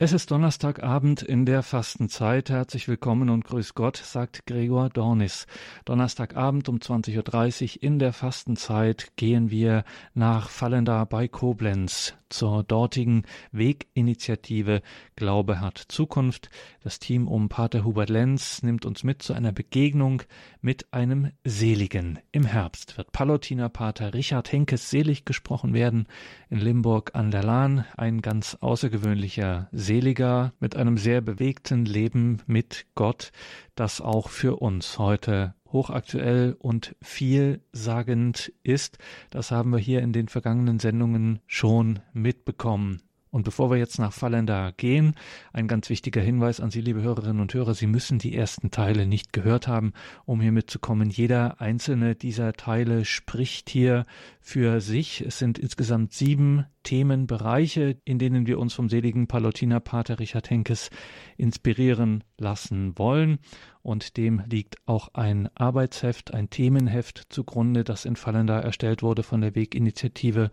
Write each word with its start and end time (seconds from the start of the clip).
Es 0.00 0.12
ist 0.12 0.30
Donnerstagabend 0.30 1.22
in 1.22 1.44
der 1.44 1.64
Fastenzeit. 1.64 2.50
Herzlich 2.50 2.86
willkommen 2.86 3.30
und 3.30 3.44
grüß 3.44 3.74
Gott, 3.74 3.96
sagt 3.96 4.46
Gregor 4.46 4.90
Dornis. 4.90 5.48
Donnerstagabend 5.86 6.68
um 6.68 6.76
20.30 6.76 7.78
Uhr 7.78 7.82
in 7.82 7.98
der 7.98 8.12
Fastenzeit 8.12 9.10
gehen 9.16 9.50
wir 9.50 9.82
nach 10.14 10.50
Fallenda 10.50 11.04
bei 11.04 11.26
Koblenz 11.26 12.14
zur 12.28 12.62
dortigen 12.62 13.24
Weginitiative 13.52 14.82
Glaube 15.16 15.60
hat 15.60 15.78
Zukunft. 15.88 16.50
Das 16.82 16.98
Team 16.98 17.26
um 17.26 17.48
Pater 17.48 17.84
Hubert 17.84 18.10
Lenz 18.10 18.62
nimmt 18.62 18.84
uns 18.84 19.02
mit 19.02 19.22
zu 19.22 19.32
einer 19.32 19.52
Begegnung 19.52 20.22
mit 20.60 20.92
einem 20.92 21.32
Seligen. 21.44 22.18
Im 22.32 22.44
Herbst 22.44 22.98
wird 22.98 23.12
Palotiner 23.12 23.68
Pater 23.68 24.14
Richard 24.14 24.52
Henkes 24.52 24.90
selig 24.90 25.24
gesprochen 25.24 25.72
werden 25.72 26.06
in 26.50 26.58
Limburg 26.58 27.12
an 27.14 27.30
der 27.30 27.42
Lahn. 27.42 27.84
Ein 27.96 28.20
ganz 28.20 28.56
außergewöhnlicher 28.60 29.68
Seliger 29.88 30.52
mit 30.60 30.76
einem 30.76 30.98
sehr 30.98 31.22
bewegten 31.22 31.86
Leben 31.86 32.42
mit 32.46 32.84
Gott, 32.94 33.32
das 33.74 34.02
auch 34.02 34.28
für 34.28 34.56
uns 34.56 34.98
heute 34.98 35.54
hochaktuell 35.72 36.56
und 36.58 36.94
vielsagend 37.00 38.52
ist. 38.62 38.98
Das 39.30 39.50
haben 39.50 39.70
wir 39.70 39.78
hier 39.78 40.02
in 40.02 40.12
den 40.12 40.28
vergangenen 40.28 40.78
Sendungen 40.78 41.40
schon 41.46 42.00
mitbekommen. 42.12 43.00
Und 43.30 43.44
bevor 43.44 43.70
wir 43.70 43.76
jetzt 43.76 43.98
nach 43.98 44.12
Fallender 44.12 44.72
gehen, 44.76 45.14
ein 45.52 45.68
ganz 45.68 45.90
wichtiger 45.90 46.20
Hinweis 46.20 46.60
an 46.60 46.70
Sie, 46.70 46.80
liebe 46.80 47.02
Hörerinnen 47.02 47.40
und 47.40 47.52
Hörer, 47.52 47.74
Sie 47.74 47.86
müssen 47.86 48.18
die 48.18 48.34
ersten 48.34 48.70
Teile 48.70 49.06
nicht 49.06 49.32
gehört 49.32 49.68
haben, 49.68 49.92
um 50.24 50.40
hier 50.40 50.52
mitzukommen. 50.52 51.10
Jeder 51.10 51.60
einzelne 51.60 52.14
dieser 52.14 52.54
Teile 52.54 53.04
spricht 53.04 53.68
hier 53.68 54.06
für 54.40 54.80
sich. 54.80 55.20
Es 55.20 55.38
sind 55.38 55.58
insgesamt 55.58 56.12
sieben 56.12 56.64
Themenbereiche, 56.82 57.98
in 58.04 58.18
denen 58.18 58.46
wir 58.46 58.58
uns 58.58 58.72
vom 58.72 58.88
seligen 58.88 59.26
Palutiner 59.26 59.80
Pater 59.80 60.18
Richard 60.18 60.48
Henkes 60.48 60.90
inspirieren 61.36 62.24
lassen 62.38 62.96
wollen. 62.98 63.38
Und 63.82 64.16
dem 64.16 64.42
liegt 64.48 64.76
auch 64.86 65.14
ein 65.14 65.48
Arbeitsheft, 65.54 66.32
ein 66.32 66.48
Themenheft 66.50 67.26
zugrunde, 67.28 67.84
das 67.84 68.04
in 68.04 68.16
Fallender 68.16 68.62
erstellt 68.62 69.02
wurde 69.02 69.22
von 69.22 69.40
der 69.42 69.54
Weginitiative 69.54 70.50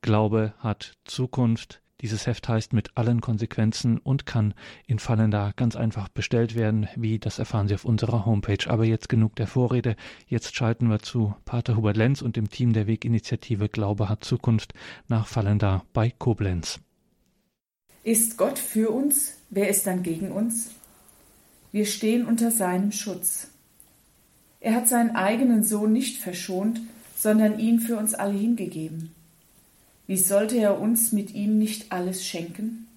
Glaube 0.00 0.54
hat 0.58 0.94
Zukunft. 1.04 1.80
Dieses 2.00 2.28
Heft 2.28 2.48
heißt 2.48 2.72
mit 2.72 2.96
allen 2.96 3.20
Konsequenzen 3.20 3.98
und 3.98 4.24
kann 4.24 4.54
in 4.86 5.00
Fallenda 5.00 5.52
ganz 5.56 5.74
einfach 5.74 6.08
bestellt 6.08 6.54
werden. 6.54 6.86
Wie, 6.94 7.18
das 7.18 7.40
erfahren 7.40 7.66
Sie 7.66 7.74
auf 7.74 7.84
unserer 7.84 8.24
Homepage. 8.24 8.68
Aber 8.68 8.84
jetzt 8.84 9.08
genug 9.08 9.34
der 9.34 9.48
Vorrede. 9.48 9.96
Jetzt 10.28 10.54
schalten 10.54 10.88
wir 10.90 11.00
zu 11.00 11.34
Pater 11.44 11.76
Hubert 11.76 11.96
Lenz 11.96 12.22
und 12.22 12.36
dem 12.36 12.50
Team 12.50 12.72
der 12.72 12.86
Weginitiative 12.86 13.68
Glaube 13.68 14.08
hat 14.08 14.22
Zukunft 14.22 14.74
nach 15.08 15.26
Fallenda 15.26 15.84
bei 15.92 16.12
Koblenz. 16.16 16.78
Ist 18.04 18.38
Gott 18.38 18.60
für 18.60 18.90
uns? 18.90 19.36
Wer 19.50 19.68
ist 19.68 19.86
dann 19.86 20.04
gegen 20.04 20.30
uns? 20.30 20.70
Wir 21.72 21.84
stehen 21.84 22.26
unter 22.26 22.52
seinem 22.52 22.92
Schutz. 22.92 23.48
Er 24.60 24.74
hat 24.74 24.86
seinen 24.86 25.16
eigenen 25.16 25.64
Sohn 25.64 25.92
nicht 25.92 26.18
verschont, 26.18 26.80
sondern 27.16 27.58
ihn 27.58 27.80
für 27.80 27.96
uns 27.96 28.14
alle 28.14 28.38
hingegeben. 28.38 29.14
Wie 30.08 30.16
sollte 30.16 30.56
er 30.56 30.80
uns 30.80 31.12
mit 31.12 31.34
ihm 31.34 31.58
nicht 31.58 31.92
alles 31.92 32.26
schenken? 32.26 32.88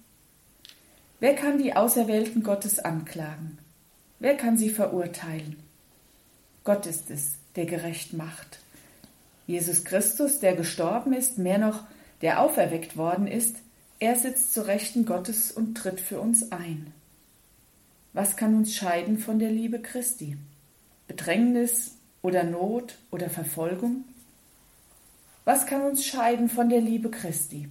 Wer 1.20 1.34
kann 1.34 1.58
die 1.58 1.76
Auserwählten 1.76 2.42
Gottes 2.42 2.78
anklagen? 2.78 3.58
Wer 4.18 4.34
kann 4.34 4.56
sie 4.56 4.70
verurteilen? 4.70 5.56
Gott 6.64 6.86
ist 6.86 7.10
es, 7.10 7.34
der 7.54 7.66
gerecht 7.66 8.14
macht. 8.14 8.60
Jesus 9.46 9.84
Christus, 9.84 10.40
der 10.40 10.56
gestorben 10.56 11.12
ist, 11.12 11.36
mehr 11.36 11.58
noch, 11.58 11.84
der 12.22 12.40
auferweckt 12.40 12.96
worden 12.96 13.26
ist, 13.26 13.56
er 13.98 14.16
sitzt 14.16 14.54
zu 14.54 14.66
Rechten 14.66 15.04
Gottes 15.04 15.52
und 15.52 15.74
tritt 15.74 16.00
für 16.00 16.18
uns 16.18 16.50
ein. 16.50 16.94
Was 18.14 18.38
kann 18.38 18.54
uns 18.54 18.74
scheiden 18.74 19.18
von 19.18 19.38
der 19.38 19.50
Liebe 19.50 19.80
Christi? 19.80 20.38
Bedrängnis 21.08 21.98
oder 22.22 22.42
Not 22.42 22.96
oder 23.10 23.28
Verfolgung? 23.28 24.06
Was 25.44 25.66
kann 25.66 25.82
uns 25.82 26.06
scheiden 26.06 26.48
von 26.48 26.68
der 26.68 26.80
Liebe 26.80 27.10
Christi? 27.10 27.68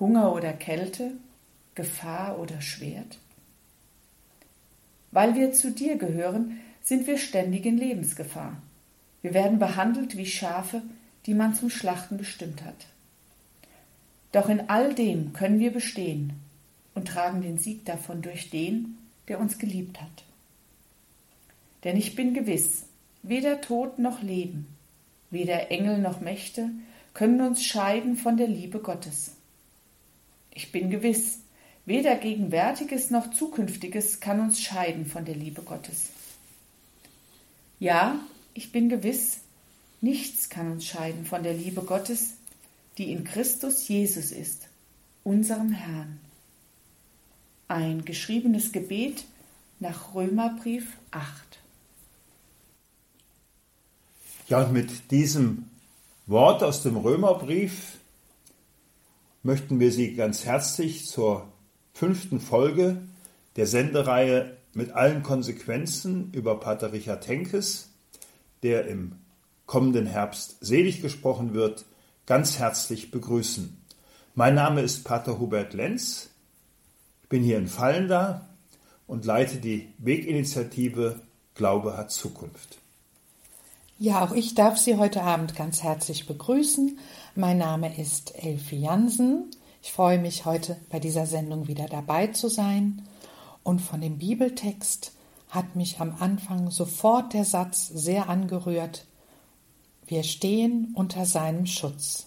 Hunger 0.00 0.34
oder 0.34 0.52
Kälte? 0.52 1.12
Gefahr 1.76 2.40
oder 2.40 2.60
Schwert? 2.60 3.18
Weil 5.12 5.36
wir 5.36 5.52
zu 5.52 5.70
dir 5.70 5.96
gehören, 5.96 6.58
sind 6.82 7.06
wir 7.06 7.18
ständig 7.18 7.66
in 7.66 7.78
Lebensgefahr. 7.78 8.60
Wir 9.20 9.32
werden 9.32 9.60
behandelt 9.60 10.16
wie 10.16 10.26
Schafe, 10.26 10.82
die 11.26 11.34
man 11.34 11.54
zum 11.54 11.70
Schlachten 11.70 12.16
bestimmt 12.16 12.64
hat. 12.64 12.86
Doch 14.32 14.48
in 14.48 14.68
all 14.68 14.92
dem 14.92 15.32
können 15.32 15.60
wir 15.60 15.72
bestehen 15.72 16.32
und 16.94 17.06
tragen 17.06 17.42
den 17.42 17.58
Sieg 17.58 17.84
davon 17.84 18.22
durch 18.22 18.50
den, 18.50 18.98
der 19.28 19.38
uns 19.38 19.58
geliebt 19.58 20.00
hat. 20.00 20.24
Denn 21.84 21.96
ich 21.96 22.16
bin 22.16 22.34
gewiss, 22.34 22.86
weder 23.22 23.60
Tod 23.60 24.00
noch 24.00 24.20
Leben, 24.22 24.66
Weder 25.32 25.70
Engel 25.70 25.96
noch 25.96 26.20
Mächte 26.20 26.68
können 27.14 27.40
uns 27.40 27.64
scheiden 27.64 28.16
von 28.16 28.36
der 28.36 28.48
Liebe 28.48 28.80
Gottes. 28.80 29.32
Ich 30.50 30.72
bin 30.72 30.90
gewiss, 30.90 31.38
weder 31.86 32.16
Gegenwärtiges 32.16 33.08
noch 33.08 33.32
Zukünftiges 33.32 34.20
kann 34.20 34.40
uns 34.40 34.60
scheiden 34.60 35.06
von 35.06 35.24
der 35.24 35.34
Liebe 35.34 35.62
Gottes. 35.62 36.10
Ja, 37.80 38.20
ich 38.52 38.72
bin 38.72 38.90
gewiss, 38.90 39.40
nichts 40.02 40.50
kann 40.50 40.70
uns 40.70 40.84
scheiden 40.84 41.24
von 41.24 41.42
der 41.42 41.54
Liebe 41.54 41.80
Gottes, 41.80 42.34
die 42.98 43.10
in 43.10 43.24
Christus 43.24 43.88
Jesus 43.88 44.32
ist, 44.32 44.68
unserem 45.24 45.72
Herrn. 45.72 46.20
Ein 47.68 48.04
geschriebenes 48.04 48.70
Gebet 48.70 49.24
nach 49.80 50.14
Römerbrief 50.14 50.98
8. 51.10 51.61
Ja, 54.52 54.64
und 54.64 54.74
mit 54.74 55.10
diesem 55.10 55.70
Wort 56.26 56.62
aus 56.62 56.82
dem 56.82 56.98
Römerbrief 56.98 57.96
möchten 59.42 59.80
wir 59.80 59.90
Sie 59.90 60.14
ganz 60.14 60.44
herzlich 60.44 61.06
zur 61.06 61.48
fünften 61.94 62.38
Folge 62.38 62.98
der 63.56 63.66
Sendereihe 63.66 64.58
mit 64.74 64.90
allen 64.90 65.22
Konsequenzen 65.22 66.30
über 66.34 66.60
Pater 66.60 66.92
Richard 66.92 67.26
Henkes, 67.28 67.88
der 68.62 68.88
im 68.88 69.12
kommenden 69.64 70.04
Herbst 70.04 70.58
selig 70.60 71.00
gesprochen 71.00 71.54
wird, 71.54 71.86
ganz 72.26 72.58
herzlich 72.58 73.10
begrüßen. 73.10 73.74
Mein 74.34 74.54
Name 74.54 74.82
ist 74.82 75.02
Pater 75.02 75.38
Hubert 75.38 75.72
Lenz. 75.72 76.28
Ich 77.22 77.30
bin 77.30 77.42
hier 77.42 77.56
in 77.56 77.68
Fallenda 77.68 78.50
und 79.06 79.24
leite 79.24 79.56
die 79.56 79.88
Weginitiative 79.96 81.22
Glaube 81.54 81.96
hat 81.96 82.10
Zukunft. 82.10 82.81
Ja, 84.02 84.24
auch 84.24 84.32
ich 84.32 84.56
darf 84.56 84.78
Sie 84.78 84.96
heute 84.96 85.22
Abend 85.22 85.54
ganz 85.54 85.84
herzlich 85.84 86.26
begrüßen. 86.26 86.98
Mein 87.36 87.58
Name 87.58 87.96
ist 88.00 88.34
Elfie 88.34 88.80
Jansen. 88.80 89.48
Ich 89.80 89.92
freue 89.92 90.18
mich, 90.18 90.44
heute 90.44 90.76
bei 90.90 90.98
dieser 90.98 91.24
Sendung 91.24 91.68
wieder 91.68 91.86
dabei 91.86 92.26
zu 92.26 92.48
sein. 92.48 93.02
Und 93.62 93.78
von 93.78 94.00
dem 94.00 94.18
Bibeltext 94.18 95.12
hat 95.50 95.76
mich 95.76 96.00
am 96.00 96.16
Anfang 96.18 96.72
sofort 96.72 97.32
der 97.32 97.44
Satz 97.44 97.86
sehr 97.86 98.28
angerührt. 98.28 99.06
Wir 100.08 100.24
stehen 100.24 100.90
unter 100.96 101.24
seinem 101.24 101.66
Schutz. 101.66 102.26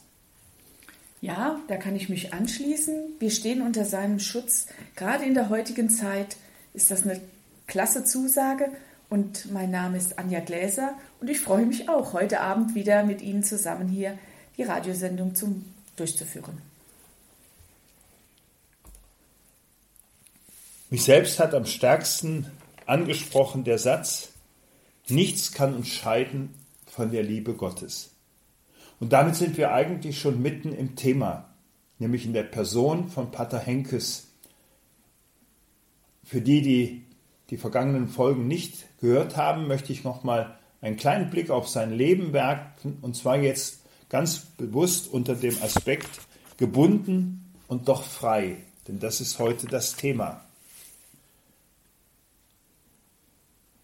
Ja, 1.20 1.60
da 1.68 1.76
kann 1.76 1.98
ich 1.98 2.08
mich 2.08 2.34
anschließen. 2.34 2.96
Wir 3.20 3.32
stehen 3.32 3.62
unter 3.62 3.84
seinem 3.84 4.20
Schutz. 4.20 4.68
Gerade 4.96 5.26
in 5.26 5.34
der 5.34 5.50
heutigen 5.50 5.90
Zeit 5.90 6.38
ist 6.74 6.90
das 6.90 7.04
eine 7.04 7.20
klasse 7.68 8.06
Zusage 8.06 8.72
und 9.10 9.52
mein 9.52 9.72
Name 9.72 9.98
ist 9.98 10.18
Anja 10.18 10.40
Gläser 10.40 10.96
und 11.26 11.32
ich 11.32 11.40
freue 11.40 11.66
mich 11.66 11.90
auch, 11.90 12.14
heute 12.14 12.40
Abend 12.40 12.76
wieder 12.76 13.04
mit 13.04 13.20
Ihnen 13.24 13.42
zusammen 13.42 13.88
hier 13.88 14.16
die 14.58 14.62
Radiosendung 14.62 15.34
zum, 15.34 15.66
durchzuführen. 15.96 16.62
Mich 20.92 21.04
selbst 21.04 21.40
hat 21.40 21.56
am 21.56 21.66
stärksten 21.66 22.46
angesprochen 22.86 23.64
der 23.64 23.80
Satz, 23.80 24.34
nichts 25.10 25.52
kann 25.52 25.74
uns 25.74 25.88
scheiden 25.88 26.54
von 26.86 27.10
der 27.10 27.24
Liebe 27.24 27.56
Gottes. 27.56 28.12
Und 29.00 29.12
damit 29.12 29.34
sind 29.34 29.58
wir 29.58 29.74
eigentlich 29.74 30.20
schon 30.20 30.44
mitten 30.44 30.74
im 30.74 30.96
Thema, 30.96 31.50
nämlich 31.98 32.28
in 32.28 32.34
der 32.34 32.44
Person 32.44 33.10
von 33.10 33.32
Pater 33.32 33.58
Henkes. 33.58 34.28
Für 36.24 36.42
die, 36.42 36.62
die 36.62 37.06
die 37.50 37.58
vergangenen 37.58 38.10
Folgen 38.10 38.48
nicht 38.48 38.86
gehört 39.00 39.38
haben, 39.38 39.66
möchte 39.66 39.92
ich 39.92 40.04
nochmal 40.04 40.60
einen 40.86 40.98
kleinen 40.98 41.32
Blick 41.32 41.50
auf 41.50 41.68
sein 41.68 41.92
Leben 41.92 42.32
werfen 42.32 43.00
und 43.02 43.16
zwar 43.16 43.38
jetzt 43.38 43.80
ganz 44.08 44.40
bewusst 44.40 45.12
unter 45.12 45.34
dem 45.36 45.60
Aspekt 45.64 46.10
gebunden 46.58 47.54
und 47.68 47.88
doch 47.88 48.04
frei, 48.04 48.58
denn 48.88 49.00
das 49.00 49.20
ist 49.20 49.40
heute 49.40 49.66
das 49.66 49.96
Thema. 49.96 50.46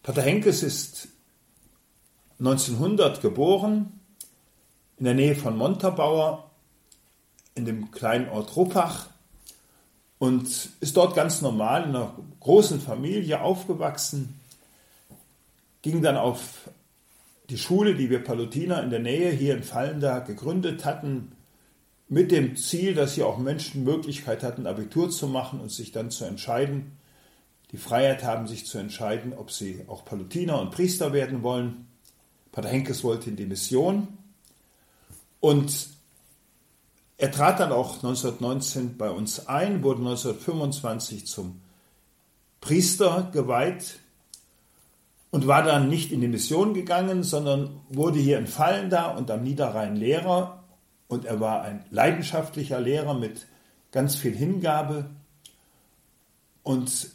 Pater 0.03 0.21
Henkes 0.21 0.61
ist 0.61 1.07
1900 2.39 3.19
geboren 3.21 3.99
in 4.97 5.05
der 5.05 5.15
Nähe 5.15 5.35
von 5.35 5.57
Montabaur 5.57 6.51
in 7.55 7.65
dem 7.65 7.89
kleinen 7.89 8.29
Ort 8.29 8.55
Ruppach 8.55 9.07
und 10.19 10.69
ist 10.79 10.95
dort 10.97 11.15
ganz 11.15 11.41
normal 11.41 11.83
in 11.83 11.89
einer 11.89 12.15
großen 12.39 12.79
Familie 12.79 13.41
aufgewachsen, 13.41 14.39
ging 15.81 16.03
dann 16.03 16.15
auf 16.15 16.69
die 17.51 17.57
Schule, 17.57 17.95
die 17.95 18.09
wir 18.09 18.23
Palutiner 18.23 18.81
in 18.81 18.89
der 18.89 18.99
Nähe 18.99 19.29
hier 19.29 19.55
in 19.55 19.63
Fallenda 19.63 20.19
gegründet 20.19 20.85
hatten, 20.85 21.33
mit 22.07 22.31
dem 22.31 22.55
Ziel, 22.55 22.93
dass 22.93 23.15
hier 23.15 23.27
auch 23.27 23.37
Menschen 23.37 23.83
Möglichkeit 23.83 24.41
hatten, 24.41 24.67
Abitur 24.67 25.09
zu 25.09 25.27
machen 25.27 25.59
und 25.59 25.69
sich 25.69 25.91
dann 25.91 26.11
zu 26.11 26.23
entscheiden, 26.25 26.93
die 27.71 27.77
Freiheit 27.77 28.23
haben, 28.23 28.47
sich 28.47 28.65
zu 28.65 28.77
entscheiden, 28.77 29.33
ob 29.33 29.51
sie 29.51 29.83
auch 29.87 30.05
Palutiner 30.05 30.59
und 30.61 30.71
Priester 30.71 31.13
werden 31.13 31.43
wollen. 31.43 31.87
Pater 32.51 32.69
Henkes 32.69 33.03
wollte 33.03 33.29
in 33.29 33.35
die 33.35 33.45
Mission. 33.45 34.07
Und 35.39 35.87
er 37.17 37.31
trat 37.31 37.59
dann 37.59 37.71
auch 37.71 37.95
1919 37.95 38.97
bei 38.97 39.09
uns 39.09 39.47
ein, 39.47 39.83
wurde 39.83 39.99
1925 39.99 41.27
zum 41.27 41.61
Priester 42.59 43.29
geweiht 43.33 44.00
und 45.31 45.47
war 45.47 45.63
dann 45.63 45.89
nicht 45.89 46.11
in 46.11 46.21
die 46.21 46.27
Mission 46.27 46.73
gegangen, 46.73 47.23
sondern 47.23 47.81
wurde 47.89 48.19
hier 48.19 48.37
in 48.37 48.47
Fallenda 48.47 49.15
und 49.15 49.31
am 49.31 49.43
Niederrhein 49.43 49.95
Lehrer. 49.95 50.63
Und 51.07 51.25
er 51.25 51.39
war 51.39 51.63
ein 51.63 51.83
leidenschaftlicher 51.89 52.79
Lehrer 52.79 53.13
mit 53.13 53.47
ganz 53.91 54.15
viel 54.15 54.35
Hingabe. 54.35 55.09
Und 56.63 57.09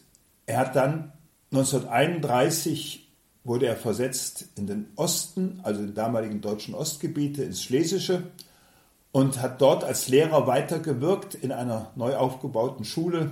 er 0.47 0.59
hat 0.59 0.77
dann 0.77 1.13
1931 1.53 3.07
wurde 3.45 3.67
er 3.67 3.77
versetzt 3.77 4.47
in 4.57 4.67
den 4.67 4.89
Osten, 4.97 5.61
also 5.63 5.81
in 5.81 5.95
damaligen 5.95 6.41
deutschen 6.41 6.75
Ostgebiete, 6.75 7.45
ins 7.45 7.63
Schlesische 7.63 8.25
und 9.13 9.41
hat 9.41 9.61
dort 9.61 9.85
als 9.85 10.09
Lehrer 10.09 10.47
weitergewirkt 10.47 11.35
in 11.35 11.53
einer 11.53 11.93
neu 11.95 12.17
aufgebauten 12.17 12.85
Schule. 12.85 13.31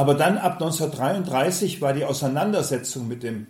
Aber 0.00 0.14
dann 0.14 0.38
ab 0.38 0.54
1933 0.54 1.82
war 1.82 1.92
die 1.92 2.06
Auseinandersetzung 2.06 3.06
mit 3.06 3.22
dem 3.22 3.48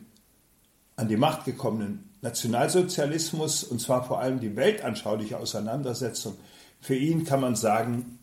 an 0.97 1.07
die 1.07 1.17
Macht 1.17 1.45
gekommenen 1.45 2.11
Nationalsozialismus, 2.23 3.63
und 3.63 3.81
zwar 3.81 4.03
vor 4.03 4.19
allem 4.19 4.41
die 4.41 4.57
weltanschauliche 4.57 5.39
Auseinandersetzung, 5.39 6.37
für 6.81 6.97
ihn 6.97 7.23
kann 7.23 7.41
man 7.41 7.55
sagen, 7.55 8.19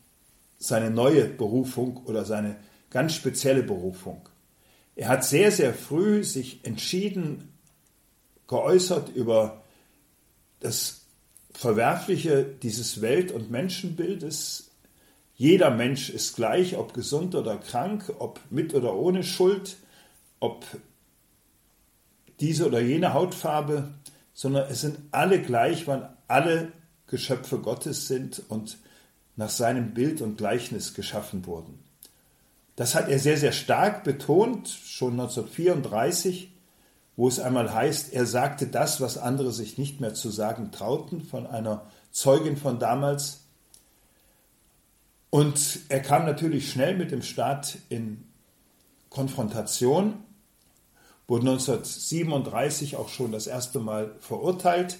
seine 0.59 0.91
neue 0.91 1.23
Berufung 1.23 2.03
oder 2.03 2.25
seine 2.25 2.57
ganz 2.89 3.13
spezielle 3.13 3.63
Berufung. 3.63 4.27
Er 4.97 5.07
hat 5.07 5.23
sehr, 5.23 5.49
sehr 5.49 5.73
früh 5.73 6.25
sich 6.25 6.65
entschieden 6.65 7.53
geäußert 8.49 9.07
über 9.07 9.63
das 10.59 11.05
Verwerfliche 11.53 12.43
dieses 12.43 12.99
Welt- 12.99 13.31
und 13.31 13.51
Menschenbildes. 13.51 14.66
Jeder 15.37 15.71
Mensch 15.71 16.09
ist 16.09 16.35
gleich, 16.35 16.75
ob 16.77 16.93
gesund 16.93 17.35
oder 17.35 17.57
krank, 17.57 18.11
ob 18.19 18.41
mit 18.49 18.73
oder 18.73 18.95
ohne 18.95 19.23
Schuld, 19.23 19.77
ob 20.39 20.65
diese 22.39 22.67
oder 22.67 22.81
jene 22.81 23.13
Hautfarbe, 23.13 23.89
sondern 24.33 24.69
es 24.69 24.81
sind 24.81 24.97
alle 25.11 25.41
gleich, 25.41 25.87
weil 25.87 26.09
alle 26.27 26.71
Geschöpfe 27.07 27.59
Gottes 27.59 28.07
sind 28.07 28.41
und 28.49 28.77
nach 29.35 29.49
seinem 29.49 29.93
Bild 29.93 30.21
und 30.21 30.37
Gleichnis 30.37 30.93
geschaffen 30.93 31.45
wurden. 31.45 31.79
Das 32.75 32.95
hat 32.95 33.07
er 33.07 33.19
sehr, 33.19 33.37
sehr 33.37 33.53
stark 33.53 34.03
betont, 34.03 34.67
schon 34.67 35.13
1934 35.13 36.51
wo 37.17 37.27
es 37.27 37.39
einmal 37.39 37.73
heißt, 37.73 38.13
er 38.13 38.27
sagte 38.27 38.67
das, 38.67 39.01
was 39.01 39.17
andere 39.17 39.51
sich 39.51 39.77
nicht 39.79 39.99
mehr 39.99 40.13
zu 40.13 40.29
sagen 40.29 40.71
trauten, 40.71 41.21
von 41.21 41.47
einer 41.47 41.81
Zeugin 42.11 42.55
von 42.55 42.79
damals. 42.79 43.46
Und 45.37 45.81
er 45.89 45.99
kam 45.99 46.25
natürlich 46.25 46.71
schnell 46.71 46.97
mit 46.97 47.11
dem 47.11 47.21
Staat 47.21 47.77
in 47.89 48.23
Konfrontation, 49.11 50.15
wurde 51.27 51.47
1937 51.47 52.95
auch 52.95 53.09
schon 53.09 53.31
das 53.31 53.45
erste 53.45 53.77
Mal 53.77 54.15
verurteilt, 54.19 54.97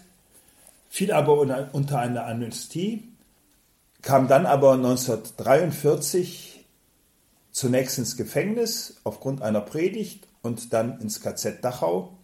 fiel 0.89 1.11
aber 1.11 1.39
unter 1.73 1.99
eine 1.99 2.23
Amnestie, 2.23 3.11
kam 4.03 4.27
dann 4.27 4.45
aber 4.45 4.73
1943 4.73 6.67
zunächst 7.49 7.97
ins 7.97 8.15
Gefängnis 8.15 8.97
aufgrund 9.05 9.41
einer 9.41 9.61
Predigt 9.61 10.27
und 10.43 10.71
dann 10.71 11.01
ins 11.01 11.19
KZ 11.19 11.65
Dachau. 11.65 12.15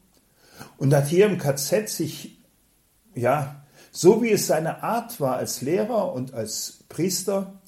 Und 0.77 0.93
hat 0.93 1.07
hier 1.07 1.25
im 1.25 1.39
KZ 1.39 1.89
sich, 1.89 2.37
ja, 3.15 3.63
so 3.91 4.21
wie 4.21 4.29
es 4.29 4.45
seine 4.45 4.83
Art 4.83 5.19
war 5.19 5.37
als 5.37 5.61
Lehrer 5.61 6.13
und 6.13 6.35
als 6.35 6.83
Priester, 6.89 7.59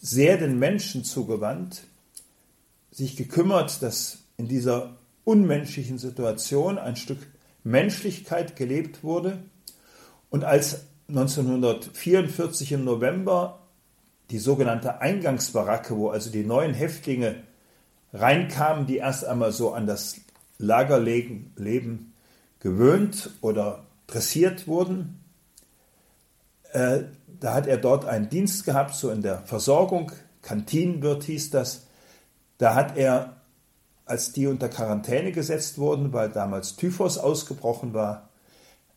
sehr 0.00 0.38
den 0.38 0.58
Menschen 0.58 1.04
zugewandt, 1.04 1.82
sich 2.90 3.16
gekümmert, 3.16 3.82
dass 3.82 4.18
in 4.36 4.48
dieser 4.48 4.96
unmenschlichen 5.24 5.98
Situation 5.98 6.78
ein 6.78 6.96
Stück 6.96 7.18
Menschlichkeit 7.64 8.56
gelebt 8.56 9.02
wurde. 9.02 9.38
Und 10.30 10.44
als 10.44 10.84
1944 11.08 12.72
im 12.72 12.84
November 12.84 13.60
die 14.30 14.38
sogenannte 14.38 15.00
Eingangsbaracke, 15.00 15.96
wo 15.96 16.10
also 16.10 16.30
die 16.30 16.44
neuen 16.44 16.74
Häftlinge 16.74 17.42
reinkamen, 18.12 18.86
die 18.86 18.98
erst 18.98 19.24
einmal 19.24 19.52
so 19.52 19.72
an 19.72 19.86
das 19.86 20.16
Lagerleben 20.58 22.12
gewöhnt 22.60 23.30
oder 23.40 23.84
dressiert 24.06 24.66
wurden. 24.66 25.20
Da 27.40 27.54
hat 27.54 27.66
er 27.66 27.78
dort 27.78 28.04
einen 28.04 28.28
Dienst 28.28 28.64
gehabt, 28.64 28.94
so 28.94 29.10
in 29.10 29.22
der 29.22 29.38
Versorgung, 29.42 30.12
Kantinenwirt 30.42 31.24
hieß 31.24 31.50
das. 31.50 31.86
Da 32.58 32.74
hat 32.74 32.96
er, 32.96 33.36
als 34.04 34.32
die 34.32 34.46
unter 34.46 34.68
Quarantäne 34.68 35.32
gesetzt 35.32 35.78
wurden, 35.78 36.12
weil 36.12 36.30
damals 36.30 36.76
Typhus 36.76 37.18
ausgebrochen 37.18 37.94
war, 37.94 38.30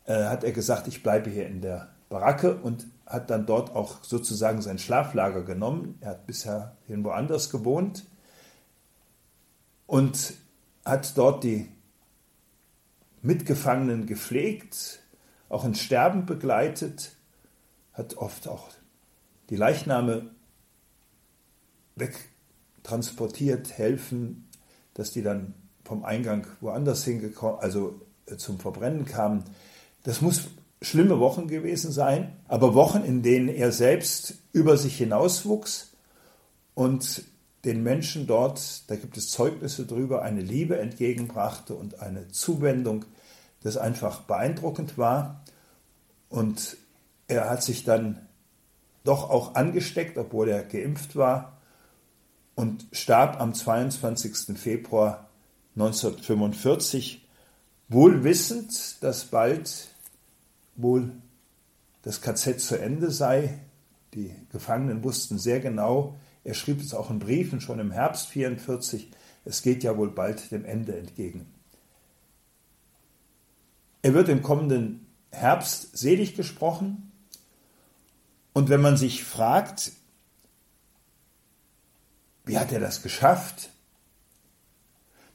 äh, 0.06 0.24
hat 0.24 0.44
er 0.44 0.52
gesagt, 0.52 0.88
ich 0.88 1.02
bleibe 1.02 1.30
hier 1.30 1.46
in 1.46 1.60
der 1.60 1.88
Baracke 2.08 2.56
und 2.56 2.86
hat 3.06 3.30
dann 3.30 3.46
dort 3.46 3.74
auch 3.74 4.02
sozusagen 4.02 4.62
sein 4.62 4.78
Schlaflager 4.78 5.42
genommen. 5.42 5.98
Er 6.00 6.10
hat 6.10 6.26
bisher 6.26 6.76
irgendwo 6.88 7.10
anders 7.10 7.50
gewohnt 7.50 8.04
und 9.86 10.34
hat 10.84 11.16
dort 11.16 11.44
die 11.44 11.68
Mitgefangenen 13.20 14.06
gepflegt, 14.06 15.00
auch 15.48 15.64
ins 15.64 15.80
Sterben 15.80 16.26
begleitet, 16.26 17.12
hat 17.92 18.16
oft 18.16 18.48
auch 18.48 18.68
die 19.50 19.56
Leichname 19.56 20.30
wegtransportiert, 21.96 23.76
helfen, 23.76 24.48
dass 24.94 25.10
die 25.10 25.22
dann 25.22 25.54
vom 25.84 26.04
Eingang 26.04 26.46
woanders 26.60 27.04
hingekommen, 27.04 27.60
also 27.60 28.00
äh, 28.26 28.36
zum 28.36 28.58
Verbrennen 28.58 29.04
kamen. 29.04 29.44
Das 30.04 30.20
muss 30.20 30.48
schlimme 30.80 31.20
Wochen 31.20 31.48
gewesen 31.48 31.92
sein, 31.92 32.36
aber 32.48 32.74
Wochen, 32.74 33.02
in 33.04 33.22
denen 33.22 33.48
er 33.48 33.72
selbst 33.72 34.34
über 34.52 34.76
sich 34.76 34.96
hinauswuchs 34.96 35.92
und 36.74 37.24
den 37.64 37.82
Menschen 37.82 38.26
dort, 38.26 38.90
da 38.90 38.96
gibt 38.96 39.16
es 39.16 39.30
Zeugnisse 39.30 39.86
darüber, 39.86 40.22
eine 40.22 40.40
Liebe 40.40 40.78
entgegenbrachte 40.78 41.74
und 41.74 42.00
eine 42.00 42.28
Zuwendung, 42.28 43.04
das 43.62 43.76
einfach 43.76 44.22
beeindruckend 44.22 44.98
war. 44.98 45.44
Und 46.28 46.76
er 47.32 47.50
hat 47.50 47.62
sich 47.62 47.84
dann 47.84 48.26
doch 49.04 49.30
auch 49.30 49.54
angesteckt, 49.54 50.16
obwohl 50.18 50.48
er 50.48 50.62
geimpft 50.62 51.16
war, 51.16 51.58
und 52.54 52.86
starb 52.92 53.40
am 53.40 53.54
22. 53.54 54.58
Februar 54.58 55.28
1945, 55.74 57.26
wohl 57.88 58.24
wissend, 58.24 59.02
dass 59.02 59.24
bald 59.24 59.88
wohl 60.76 61.12
das 62.02 62.20
KZ 62.20 62.60
zu 62.60 62.78
Ende 62.78 63.10
sei. 63.10 63.58
Die 64.14 64.34
Gefangenen 64.50 65.02
wussten 65.02 65.38
sehr 65.38 65.60
genau, 65.60 66.16
er 66.44 66.54
schrieb 66.54 66.80
es 66.80 66.92
auch 66.92 67.10
in 67.10 67.18
Briefen 67.18 67.60
schon 67.60 67.78
im 67.78 67.90
Herbst 67.90 68.28
44, 68.28 69.10
es 69.44 69.62
geht 69.62 69.82
ja 69.82 69.96
wohl 69.96 70.10
bald 70.10 70.52
dem 70.52 70.64
Ende 70.64 70.96
entgegen. 70.96 71.46
Er 74.02 74.14
wird 74.14 74.28
im 74.28 74.42
kommenden 74.42 75.06
Herbst 75.30 75.96
selig 75.96 76.34
gesprochen. 76.34 77.11
Und 78.52 78.68
wenn 78.68 78.80
man 78.80 78.96
sich 78.96 79.24
fragt, 79.24 79.92
wie 82.44 82.58
hat 82.58 82.72
er 82.72 82.80
das 82.80 83.02
geschafft, 83.02 83.70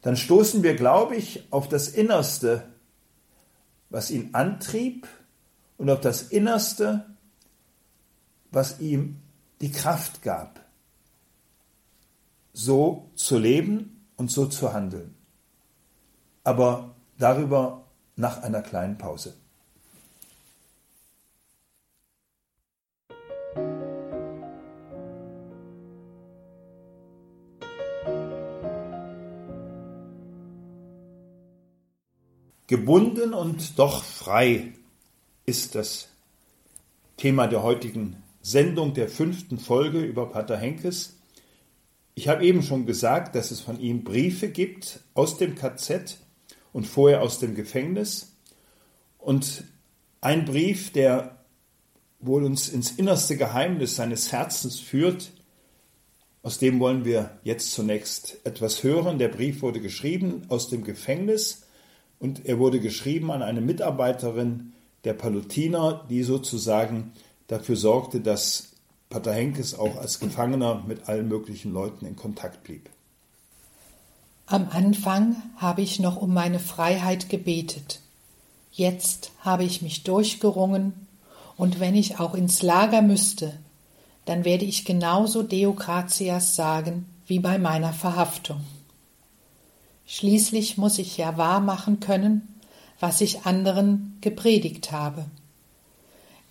dann 0.01 0.15
stoßen 0.15 0.63
wir, 0.63 0.75
glaube 0.75 1.15
ich, 1.15 1.51
auf 1.51 1.67
das 1.67 1.89
Innerste, 1.89 2.67
was 3.89 4.11
ihn 4.11 4.33
antrieb 4.33 5.07
und 5.77 5.89
auf 5.89 6.01
das 6.01 6.23
Innerste, 6.23 7.05
was 8.51 8.79
ihm 8.79 9.21
die 9.61 9.71
Kraft 9.71 10.21
gab 10.21 10.67
so 12.57 13.11
zu 13.13 13.37
leben 13.37 14.07
und 14.15 14.31
so 14.31 14.47
zu 14.47 14.73
handeln. 14.73 15.13
Aber 16.43 16.95
darüber 17.19 17.85
nach 18.15 18.41
einer 18.41 18.63
kleinen 18.63 18.97
Pause. 18.97 19.35
Gebunden 32.67 33.33
und 33.33 33.79
doch 33.79 34.03
frei 34.03 34.73
ist 35.45 35.73
das 35.75 36.09
Thema 37.15 37.47
der 37.47 37.63
heutigen 37.63 38.21
Sendung 38.41 38.93
der 38.93 39.07
fünften 39.07 39.57
Folge 39.57 40.01
über 40.01 40.29
Pater 40.29 40.57
Henkes. 40.57 41.15
Ich 42.13 42.27
habe 42.27 42.45
eben 42.45 42.61
schon 42.61 42.85
gesagt, 42.85 43.35
dass 43.35 43.51
es 43.51 43.61
von 43.61 43.79
ihm 43.79 44.03
Briefe 44.03 44.49
gibt 44.49 44.99
aus 45.13 45.37
dem 45.37 45.55
KZ 45.55 46.17
und 46.73 46.85
vorher 46.85 47.21
aus 47.21 47.39
dem 47.39 47.55
Gefängnis. 47.55 48.33
Und 49.17 49.63
ein 50.19 50.43
Brief, 50.43 50.91
der 50.91 51.37
wohl 52.19 52.43
uns 52.43 52.67
ins 52.67 52.91
innerste 52.91 53.37
Geheimnis 53.37 53.95
seines 53.95 54.33
Herzens 54.33 54.77
führt, 54.77 55.31
aus 56.43 56.59
dem 56.59 56.81
wollen 56.81 57.05
wir 57.05 57.39
jetzt 57.43 57.71
zunächst 57.71 58.39
etwas 58.43 58.83
hören. 58.83 59.19
Der 59.19 59.29
Brief 59.29 59.61
wurde 59.61 59.79
geschrieben 59.79 60.41
aus 60.49 60.67
dem 60.67 60.83
Gefängnis 60.83 61.63
und 62.19 62.45
er 62.45 62.59
wurde 62.59 62.79
geschrieben 62.79 63.31
an 63.31 63.41
eine 63.41 63.61
Mitarbeiterin 63.61 64.73
der 65.03 65.13
Palutiner, 65.13 66.05
die 66.09 66.23
sozusagen 66.23 67.13
dafür 67.47 67.75
sorgte, 67.75 68.19
dass 68.19 68.69
Pater 69.09 69.33
Henkes 69.33 69.77
auch 69.77 69.95
als 69.95 70.19
Gefangener 70.19 70.83
mit 70.85 71.07
allen 71.07 71.27
möglichen 71.27 71.71
Leuten 71.71 72.05
in 72.05 72.15
Kontakt 72.15 72.63
blieb. 72.63 72.89
Am 74.47 74.67
Anfang 74.71 75.35
habe 75.57 75.81
ich 75.81 75.99
noch 75.99 76.17
um 76.17 76.33
meine 76.33 76.59
Freiheit 76.59 77.29
gebetet. 77.29 78.01
Jetzt 78.71 79.31
habe 79.41 79.63
ich 79.63 79.81
mich 79.81 80.03
durchgerungen, 80.03 80.93
und 81.57 81.79
wenn 81.79 81.95
ich 81.95 82.19
auch 82.19 82.35
ins 82.35 82.61
Lager 82.61 83.01
müsste, 83.01 83.57
dann 84.25 84.45
werde 84.45 84.65
ich 84.65 84.85
genauso 84.85 85.41
Deokratias 85.41 86.55
sagen 86.55 87.05
wie 87.25 87.39
bei 87.39 87.57
meiner 87.57 87.93
Verhaftung. 87.93 88.61
Schließlich 90.09 90.77
muss 90.77 90.99
ich 90.99 91.17
ja 91.17 91.37
wahr 91.37 91.59
machen 91.59 91.99
können, 91.99 92.47
was 92.99 93.19
ich 93.19 93.45
anderen 93.45 94.17
gepredigt 94.21 94.93
habe. 94.93 95.25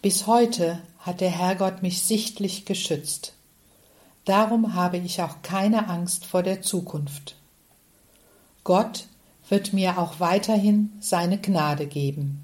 Bis 0.02 0.26
heute 0.26 0.78
hat 0.98 1.22
der 1.22 1.30
Herrgott 1.30 1.82
mich 1.82 2.02
sichtlich 2.02 2.66
geschützt. 2.66 3.32
Darum 4.26 4.74
habe 4.74 4.98
ich 4.98 5.22
auch 5.22 5.40
keine 5.40 5.88
Angst 5.88 6.26
vor 6.26 6.42
der 6.42 6.60
Zukunft. 6.60 7.36
Gott 8.62 9.06
wird 9.48 9.72
mir 9.72 9.98
auch 9.98 10.20
weiterhin 10.20 10.92
seine 11.00 11.38
Gnade 11.38 11.86
geben. 11.86 12.42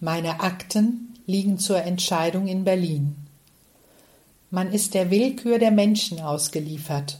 Meine 0.00 0.40
Akten 0.40 1.18
liegen 1.26 1.58
zur 1.58 1.82
Entscheidung 1.82 2.46
in 2.46 2.64
Berlin. 2.64 3.14
Man 4.50 4.72
ist 4.72 4.94
der 4.94 5.10
Willkür 5.10 5.58
der 5.58 5.70
Menschen 5.70 6.18
ausgeliefert 6.20 7.18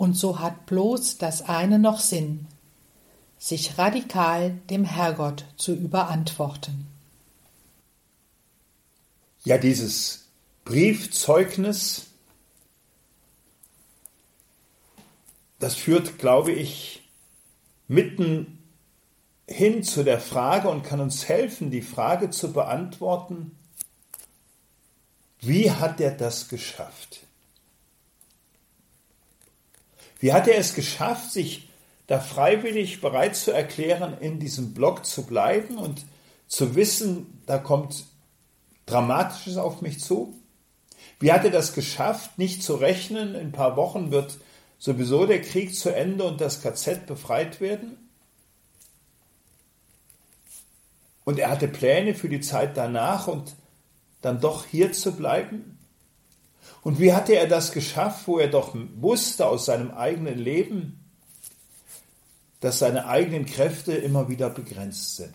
und 0.00 0.14
so 0.14 0.38
hat 0.38 0.64
bloß 0.64 1.18
das 1.18 1.42
eine 1.42 1.78
noch 1.78 2.00
Sinn, 2.00 2.46
sich 3.38 3.76
radikal 3.76 4.52
dem 4.70 4.86
Herrgott 4.86 5.44
zu 5.58 5.74
überantworten. 5.74 6.86
Ja, 9.44 9.58
dieses 9.58 10.28
Briefzeugnis, 10.64 12.06
das 15.58 15.74
führt, 15.74 16.18
glaube 16.18 16.52
ich, 16.52 17.02
mitten 17.86 18.58
hin 19.46 19.82
zu 19.82 20.02
der 20.02 20.18
Frage 20.18 20.70
und 20.70 20.82
kann 20.82 21.00
uns 21.00 21.28
helfen, 21.28 21.70
die 21.70 21.82
Frage 21.82 22.30
zu 22.30 22.54
beantworten, 22.54 23.54
wie 25.40 25.70
hat 25.70 26.00
er 26.00 26.12
das 26.12 26.48
geschafft? 26.48 27.26
Wie 30.20 30.32
hat 30.32 30.46
er 30.46 30.58
es 30.58 30.74
geschafft, 30.74 31.32
sich 31.32 31.68
da 32.06 32.20
freiwillig 32.20 33.00
bereit 33.00 33.36
zu 33.36 33.50
erklären, 33.50 34.16
in 34.20 34.38
diesem 34.38 34.74
Block 34.74 35.06
zu 35.06 35.24
bleiben 35.26 35.78
und 35.78 36.04
zu 36.46 36.74
wissen, 36.76 37.42
da 37.46 37.58
kommt 37.58 38.04
Dramatisches 38.86 39.56
auf 39.56 39.80
mich 39.82 40.00
zu? 40.00 40.34
Wie 41.18 41.32
hat 41.32 41.44
er 41.44 41.50
das 41.50 41.74
geschafft, 41.74 42.38
nicht 42.38 42.62
zu 42.62 42.74
rechnen, 42.74 43.34
in 43.34 43.48
ein 43.48 43.52
paar 43.52 43.76
Wochen 43.76 44.10
wird 44.10 44.38
sowieso 44.78 45.26
der 45.26 45.40
Krieg 45.40 45.74
zu 45.74 45.94
Ende 45.94 46.24
und 46.24 46.40
das 46.40 46.62
KZ 46.62 47.06
befreit 47.06 47.60
werden? 47.60 47.96
Und 51.24 51.38
er 51.38 51.50
hatte 51.50 51.68
Pläne 51.68 52.14
für 52.14 52.28
die 52.28 52.40
Zeit 52.40 52.76
danach 52.76 53.28
und 53.28 53.54
dann 54.20 54.40
doch 54.40 54.66
hier 54.66 54.92
zu 54.92 55.12
bleiben? 55.12 55.78
Und 56.82 56.98
wie 56.98 57.12
hatte 57.12 57.34
er 57.34 57.46
das 57.46 57.72
geschafft, 57.72 58.26
wo 58.26 58.38
er 58.38 58.48
doch 58.48 58.74
wusste 58.96 59.46
aus 59.46 59.66
seinem 59.66 59.90
eigenen 59.90 60.38
Leben, 60.38 61.04
dass 62.60 62.78
seine 62.78 63.06
eigenen 63.06 63.46
Kräfte 63.46 63.92
immer 63.92 64.28
wieder 64.28 64.50
begrenzt 64.50 65.16
sind? 65.16 65.34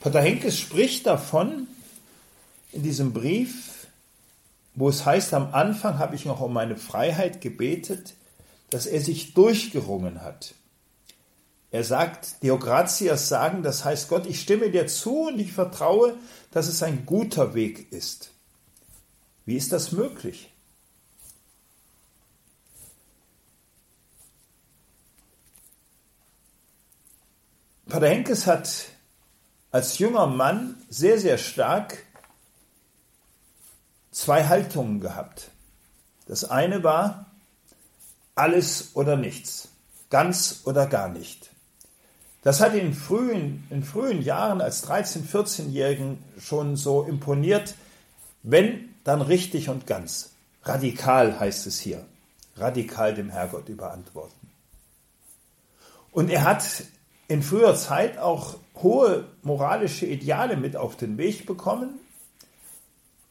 Pater 0.00 0.22
Henkes 0.22 0.58
spricht 0.58 1.06
davon 1.06 1.66
in 2.72 2.82
diesem 2.82 3.12
Brief, 3.12 3.86
wo 4.74 4.88
es 4.88 5.04
heißt, 5.04 5.34
am 5.34 5.52
Anfang 5.52 5.98
habe 5.98 6.16
ich 6.16 6.24
noch 6.24 6.40
um 6.40 6.54
meine 6.54 6.76
Freiheit 6.76 7.42
gebetet, 7.42 8.14
dass 8.70 8.86
er 8.86 9.02
sich 9.02 9.34
durchgerungen 9.34 10.22
hat. 10.22 10.54
Er 11.72 11.84
sagt, 11.84 12.42
Deogratias 12.42 13.28
sagen, 13.28 13.62
das 13.62 13.84
heißt 13.84 14.08
Gott, 14.08 14.26
ich 14.26 14.40
stimme 14.40 14.70
dir 14.70 14.86
zu 14.88 15.28
und 15.28 15.38
ich 15.38 15.52
vertraue, 15.52 16.16
dass 16.50 16.66
es 16.66 16.82
ein 16.82 17.06
guter 17.06 17.54
Weg 17.54 17.92
ist. 17.92 18.32
Wie 19.46 19.56
ist 19.56 19.72
das 19.72 19.92
möglich? 19.92 20.52
Pater 27.86 28.08
Henkes 28.08 28.46
hat 28.46 28.86
als 29.72 29.98
junger 29.98 30.26
Mann 30.26 30.76
sehr, 30.88 31.18
sehr 31.18 31.38
stark 31.38 32.04
zwei 34.10 34.46
Haltungen 34.46 35.00
gehabt. 35.00 35.50
Das 36.26 36.44
eine 36.44 36.84
war 36.84 37.26
alles 38.34 38.94
oder 38.94 39.16
nichts, 39.16 39.68
ganz 40.08 40.62
oder 40.64 40.86
gar 40.86 41.08
nicht. 41.08 41.49
Das 42.42 42.60
hat 42.60 42.74
ihn 42.74 42.86
in 42.86 42.94
frühen, 42.94 43.66
in 43.70 43.82
frühen 43.82 44.22
Jahren 44.22 44.60
als 44.60 44.86
13-, 44.88 45.28
14-Jährigen 45.30 46.18
schon 46.38 46.76
so 46.76 47.02
imponiert, 47.02 47.74
wenn, 48.42 48.94
dann 49.04 49.20
richtig 49.20 49.68
und 49.68 49.86
ganz. 49.86 50.30
Radikal 50.62 51.38
heißt 51.38 51.66
es 51.66 51.78
hier. 51.78 52.04
Radikal 52.56 53.14
dem 53.14 53.30
Herrgott 53.30 53.68
überantworten. 53.68 54.50
Und 56.12 56.30
er 56.30 56.44
hat 56.44 56.64
in 57.28 57.42
früher 57.42 57.76
Zeit 57.76 58.18
auch 58.18 58.56
hohe 58.74 59.28
moralische 59.42 60.06
Ideale 60.06 60.56
mit 60.56 60.76
auf 60.76 60.96
den 60.96 61.16
Weg 61.18 61.46
bekommen, 61.46 62.00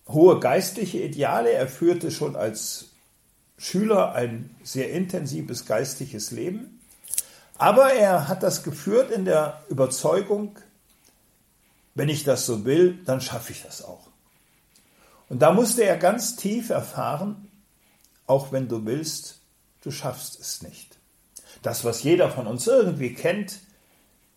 hohe 0.07 0.39
geistliche 0.39 0.99
Ideale. 0.99 1.51
Er 1.51 1.67
führte 1.67 2.11
schon 2.11 2.35
als 2.35 2.89
Schüler 3.57 4.13
ein 4.13 4.55
sehr 4.63 4.91
intensives 4.91 5.65
geistliches 5.65 6.31
Leben. 6.31 6.78
Aber 7.59 7.91
er 7.93 8.29
hat 8.29 8.41
das 8.41 8.63
geführt 8.63 9.11
in 9.11 9.25
der 9.25 9.61
Überzeugung, 9.67 10.57
wenn 11.93 12.07
ich 12.07 12.23
das 12.23 12.45
so 12.45 12.63
will, 12.63 13.03
dann 13.03 13.19
schaffe 13.19 13.51
ich 13.51 13.63
das 13.63 13.83
auch. 13.83 14.07
Und 15.27 15.41
da 15.41 15.51
musste 15.51 15.83
er 15.83 15.97
ganz 15.97 16.37
tief 16.37 16.69
erfahren, 16.69 17.51
auch 18.27 18.53
wenn 18.53 18.69
du 18.69 18.85
willst, 18.85 19.41
du 19.81 19.91
schaffst 19.91 20.39
es 20.39 20.61
nicht. 20.61 20.97
Das, 21.61 21.83
was 21.83 22.01
jeder 22.01 22.31
von 22.31 22.47
uns 22.47 22.65
irgendwie 22.65 23.13
kennt, 23.13 23.59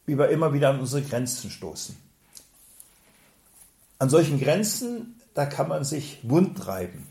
wie 0.04 0.18
wir 0.18 0.30
immer 0.30 0.52
wieder 0.52 0.70
an 0.70 0.80
unsere 0.80 1.02
Grenzen 1.02 1.48
stoßen. 1.48 1.96
An 4.00 4.10
solchen 4.10 4.40
Grenzen, 4.40 5.20
da 5.34 5.46
kann 5.46 5.68
man 5.68 5.84
sich 5.84 6.18
wund 6.24 6.66
reiben. 6.66 7.06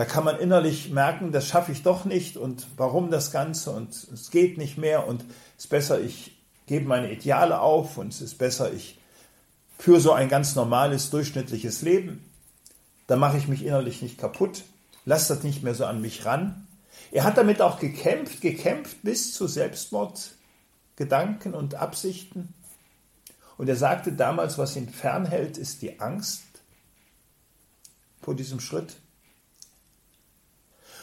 Da 0.00 0.06
kann 0.06 0.24
man 0.24 0.38
innerlich 0.38 0.88
merken, 0.88 1.30
das 1.30 1.46
schaffe 1.46 1.72
ich 1.72 1.82
doch 1.82 2.06
nicht 2.06 2.38
und 2.38 2.66
warum 2.78 3.10
das 3.10 3.32
Ganze 3.32 3.70
und 3.70 3.90
es 3.90 4.30
geht 4.30 4.56
nicht 4.56 4.78
mehr 4.78 5.06
und 5.06 5.26
es 5.58 5.64
ist 5.64 5.68
besser, 5.68 6.00
ich 6.00 6.38
gebe 6.64 6.88
meine 6.88 7.12
Ideale 7.12 7.60
auf 7.60 7.98
und 7.98 8.08
es 8.08 8.22
ist 8.22 8.38
besser, 8.38 8.72
ich 8.72 8.98
führe 9.78 10.00
so 10.00 10.12
ein 10.12 10.30
ganz 10.30 10.56
normales, 10.56 11.10
durchschnittliches 11.10 11.82
Leben. 11.82 12.24
Da 13.08 13.16
mache 13.16 13.36
ich 13.36 13.46
mich 13.46 13.62
innerlich 13.62 14.00
nicht 14.00 14.16
kaputt, 14.16 14.62
lasse 15.04 15.34
das 15.34 15.44
nicht 15.44 15.62
mehr 15.62 15.74
so 15.74 15.84
an 15.84 16.00
mich 16.00 16.24
ran. 16.24 16.66
Er 17.12 17.24
hat 17.24 17.36
damit 17.36 17.60
auch 17.60 17.78
gekämpft, 17.78 18.40
gekämpft 18.40 19.02
bis 19.02 19.34
zu 19.34 19.46
Selbstmord, 19.46 20.30
Gedanken 20.96 21.52
und 21.52 21.74
Absichten. 21.74 22.54
Und 23.58 23.68
er 23.68 23.76
sagte 23.76 24.12
damals, 24.12 24.56
was 24.56 24.76
ihn 24.76 24.88
fernhält, 24.88 25.58
ist 25.58 25.82
die 25.82 26.00
Angst 26.00 26.40
vor 28.22 28.34
diesem 28.34 28.60
Schritt. 28.60 28.96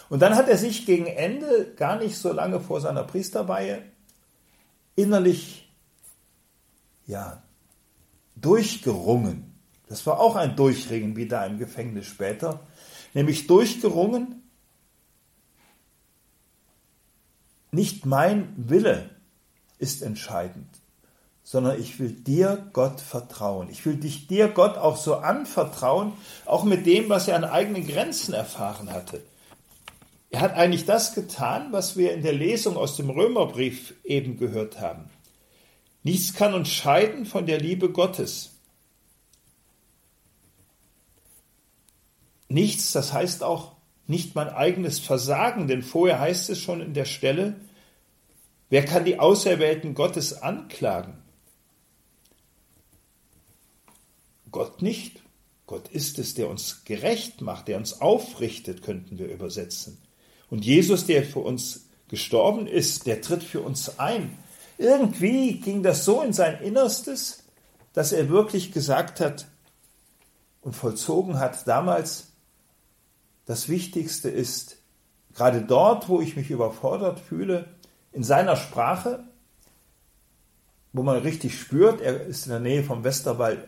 Und 0.10 0.22
dann 0.22 0.36
hat 0.36 0.48
er 0.48 0.58
sich 0.58 0.86
gegen 0.86 1.06
Ende, 1.06 1.74
gar 1.76 1.98
nicht 1.98 2.18
so 2.18 2.32
lange 2.32 2.60
vor 2.60 2.80
seiner 2.82 3.04
Priesterweihe, 3.04 3.84
innerlich, 4.96 5.70
ja, 7.06 7.44
durchgerungen. 8.36 9.54
Das 9.88 10.06
war 10.06 10.20
auch 10.20 10.36
ein 10.36 10.56
Durchringen, 10.56 11.16
wie 11.16 11.28
da 11.28 11.46
im 11.46 11.58
Gefängnis 11.58 12.06
später, 12.06 12.60
nämlich 13.14 13.48
durchgerungen, 13.48 14.44
nicht 17.72 18.06
mein 18.06 18.54
Wille 18.58 19.10
ist 19.78 20.02
entscheidend, 20.02 20.68
sondern 21.44 21.80
ich 21.80 22.00
will 22.00 22.12
dir, 22.12 22.70
Gott, 22.74 23.00
vertrauen. 23.00 23.70
Ich 23.70 23.86
will 23.86 23.98
dich 23.98 24.28
dir, 24.28 24.48
Gott, 24.48 24.78
auch 24.78 24.98
so 24.98 25.16
anvertrauen, 25.16 26.14
auch 26.46 26.64
mit 26.64 26.86
dem, 26.86 27.10
was 27.10 27.28
er 27.28 27.36
an 27.36 27.44
eigenen 27.44 27.86
Grenzen 27.86 28.34
erfahren 28.34 28.92
hatte. 28.92 29.22
Er 30.30 30.42
hat 30.42 30.54
eigentlich 30.54 30.86
das 30.86 31.14
getan, 31.14 31.72
was 31.72 31.96
wir 31.96 32.14
in 32.14 32.22
der 32.22 32.34
Lesung 32.34 32.76
aus 32.76 32.98
dem 32.98 33.10
Römerbrief 33.10 33.94
eben 34.04 34.38
gehört 34.38 34.80
haben. 34.80 35.10
Nichts 36.04 36.34
kann 36.34 36.54
uns 36.54 36.70
scheiden 36.70 37.26
von 37.26 37.46
der 37.46 37.60
Liebe 37.60 37.90
Gottes. 37.92 38.52
Nichts, 42.50 42.92
das 42.92 43.14
heißt 43.14 43.44
auch 43.44 43.76
nicht 44.06 44.36
mein 44.36 44.50
eigenes 44.50 45.00
Versagen, 45.00 45.68
denn 45.68 45.84
vorher 45.84 46.20
heißt 46.20 46.50
es 46.50 46.60
schon 46.60 46.82
in 46.82 46.94
der 46.94 47.06
Stelle, 47.06 47.60
wer 48.70 48.86
kann 48.86 49.04
die 49.04 49.20
Auserwählten 49.20 49.94
Gottes 49.94 50.42
anklagen? 50.42 51.18
Gott 54.52 54.82
nicht. 54.82 55.22
Gott 55.66 55.90
ist 55.90 56.18
es, 56.20 56.34
der 56.34 56.50
uns 56.50 56.86
gerecht 56.86 57.42
macht, 57.42 57.68
der 57.68 57.78
uns 57.78 58.00
aufrichtet, 58.00 58.82
könnten 58.82 59.18
wir 59.18 59.28
übersetzen. 59.28 59.98
Und 60.50 60.66
Jesus, 60.66 61.06
der 61.06 61.24
für 61.24 61.40
uns 61.40 61.88
gestorben 62.10 62.68
ist, 62.68 63.06
der 63.06 63.22
tritt 63.22 63.44
für 63.44 63.62
uns 63.62 64.00
ein. 64.00 64.38
Irgendwie 64.78 65.60
ging 65.60 65.84
das 65.84 66.06
so 66.06 66.22
in 66.22 66.34
sein 66.34 66.62
Innerstes, 66.62 67.44
dass 67.94 68.12
er 68.12 68.30
wirklich 68.30 68.72
gesagt 68.72 69.20
hat 69.20 69.48
und 70.62 70.74
vollzogen 70.74 71.40
hat 71.40 71.68
damals, 71.68 72.28
das 73.46 73.70
Wichtigste 73.70 74.30
ist, 74.30 74.78
gerade 75.34 75.62
dort, 75.62 76.10
wo 76.10 76.20
ich 76.20 76.36
mich 76.36 76.50
überfordert 76.50 77.20
fühle, 77.20 77.66
in 78.12 78.24
seiner 78.24 78.56
Sprache, 78.56 79.24
wo 80.94 81.04
man 81.04 81.18
richtig 81.18 81.60
spürt, 81.60 82.02
er 82.02 82.26
ist 82.26 82.46
in 82.46 82.52
der 82.52 82.60
Nähe 82.60 82.84
vom 82.84 83.04
Westerwald 83.04 83.60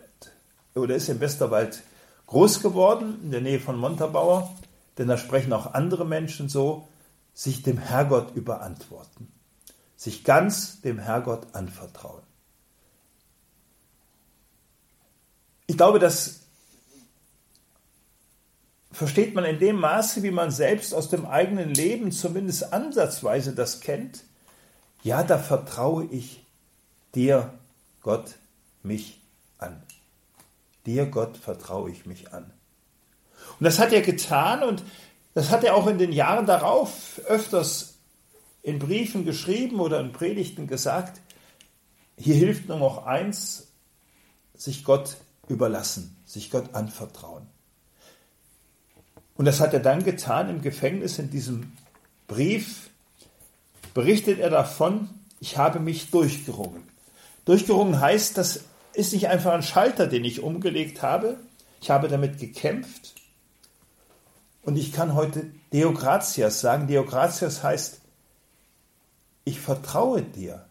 oder 0.76 0.96
ist 0.96 1.10
im 1.10 1.20
Westerwald 1.20 1.82
groß 2.28 2.62
geworden, 2.62 3.20
in 3.24 3.32
der 3.32 3.42
Nähe 3.42 3.60
von 3.60 3.78
Montabaur, 3.78 4.54
denn 5.00 5.08
da 5.08 5.18
sprechen 5.18 5.54
auch 5.54 5.74
andere 5.74 6.06
Menschen 6.06 6.50
so, 6.50 6.88
sich 7.34 7.64
dem 7.64 7.78
Herrgott 7.78 8.36
überantworten, 8.36 9.32
sich 9.96 10.26
ganz 10.26 10.82
dem 10.82 11.00
Herrgott 11.00 11.56
anvertrauen. 11.56 12.22
Ich 15.68 15.78
glaube, 15.78 16.00
das 16.00 16.42
versteht 18.92 19.36
man 19.36 19.46
in 19.46 19.60
dem 19.60 19.78
Maße, 19.78 20.22
wie 20.22 20.32
man 20.32 20.52
selbst 20.52 20.94
aus 20.94 21.10
dem 21.10 21.26
eigenen 21.26 21.74
Leben 21.74 22.12
zumindest 22.12 22.74
ansatzweise 22.74 23.56
das 23.56 23.80
kennt. 23.80 24.26
Ja, 25.02 25.24
da 25.24 25.38
vertraue 25.38 26.06
ich 26.06 26.46
dir, 27.16 27.54
Gott, 28.02 28.36
mich 28.84 29.22
an. 29.60 29.82
Dir, 30.86 31.06
Gott, 31.06 31.38
vertraue 31.38 31.90
ich 31.90 32.06
mich 32.06 32.34
an. 32.34 32.52
Und 33.60 33.66
das 33.66 33.80
hat 33.80 33.92
er 33.92 34.02
getan 34.02 34.64
und 34.64 34.84
das 35.34 35.50
hat 35.50 35.64
er 35.64 35.76
auch 35.76 35.88
in 35.88 35.98
den 35.98 36.12
Jahren 36.12 36.46
darauf 36.46 37.22
öfters 37.28 37.96
in 38.62 38.80
Briefen 38.80 39.26
geschrieben 39.26 39.80
oder 39.80 40.00
in 40.00 40.12
Predigten 40.12 40.68
gesagt. 40.68 41.22
Hier 42.18 42.36
hilft 42.36 42.68
nur 42.68 42.78
noch 42.78 43.06
eins, 43.06 43.68
sich 44.56 44.84
Gott 44.84 45.18
überlassen, 45.48 46.16
sich 46.26 46.52
Gott 46.52 46.74
anvertrauen. 46.74 47.48
Und 49.36 49.46
das 49.46 49.62
hat 49.62 49.74
er 49.74 49.80
dann 49.80 50.04
getan 50.04 50.50
im 50.50 50.62
Gefängnis 50.62 51.18
in 51.18 51.30
diesem 51.30 51.72
Brief. 52.28 52.90
Berichtet 53.94 54.40
er 54.40 54.50
davon, 54.50 55.10
ich 55.40 55.58
habe 55.58 55.80
mich 55.80 56.12
durchgerungen. 56.12 56.84
Durchgerungen 57.46 58.00
heißt, 58.00 58.38
das 58.38 58.66
ist 58.94 59.14
nicht 59.14 59.30
einfach 59.30 59.54
ein 59.54 59.64
Schalter, 59.64 60.08
den 60.08 60.26
ich 60.26 60.44
umgelegt 60.44 61.02
habe. 61.02 61.40
Ich 61.82 61.90
habe 61.90 62.10
damit 62.10 62.38
gekämpft. 62.38 63.19
Und 64.64 64.78
ich 64.78 64.92
kann 64.92 65.16
heute 65.16 65.52
Deo 65.72 65.94
gratias 65.94 66.62
sagen. 66.62 66.88
Deo 66.88 67.06
gratias 67.06 67.64
heißt, 67.64 68.00
ich 69.46 69.60
vertraue 69.60 70.22
dir. 70.22 70.66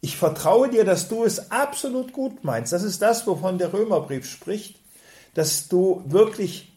Ich 0.00 0.16
vertraue 0.16 0.68
dir, 0.68 0.84
dass 0.84 1.08
du 1.08 1.24
es 1.24 1.50
absolut 1.50 2.12
gut 2.12 2.44
meinst. 2.44 2.72
Das 2.72 2.82
ist 2.82 3.02
das, 3.02 3.26
wovon 3.26 3.58
der 3.58 3.72
Römerbrief 3.72 4.28
spricht, 4.28 4.78
dass 5.34 5.68
du 5.68 6.02
wirklich 6.06 6.72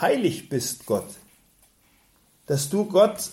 heilig 0.00 0.48
bist, 0.48 0.86
Gott. 0.86 1.08
Dass 2.46 2.68
du 2.70 2.84
Gott, 2.86 3.30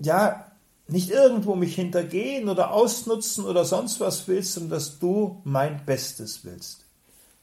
ja, 0.00 0.50
nicht 0.86 1.10
irgendwo 1.10 1.54
mich 1.54 1.74
hintergehen 1.74 2.48
oder 2.48 2.72
ausnutzen 2.72 3.44
oder 3.44 3.64
sonst 3.64 4.00
was 4.00 4.26
willst, 4.26 4.54
sondern 4.54 4.70
dass 4.70 4.98
du 4.98 5.40
mein 5.44 5.84
Bestes 5.84 6.44
willst. 6.44 6.80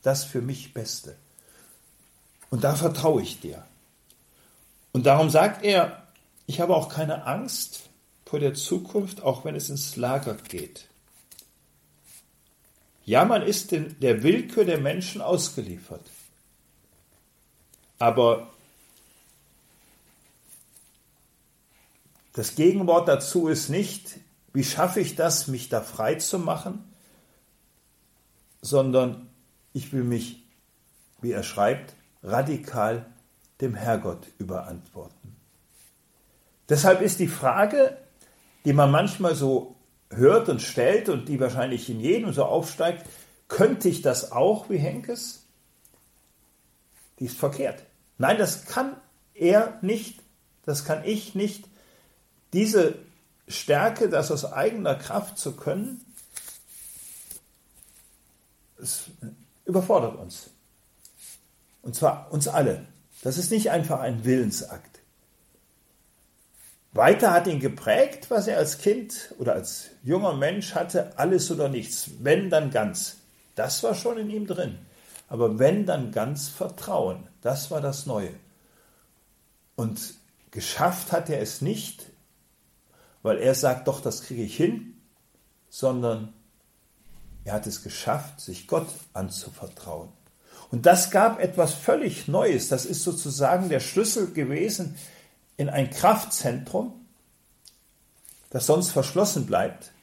Das 0.01 0.23
für 0.23 0.41
mich 0.41 0.73
Beste. 0.73 1.15
Und 2.49 2.63
da 2.63 2.75
vertraue 2.75 3.21
ich 3.21 3.39
dir. 3.39 3.63
Und 4.91 5.05
darum 5.05 5.29
sagt 5.29 5.63
er, 5.63 6.03
ich 6.47 6.61
habe 6.61 6.75
auch 6.75 6.89
keine 6.89 7.25
Angst 7.25 7.89
vor 8.25 8.39
der 8.39 8.53
Zukunft, 8.53 9.23
auch 9.23 9.45
wenn 9.45 9.55
es 9.55 9.69
ins 9.69 9.95
Lager 9.95 10.35
geht. 10.35 10.87
Ja, 13.03 13.25
man 13.25 13.41
ist 13.41 13.71
der 13.71 14.23
Willkür 14.23 14.65
der 14.65 14.79
Menschen 14.79 15.21
ausgeliefert. 15.21 16.05
Aber 17.99 18.47
Das 22.35 22.55
Gegenwort 22.55 23.07
dazu 23.07 23.47
ist 23.47 23.69
nicht, 23.69 24.19
wie 24.51 24.65
schaffe 24.65 24.99
ich 24.99 25.15
das, 25.15 25.47
mich 25.47 25.69
da 25.69 25.79
frei 25.79 26.15
zu 26.15 26.37
machen, 26.37 26.83
sondern 28.61 29.29
ich 29.71 29.93
will 29.93 30.03
mich, 30.03 30.43
wie 31.21 31.31
er 31.31 31.43
schreibt, 31.43 31.94
radikal 32.25 33.05
dem 33.61 33.75
Herrgott 33.75 34.27
überantworten. 34.37 35.35
Deshalb 36.67 37.01
ist 37.01 37.19
die 37.19 37.27
Frage, 37.27 37.97
die 38.65 38.73
man 38.73 38.91
manchmal 38.91 39.35
so 39.35 39.75
hört 40.09 40.49
und 40.49 40.61
stellt 40.61 41.09
und 41.09 41.29
die 41.29 41.39
wahrscheinlich 41.39 41.89
in 41.89 41.99
jedem 41.99 42.33
so 42.33 42.43
aufsteigt, 42.43 43.05
könnte 43.47 43.87
ich 43.89 44.01
das 44.01 44.31
auch 44.31 44.69
wie 44.69 44.77
Henkes? 44.77 45.45
Die 47.19 47.25
ist 47.25 47.37
verkehrt. 47.37 47.83
Nein, 48.17 48.37
das 48.37 48.65
kann 48.65 48.95
er 49.33 49.77
nicht, 49.81 50.21
das 50.65 50.85
kann 50.85 51.03
ich 51.05 51.35
nicht, 51.35 51.67
diese 52.53 52.95
Stärke, 53.47 54.09
das 54.09 54.31
aus 54.31 54.45
eigener 54.45 54.95
Kraft 54.95 55.37
zu 55.37 55.55
können, 55.55 56.01
überfordert 59.65 60.15
uns. 60.15 60.49
Und 61.85 61.95
zwar 61.95 62.31
uns 62.31 62.47
alle. 62.47 62.87
Das 63.21 63.37
ist 63.37 63.51
nicht 63.51 63.69
einfach 63.69 63.99
ein 63.99 64.25
Willensakt. 64.25 65.01
Weiter 66.93 67.31
hat 67.31 67.45
ihn 67.45 67.59
geprägt, 67.59 68.31
was 68.31 68.47
er 68.47 68.57
als 68.57 68.79
Kind 68.79 69.35
oder 69.37 69.53
als 69.53 69.91
junger 70.03 70.33
Mensch 70.33 70.73
hatte, 70.73 71.17
alles 71.17 71.51
oder 71.51 71.69
nichts, 71.69 72.09
wenn 72.21 72.49
dann 72.49 72.71
ganz. 72.71 73.17
Das 73.53 73.83
war 73.83 73.93
schon 73.93 74.17
in 74.17 74.31
ihm 74.31 74.47
drin. 74.47 74.79
Aber 75.27 75.59
wenn 75.59 75.85
dann 75.85 76.11
ganz 76.11 76.49
Vertrauen, 76.49 77.27
das 77.41 77.69
war 77.69 77.81
das 77.81 78.07
Neue. 78.07 78.33
Und 79.75 80.15
geschafft 80.49 81.11
hat 81.11 81.29
er 81.29 81.39
es 81.39 81.61
nicht, 81.61 82.07
weil 83.21 83.37
er 83.37 83.53
sagt, 83.53 83.87
doch, 83.87 84.01
das 84.01 84.23
kriege 84.23 84.43
ich 84.43 84.57
hin, 84.57 84.99
sondern 85.69 86.33
er 87.43 87.53
hat 87.53 87.67
es 87.67 87.83
geschafft, 87.83 88.41
sich 88.41 88.67
Gott 88.67 88.87
anzuvertrauen. 89.13 90.14
Und 90.75 90.85
das 90.85 91.09
gab 91.09 91.39
etwas 91.39 91.73
völlig 91.73 92.27
Neues. 92.27 92.67
Das 92.67 92.83
ist 92.83 93.01
sozusagen 93.01 93.69
der 93.69 93.79
Schlüssel 93.79 94.33
gewesen 94.33 94.97
in 95.55 95.69
ein 95.69 95.89
Kraftzentrum, 95.89 96.91
das 98.49 98.65
sonst 98.65 98.91
verschlossen 98.91 99.45
bleibt. 99.45 99.93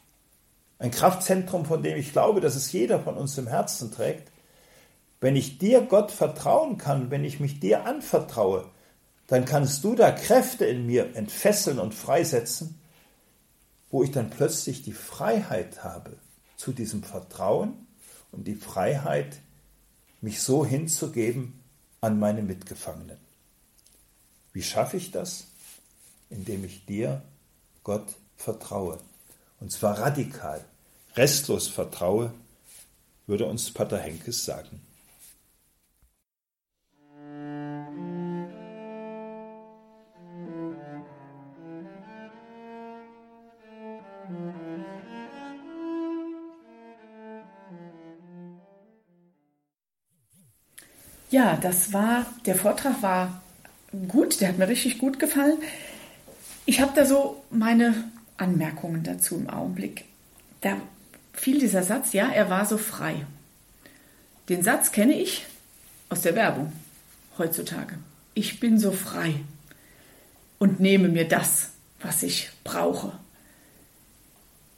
Ein 0.78 0.90
Kraftzentrum, 0.90 1.66
von 1.66 1.82
dem 1.82 1.98
ich 1.98 2.12
glaube, 2.12 2.40
dass 2.40 2.56
es 2.56 2.72
jeder 2.72 3.00
von 3.00 3.18
uns 3.18 3.37
im 3.37 3.48
Herzen 3.48 3.92
trägt. 3.92 4.32
Wenn 5.20 5.37
ich 5.37 5.58
dir, 5.58 5.82
Gott, 5.82 6.11
vertrauen 6.11 6.78
kann, 6.78 7.11
wenn 7.11 7.26
ich 7.26 7.38
mich 7.38 7.61
dir 7.61 7.85
anvertraue, 7.85 8.64
dann 9.26 9.44
kannst 9.44 9.85
du 9.85 9.94
da 9.94 10.11
Kräfte 10.11 10.64
in 10.64 10.87
mir 10.87 11.14
entfesseln 11.16 11.78
und 11.80 11.94
freisetzen, 11.94 12.80
wo 13.90 14.02
ich 14.02 14.11
dann 14.11 14.30
plötzlich 14.30 14.82
die 14.82 14.94
Freiheit 14.94 15.85
habe 15.85 16.16
zu 16.56 16.72
diesem 16.72 17.02
Vertrauen 17.02 17.87
und 18.30 18.46
die 18.46 18.54
Freiheit, 18.54 19.37
mich 20.22 20.40
so 20.40 20.64
hinzugeben 20.64 21.61
an 22.00 22.18
meine 22.18 22.42
Mitgefangenen. 22.42 23.18
Wie 24.52 24.62
schaffe 24.62 24.96
ich 24.96 25.11
das? 25.11 25.48
Indem 26.30 26.64
ich 26.64 26.87
dir, 26.87 27.22
Gott, 27.85 28.06
vertraue. 28.37 28.98
Und 29.61 29.70
zwar 29.70 29.98
radikal, 29.98 30.64
restlos 31.16 31.68
vertraue, 31.68 32.32
würde 33.26 33.46
uns 33.46 33.70
Pater 33.70 33.98
Henkes 33.98 34.44
sagen. 34.44 34.80
Ja, 51.33 51.57
das 51.57 51.95
war, 51.95 52.27
der 52.45 52.55
Vortrag 52.55 53.01
war 53.01 53.40
gut, 54.07 54.42
der 54.42 54.49
hat 54.49 54.59
mir 54.59 54.68
richtig 54.68 54.99
gut 54.99 55.18
gefallen. 55.18 55.57
Ich 56.66 56.83
habe 56.83 56.92
da 56.95 57.07
so 57.07 57.42
meine 57.49 58.05
Anmerkungen 58.37 59.03
dazu 59.03 59.37
im 59.37 59.49
Augenblick. 59.49 60.05
Da 60.61 60.77
fiel 61.33 61.59
dieser 61.59 61.85
Satz, 61.85 62.12
ja, 62.12 62.31
er 62.31 62.51
war 62.51 62.66
so 62.66 62.77
frei. 62.77 63.25
Den 64.51 64.62
Satz 64.62 64.92
kenne 64.92 65.18
ich 65.18 65.47
aus 66.11 66.21
der 66.21 66.35
Werbung 66.35 66.71
heutzutage. 67.38 67.95
Ich 68.35 68.61
bin 68.61 68.79
so 68.79 68.92
frei 68.92 69.37
und 70.59 70.81
nehme 70.81 71.09
mir 71.09 71.27
das, 71.27 71.71
was 72.03 72.23
ich 72.23 72.51
brauche. 72.62 73.18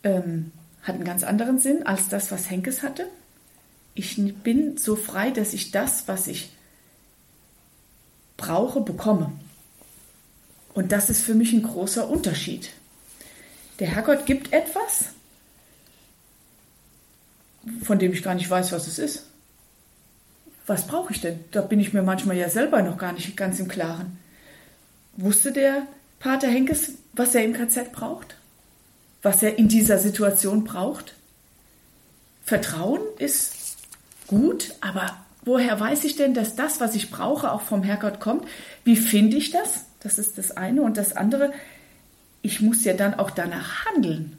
Ähm, 0.04 0.52
hat 0.84 0.94
einen 0.94 1.04
ganz 1.04 1.24
anderen 1.24 1.58
Sinn 1.58 1.84
als 1.84 2.08
das, 2.08 2.30
was 2.30 2.48
Henkes 2.48 2.84
hatte. 2.84 3.08
Ich 3.94 4.16
bin 4.42 4.76
so 4.76 4.96
frei, 4.96 5.30
dass 5.30 5.52
ich 5.52 5.70
das, 5.70 6.08
was 6.08 6.26
ich 6.26 6.50
brauche, 8.36 8.80
bekomme. 8.80 9.32
Und 10.74 10.90
das 10.90 11.10
ist 11.10 11.22
für 11.22 11.34
mich 11.34 11.52
ein 11.52 11.62
großer 11.62 12.08
Unterschied. 12.08 12.70
Der 13.78 13.88
Herrgott 13.88 14.26
gibt 14.26 14.52
etwas, 14.52 15.10
von 17.82 17.98
dem 17.98 18.12
ich 18.12 18.22
gar 18.22 18.34
nicht 18.34 18.50
weiß, 18.50 18.72
was 18.72 18.86
es 18.88 18.98
ist. 18.98 19.26
Was 20.66 20.86
brauche 20.86 21.12
ich 21.12 21.20
denn? 21.20 21.44
Da 21.50 21.60
bin 21.60 21.78
ich 21.78 21.92
mir 21.92 22.02
manchmal 22.02 22.36
ja 22.36 22.48
selber 22.48 22.82
noch 22.82 22.98
gar 22.98 23.12
nicht 23.12 23.36
ganz 23.36 23.60
im 23.60 23.68
Klaren. 23.68 24.18
Wusste 25.16 25.52
der 25.52 25.86
Pater 26.18 26.48
Henkes, 26.48 26.92
was 27.12 27.34
er 27.34 27.44
im 27.44 27.52
KZ 27.52 27.92
braucht? 27.92 28.36
Was 29.22 29.42
er 29.42 29.58
in 29.58 29.68
dieser 29.68 29.98
Situation 29.98 30.64
braucht? 30.64 31.14
Vertrauen 32.44 33.00
ist 33.18 33.63
gut, 34.26 34.74
aber 34.80 35.16
woher 35.44 35.78
weiß 35.78 36.04
ich 36.04 36.16
denn, 36.16 36.34
dass 36.34 36.56
das, 36.56 36.80
was 36.80 36.94
ich 36.94 37.10
brauche, 37.10 37.52
auch 37.52 37.62
vom 37.62 37.82
Herrgott 37.82 38.20
kommt? 38.20 38.46
Wie 38.84 38.96
finde 38.96 39.36
ich 39.36 39.50
das? 39.50 39.86
Das 40.00 40.18
ist 40.18 40.38
das 40.38 40.56
eine. 40.56 40.82
Und 40.82 40.96
das 40.96 41.16
andere, 41.16 41.52
ich 42.42 42.60
muss 42.60 42.84
ja 42.84 42.94
dann 42.94 43.14
auch 43.14 43.30
danach 43.30 43.86
handeln. 43.86 44.36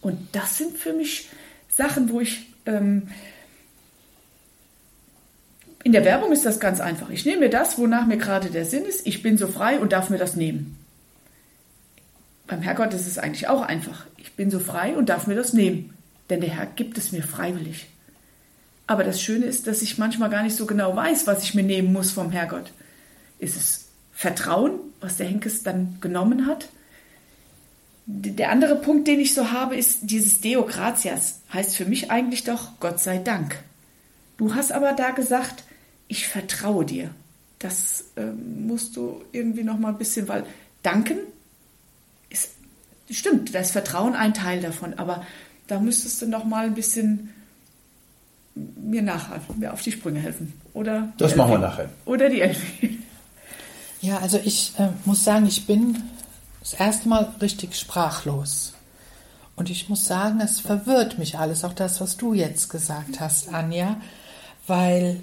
Und 0.00 0.18
das 0.32 0.58
sind 0.58 0.76
für 0.76 0.92
mich 0.92 1.28
Sachen, 1.68 2.10
wo 2.10 2.20
ich... 2.20 2.46
Ähm, 2.66 3.08
in 5.84 5.90
der 5.90 6.04
Werbung 6.04 6.30
ist 6.30 6.46
das 6.46 6.60
ganz 6.60 6.80
einfach. 6.80 7.10
Ich 7.10 7.24
nehme 7.24 7.40
mir 7.40 7.50
das, 7.50 7.76
wonach 7.76 8.06
mir 8.06 8.16
gerade 8.16 8.50
der 8.50 8.64
Sinn 8.64 8.84
ist. 8.84 9.04
Ich 9.04 9.22
bin 9.22 9.36
so 9.36 9.48
frei 9.48 9.80
und 9.80 9.92
darf 9.92 10.10
mir 10.10 10.18
das 10.18 10.36
nehmen. 10.36 10.78
Beim 12.46 12.62
Herrgott 12.62 12.94
ist 12.94 13.08
es 13.08 13.18
eigentlich 13.18 13.48
auch 13.48 13.62
einfach. 13.62 14.06
Ich 14.16 14.34
bin 14.34 14.50
so 14.50 14.60
frei 14.60 14.94
und 14.94 15.08
darf 15.08 15.26
mir 15.26 15.34
das 15.34 15.52
nehmen. 15.52 15.92
Denn 16.30 16.40
der 16.40 16.50
Herr 16.50 16.66
gibt 16.66 16.98
es 16.98 17.10
mir 17.10 17.24
freiwillig. 17.24 17.88
Aber 18.86 19.04
das 19.04 19.20
Schöne 19.20 19.46
ist, 19.46 19.66
dass 19.66 19.82
ich 19.82 19.98
manchmal 19.98 20.30
gar 20.30 20.42
nicht 20.42 20.56
so 20.56 20.66
genau 20.66 20.94
weiß, 20.94 21.26
was 21.26 21.42
ich 21.44 21.54
mir 21.54 21.62
nehmen 21.62 21.92
muss 21.92 22.10
vom 22.10 22.30
Herrgott. 22.30 22.72
Ist 23.38 23.56
es 23.56 23.86
Vertrauen, 24.12 24.72
was 25.00 25.16
der 25.16 25.26
Henkes 25.26 25.62
dann 25.62 25.98
genommen 26.00 26.46
hat? 26.46 26.68
Der 28.06 28.50
andere 28.50 28.76
Punkt, 28.76 29.06
den 29.06 29.20
ich 29.20 29.34
so 29.34 29.52
habe, 29.52 29.76
ist 29.76 30.00
dieses 30.02 30.40
Deo 30.40 30.64
gratias. 30.64 31.40
Heißt 31.52 31.76
für 31.76 31.84
mich 31.84 32.10
eigentlich 32.10 32.44
doch 32.44 32.80
Gott 32.80 33.00
sei 33.00 33.18
Dank. 33.18 33.56
Du 34.36 34.54
hast 34.54 34.72
aber 34.72 34.92
da 34.92 35.12
gesagt, 35.12 35.64
ich 36.08 36.26
vertraue 36.26 36.84
dir. 36.84 37.10
Das 37.58 38.06
äh, 38.16 38.24
musst 38.24 38.96
du 38.96 39.22
irgendwie 39.30 39.62
noch 39.62 39.78
mal 39.78 39.90
ein 39.90 39.98
bisschen, 39.98 40.26
weil 40.26 40.44
danken 40.82 41.18
ist 42.28 42.50
stimmt, 43.10 43.54
da 43.54 43.60
ist 43.60 43.72
Vertrauen 43.72 44.14
ein 44.14 44.34
Teil 44.34 44.60
davon, 44.60 44.94
aber 44.94 45.24
da 45.66 45.78
müsstest 45.78 46.22
du 46.22 46.26
noch 46.26 46.44
mal 46.44 46.66
ein 46.66 46.74
bisschen 46.74 47.32
mir 48.54 49.02
nachhelfen, 49.02 49.58
mir 49.58 49.72
auf 49.72 49.82
die 49.82 49.92
Sprünge 49.92 50.20
helfen. 50.20 50.52
Oder 50.74 51.12
das 51.18 51.36
machen 51.36 51.52
wir 51.52 51.58
nachher. 51.58 51.88
Oder 52.04 52.28
die 52.28 52.40
Elfie. 52.40 52.98
Ja, 54.04 54.18
also 54.18 54.40
ich 54.42 54.72
äh, 54.80 54.88
muss 55.04 55.22
sagen, 55.22 55.46
ich 55.46 55.64
bin 55.64 56.02
das 56.58 56.74
erste 56.74 57.08
Mal 57.08 57.32
richtig 57.40 57.76
sprachlos. 57.76 58.72
Und 59.54 59.70
ich 59.70 59.88
muss 59.88 60.06
sagen, 60.06 60.40
es 60.40 60.58
verwirrt 60.58 61.18
mich 61.18 61.38
alles, 61.38 61.62
auch 61.62 61.72
das, 61.72 62.00
was 62.00 62.16
du 62.16 62.34
jetzt 62.34 62.68
gesagt 62.68 63.20
hast, 63.20 63.54
Anja, 63.54 64.00
weil 64.66 65.20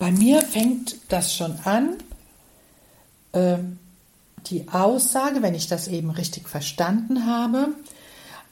bei 0.00 0.10
mir 0.10 0.42
fängt 0.42 0.96
das 1.08 1.36
schon 1.36 1.56
an, 1.62 1.96
äh, 3.30 3.58
die 4.46 4.68
Aussage, 4.68 5.42
wenn 5.42 5.54
ich 5.54 5.68
das 5.68 5.86
eben 5.86 6.10
richtig 6.10 6.48
verstanden 6.48 7.26
habe, 7.26 7.68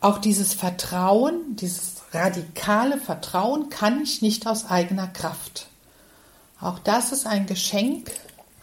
auch 0.01 0.19
dieses 0.19 0.55
Vertrauen, 0.55 1.57
dieses 1.57 1.94
radikale 2.15 2.99
Vertrauen 2.99 3.69
kann 3.71 4.03
ich 4.03 4.23
nicht 4.23 4.47
aus 4.47 4.67
eigener 4.67 5.09
Kraft. 5.09 5.67
Auch 6.61 6.79
das 6.79 7.13
ist 7.13 7.27
ein 7.27 7.47
Geschenk 7.47 8.11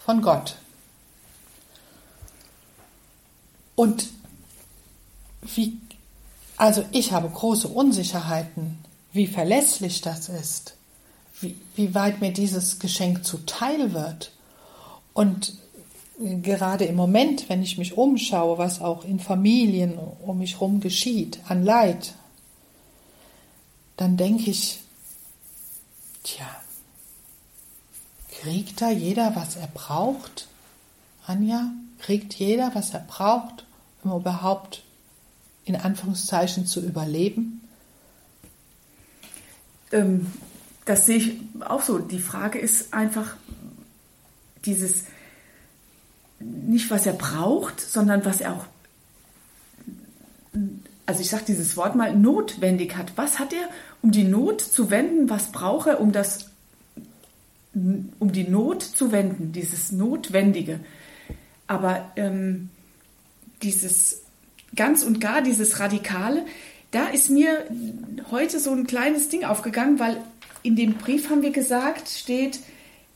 von 0.04 0.22
Gott. 0.22 0.56
Und 3.76 4.10
wie, 5.42 5.78
also 6.58 6.84
ich 6.92 7.12
habe 7.12 7.30
große 7.30 7.68
Unsicherheiten, 7.68 8.80
wie 9.14 9.28
verlässlich 9.28 10.02
das 10.02 10.30
ist, 10.30 10.76
wie, 11.40 11.58
wie 11.76 11.94
weit 11.94 12.22
mir 12.22 12.32
dieses 12.32 12.80
Geschenk 12.80 13.26
zuteil 13.26 13.94
wird. 13.94 14.32
Und 15.14 15.54
gerade 16.18 16.86
im 16.86 16.96
Moment, 16.96 17.50
wenn 17.50 17.64
ich 17.64 17.78
mich 17.78 17.98
umschaue, 17.98 18.58
was 18.58 18.82
auch 18.82 19.04
in 19.04 19.20
Familien 19.20 19.98
um 19.98 20.38
mich 20.38 20.54
herum 20.54 20.80
geschieht, 20.80 21.40
an 21.48 21.64
Leid, 21.64 22.14
dann 23.98 24.18
denke 24.18 24.50
ich, 24.50 24.82
tja, 26.24 26.50
kriegt 28.42 28.82
da 28.82 28.90
jeder, 28.90 29.36
was 29.36 29.56
er 29.56 29.68
braucht? 29.68 30.48
Anja, 31.28 31.72
kriegt 32.00 32.34
jeder, 32.34 32.74
was 32.74 32.94
er 32.94 33.02
braucht, 33.02 33.66
um 34.04 34.12
überhaupt 34.12 34.84
in 35.66 35.76
Anführungszeichen 35.76 36.66
zu 36.66 36.82
überleben? 36.82 37.62
Ähm, 39.92 40.28
das 40.86 41.06
sehe 41.06 41.18
ich 41.18 41.34
auch 41.62 41.82
so. 41.82 42.00
Die 42.00 42.20
Frage 42.20 42.60
ist 42.60 42.94
einfach 42.94 43.36
dieses, 44.66 45.04
nicht 46.40 46.90
was 46.90 47.06
er 47.06 47.14
braucht, 47.14 47.80
sondern 47.80 48.26
was 48.26 48.42
er 48.42 48.54
auch 48.54 48.66
also 51.06 51.22
ich 51.22 51.30
sage 51.30 51.44
dieses 51.48 51.78
Wort 51.78 51.96
mal, 51.96 52.16
notwendig 52.16 52.96
hat. 52.96 53.14
Was 53.16 53.40
hat 53.40 53.54
er, 53.54 53.70
um 54.02 54.12
die 54.12 54.24
Not 54.24 54.62
zu 54.62 54.90
wenden? 54.92 55.30
Was 55.30 55.52
braucht 55.52 55.88
er, 55.88 56.00
um 56.00 56.12
das, 56.12 56.50
um 57.74 58.32
die 58.32 58.48
Not 58.48 58.84
zu 58.84 59.12
wenden? 59.12 59.52
Dieses 59.52 59.92
Notwendige. 59.92 60.80
Aber 61.68 62.12
ähm, 62.16 62.70
dieses 63.64 64.22
ganz 64.76 65.04
und 65.04 65.20
gar, 65.20 65.42
dieses 65.42 65.80
Radikale, 65.80 66.46
da 66.92 67.08
ist 67.08 67.30
mir 67.30 67.66
heute 68.32 68.60
so 68.60 68.72
ein 68.72 68.88
kleines 68.88 69.30
Ding 69.30 69.44
aufgegangen, 69.44 70.00
weil 70.00 70.18
in 70.64 70.76
dem 70.76 70.94
Brief 70.94 71.30
haben 71.30 71.42
wir 71.42 71.52
gesagt, 71.52 72.10
steht 72.10 72.60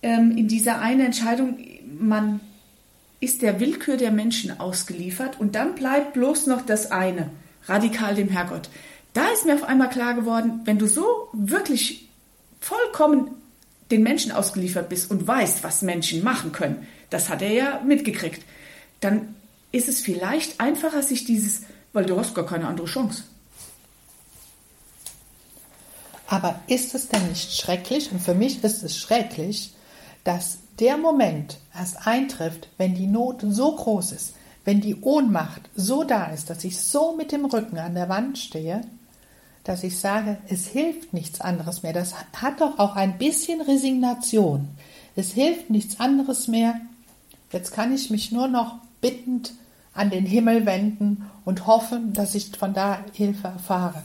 ähm, 0.01 0.35
in 0.37 0.47
dieser 0.47 0.79
einen 0.79 1.01
Entscheidung, 1.01 1.57
man 1.99 2.39
ist 3.19 3.41
der 3.41 3.59
Willkür 3.59 3.97
der 3.97 4.11
Menschen 4.11 4.59
ausgeliefert 4.59 5.39
und 5.39 5.55
dann 5.55 5.75
bleibt 5.75 6.13
bloß 6.13 6.47
noch 6.47 6.61
das 6.61 6.91
eine 6.91 7.29
radikal 7.67 8.15
dem 8.15 8.29
Herrgott. 8.29 8.69
Da 9.13 9.27
ist 9.29 9.45
mir 9.45 9.55
auf 9.55 9.63
einmal 9.63 9.89
klar 9.89 10.13
geworden, 10.13 10.61
wenn 10.65 10.77
du 10.77 10.87
so 10.87 11.29
wirklich 11.33 12.09
vollkommen 12.59 13.31
den 13.91 14.03
Menschen 14.03 14.31
ausgeliefert 14.31 14.89
bist 14.89 15.11
und 15.11 15.27
weißt, 15.27 15.63
was 15.63 15.81
Menschen 15.81 16.23
machen 16.23 16.51
können, 16.51 16.87
das 17.09 17.29
hat 17.29 17.41
er 17.41 17.51
ja 17.51 17.81
mitgekriegt, 17.85 18.43
dann 18.99 19.35
ist 19.71 19.87
es 19.87 20.01
vielleicht 20.01 20.59
einfacher, 20.59 21.03
sich 21.03 21.25
dieses, 21.25 21.61
weil 21.93 22.05
du 22.05 22.17
hast 22.17 22.33
gar 22.33 22.45
keine 22.45 22.67
andere 22.67 22.87
Chance. 22.87 23.23
Aber 26.27 26.59
ist 26.67 26.95
es 26.95 27.07
denn 27.07 27.27
nicht 27.29 27.53
schrecklich, 27.53 28.11
und 28.11 28.19
für 28.19 28.33
mich 28.33 28.63
ist 28.63 28.83
es 28.83 28.97
schrecklich, 28.97 29.73
dass 30.23 30.57
der 30.79 30.97
Moment 30.97 31.57
erst 31.73 32.07
eintrifft, 32.07 32.67
wenn 32.77 32.95
die 32.95 33.07
Not 33.07 33.43
so 33.47 33.75
groß 33.75 34.11
ist, 34.11 34.33
wenn 34.65 34.81
die 34.81 34.95
Ohnmacht 34.95 35.61
so 35.75 36.03
da 36.03 36.25
ist, 36.25 36.49
dass 36.49 36.63
ich 36.63 36.81
so 36.81 37.15
mit 37.15 37.31
dem 37.31 37.45
Rücken 37.45 37.77
an 37.77 37.93
der 37.93 38.09
Wand 38.09 38.37
stehe, 38.37 38.81
dass 39.63 39.83
ich 39.83 39.99
sage, 39.99 40.37
es 40.47 40.67
hilft 40.67 41.13
nichts 41.13 41.39
anderes 41.39 41.83
mehr. 41.83 41.93
Das 41.93 42.13
hat 42.33 42.61
doch 42.61 42.77
auch 42.79 42.95
ein 42.95 43.17
bisschen 43.17 43.61
Resignation. 43.61 44.67
Es 45.15 45.31
hilft 45.31 45.69
nichts 45.69 45.99
anderes 45.99 46.47
mehr. 46.47 46.81
Jetzt 47.51 47.73
kann 47.73 47.93
ich 47.93 48.09
mich 48.09 48.31
nur 48.31 48.47
noch 48.47 48.75
bittend 49.01 49.53
an 49.93 50.09
den 50.09 50.25
Himmel 50.25 50.65
wenden 50.65 51.29
und 51.45 51.67
hoffen, 51.67 52.13
dass 52.13 52.35
ich 52.35 52.51
von 52.57 52.73
da 52.73 52.99
Hilfe 53.13 53.47
erfahre. 53.47 54.03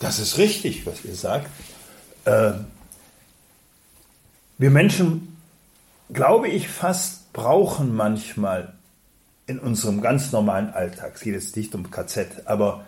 Das 0.00 0.18
ist 0.18 0.36
richtig, 0.38 0.84
was 0.86 1.04
ihr 1.04 1.14
sagt. 1.14 1.48
Äh, 2.24 2.52
wir 4.58 4.70
Menschen, 4.70 5.36
glaube 6.12 6.48
ich, 6.48 6.68
fast 6.68 7.23
brauchen 7.34 7.94
manchmal 7.94 8.72
in 9.46 9.58
unserem 9.58 10.00
ganz 10.00 10.32
normalen 10.32 10.70
Alltag, 10.70 11.12
es 11.16 11.20
geht 11.20 11.34
jetzt 11.34 11.56
nicht 11.56 11.74
um 11.74 11.90
KZ, 11.90 12.46
aber 12.46 12.86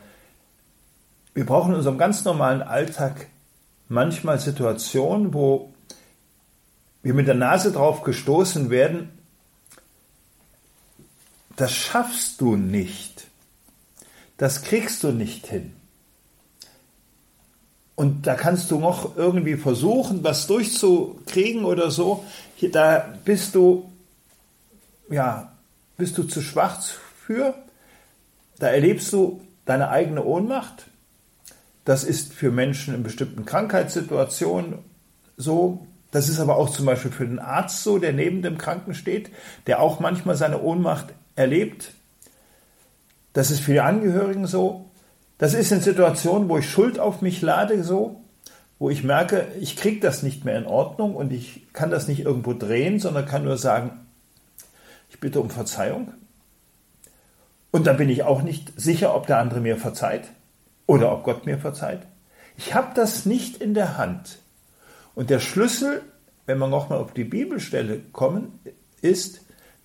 wir 1.34 1.44
brauchen 1.44 1.72
in 1.72 1.76
unserem 1.76 1.98
ganz 1.98 2.24
normalen 2.24 2.62
Alltag 2.62 3.26
manchmal 3.90 4.38
Situationen, 4.38 5.34
wo 5.34 5.74
wir 7.02 7.12
mit 7.12 7.26
der 7.26 7.34
Nase 7.34 7.72
drauf 7.72 8.02
gestoßen 8.02 8.70
werden, 8.70 9.10
das 11.56 11.72
schaffst 11.72 12.40
du 12.40 12.56
nicht. 12.56 13.26
Das 14.38 14.62
kriegst 14.62 15.02
du 15.02 15.12
nicht 15.12 15.46
hin. 15.46 15.74
Und 17.94 18.26
da 18.26 18.34
kannst 18.34 18.70
du 18.70 18.78
noch 18.78 19.16
irgendwie 19.16 19.56
versuchen, 19.56 20.22
was 20.22 20.46
durchzukriegen 20.46 21.64
oder 21.64 21.90
so. 21.90 22.24
Da 22.72 23.14
bist 23.24 23.54
du, 23.54 23.90
ja, 25.10 25.52
bist 25.96 26.18
du 26.18 26.24
zu 26.24 26.42
schwach 26.42 26.82
für. 27.26 27.54
Da 28.58 28.68
erlebst 28.68 29.12
du 29.12 29.40
deine 29.64 29.90
eigene 29.90 30.24
Ohnmacht. 30.24 30.86
Das 31.84 32.04
ist 32.04 32.32
für 32.32 32.50
Menschen 32.50 32.94
in 32.94 33.02
bestimmten 33.02 33.44
Krankheitssituationen 33.44 34.78
so. 35.36 35.86
Das 36.10 36.28
ist 36.28 36.40
aber 36.40 36.56
auch 36.56 36.70
zum 36.70 36.86
Beispiel 36.86 37.10
für 37.10 37.26
den 37.26 37.38
Arzt 37.38 37.82
so, 37.82 37.98
der 37.98 38.12
neben 38.12 38.42
dem 38.42 38.58
Kranken 38.58 38.94
steht, 38.94 39.30
der 39.66 39.80
auch 39.80 40.00
manchmal 40.00 40.36
seine 40.36 40.62
Ohnmacht 40.62 41.08
erlebt. 41.34 41.92
Das 43.32 43.50
ist 43.50 43.60
für 43.60 43.72
die 43.72 43.80
Angehörigen 43.80 44.46
so. 44.46 44.86
Das 45.38 45.52
ist 45.52 45.70
in 45.70 45.82
Situationen, 45.82 46.48
wo 46.48 46.56
ich 46.58 46.70
Schuld 46.70 46.98
auf 46.98 47.20
mich 47.20 47.42
lade, 47.42 47.84
so, 47.84 48.22
wo 48.78 48.88
ich 48.88 49.04
merke, 49.04 49.48
ich 49.60 49.76
kriege 49.76 50.00
das 50.00 50.22
nicht 50.22 50.44
mehr 50.44 50.56
in 50.56 50.66
Ordnung 50.66 51.14
und 51.14 51.32
ich 51.32 51.66
kann 51.74 51.90
das 51.90 52.08
nicht 52.08 52.20
irgendwo 52.20 52.54
drehen, 52.54 52.98
sondern 52.98 53.26
kann 53.26 53.44
nur 53.44 53.58
sagen, 53.58 54.05
ich 55.16 55.20
bitte 55.20 55.40
um 55.40 55.48
Verzeihung. 55.48 56.12
Und 57.70 57.86
dann 57.86 57.96
bin 57.96 58.10
ich 58.10 58.22
auch 58.22 58.42
nicht 58.42 58.78
sicher, 58.78 59.14
ob 59.14 59.26
der 59.26 59.38
andere 59.38 59.60
mir 59.60 59.78
verzeiht 59.78 60.28
oder 60.86 61.10
ob 61.10 61.24
Gott 61.24 61.46
mir 61.46 61.58
verzeiht. 61.58 62.02
Ich 62.58 62.74
habe 62.74 62.94
das 62.94 63.24
nicht 63.24 63.56
in 63.56 63.72
der 63.72 63.96
Hand. 63.96 64.38
Und 65.14 65.30
der 65.30 65.40
Schlüssel, 65.40 66.02
wenn 66.44 66.58
wir 66.58 66.68
nochmal 66.68 66.98
auf 66.98 67.12
die 67.12 67.24
Bibelstelle 67.24 68.00
kommen, 68.12 68.60
ist, 69.00 69.40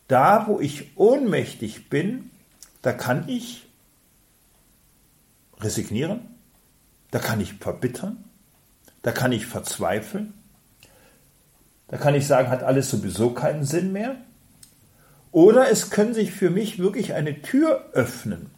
da 0.10 0.48
wo 0.48 0.60
ich 0.60 0.98
ohnmächtig 0.98 1.89
bin, 1.89 2.30
da 2.82 2.91
kann 2.91 3.30
ich 3.30 3.67
resignieren, 5.60 6.22
da 7.12 7.20
kann 7.20 7.39
ich 7.39 7.54
verbittern, 7.54 8.24
da 9.02 9.12
kann 9.12 9.32
ich 9.32 9.46
verzweifeln, 9.46 10.34
da 11.88 11.98
kann 11.98 12.15
ich 12.15 12.28
sagen, 12.28 12.50
hat 12.50 12.63
alles 12.63 12.89
sowieso 12.89 13.32
keinen 13.32 13.63
Sinn 13.63 13.94
mehr. 13.94 14.15
Oder 15.32 15.70
es 15.70 15.89
können 15.89 16.13
sich 16.13 16.32
für 16.32 16.50
mich 16.50 16.80
wirklich 16.80 17.13
eine 17.13 17.41
Tür 17.41 17.89
öffnen. 17.94 18.50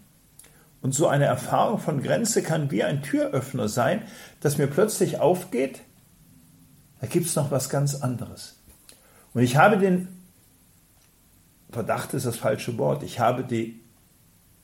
Und 0.81 0.93
so 0.93 1.07
eine 1.07 1.25
Erfahrung 1.25 1.79
von 1.79 2.03
Grenze 2.03 2.43
kann 2.43 2.69
wie 2.69 2.83
ein 2.83 3.03
Türöffner 3.03 3.69
sein, 3.69 4.01
dass 4.41 4.57
mir 4.57 4.67
plötzlich 4.67 5.19
aufgeht, 5.19 5.81
da 6.99 7.07
gibt 7.07 7.27
es 7.27 7.35
noch 7.35 7.51
was 7.51 7.69
ganz 7.69 7.95
anderes. 7.95 8.59
Und 9.33 9.43
ich 9.43 9.55
habe 9.55 9.77
den, 9.77 10.07
Verdacht 11.71 12.13
ist 12.13 12.25
das 12.25 12.37
falsche 12.37 12.77
Wort, 12.77 13.01
ich 13.03 13.19
habe 13.19 13.43
die 13.43 13.81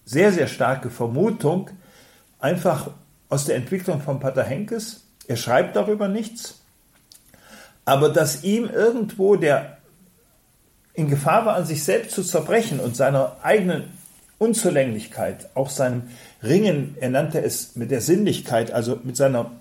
sehr, 0.04 0.32
sehr 0.32 0.48
starke 0.48 0.90
Vermutung, 0.90 1.70
einfach 2.40 2.92
aus 3.30 3.46
der 3.46 3.56
Entwicklung 3.56 4.02
von 4.02 4.20
Pater 4.20 4.44
Henkes, 4.44 5.06
er 5.28 5.38
schreibt 5.38 5.76
darüber 5.76 6.08
nichts, 6.08 6.62
aber 7.86 8.10
dass 8.10 8.44
ihm 8.44 8.66
irgendwo 8.66 9.36
der 9.36 9.79
in 10.94 11.10
Gefahr 11.10 11.46
war, 11.46 11.56
an 11.56 11.66
sich 11.66 11.84
selbst 11.84 12.12
zu 12.12 12.24
zerbrechen 12.24 12.80
und 12.80 12.96
seiner 12.96 13.38
eigenen 13.42 13.86
Unzulänglichkeit, 14.38 15.50
auch 15.54 15.70
seinem 15.70 16.10
Ringen, 16.42 16.96
er 17.00 17.10
nannte 17.10 17.42
es 17.42 17.76
mit 17.76 17.92
der 17.92 18.02
Sinnlichkeit, 18.02 18.72
also 18.72 19.00
mit 19.04 19.18
seiner 19.18 19.52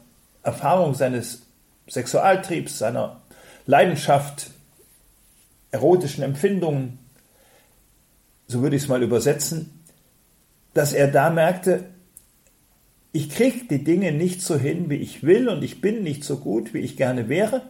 Erfahrung 0.42 0.94
seines 0.94 1.42
Sexualtriebs, 1.88 2.78
seiner 2.78 3.20
Leidenschaft, 3.66 4.50
erotischen 5.70 6.24
Empfindungen, 6.24 6.98
so 8.46 8.62
würde 8.62 8.76
ich 8.76 8.82
es 8.82 8.88
mal 8.88 9.02
übersetzen, 9.02 9.84
dass 10.74 10.92
er 10.92 11.08
da 11.08 11.28
merkte, 11.30 11.84
ich 13.12 13.30
kriege 13.30 13.66
die 13.68 13.84
Dinge 13.84 14.12
nicht 14.12 14.42
so 14.42 14.56
hin, 14.56 14.90
wie 14.90 14.96
ich 14.96 15.22
will 15.22 15.48
und 15.48 15.62
ich 15.62 15.80
bin 15.80 16.02
nicht 16.02 16.24
so 16.24 16.38
gut, 16.38 16.72
wie 16.72 16.80
ich 16.80 16.96
gerne 16.96 17.28
wäre. 17.28 17.62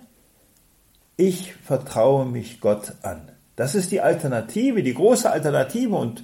Ich 1.16 1.54
vertraue 1.54 2.26
mich 2.26 2.60
Gott 2.60 2.94
an. 3.02 3.32
Das 3.58 3.74
ist 3.74 3.90
die 3.90 4.00
Alternative, 4.00 4.84
die 4.84 4.94
große 4.94 5.28
Alternative 5.28 5.96
und 5.96 6.22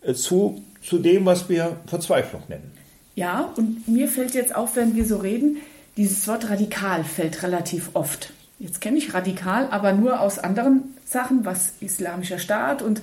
äh, 0.00 0.14
zu, 0.14 0.62
zu 0.80 0.98
dem, 0.98 1.26
was 1.26 1.48
wir 1.48 1.80
Verzweiflung 1.88 2.44
nennen. 2.48 2.70
Ja, 3.16 3.52
und 3.56 3.88
mir 3.88 4.06
fällt 4.06 4.34
jetzt 4.34 4.54
auf, 4.54 4.76
wenn 4.76 4.94
wir 4.94 5.04
so 5.04 5.16
reden, 5.16 5.56
dieses 5.96 6.28
Wort 6.28 6.48
radikal 6.48 7.02
fällt 7.02 7.42
relativ 7.42 7.90
oft. 7.94 8.32
Jetzt 8.60 8.80
kenne 8.80 8.96
ich 8.96 9.12
radikal, 9.12 9.66
aber 9.72 9.92
nur 9.92 10.20
aus 10.20 10.38
anderen 10.38 10.94
Sachen, 11.04 11.44
was 11.44 11.72
islamischer 11.80 12.38
Staat 12.38 12.80
und 12.80 13.02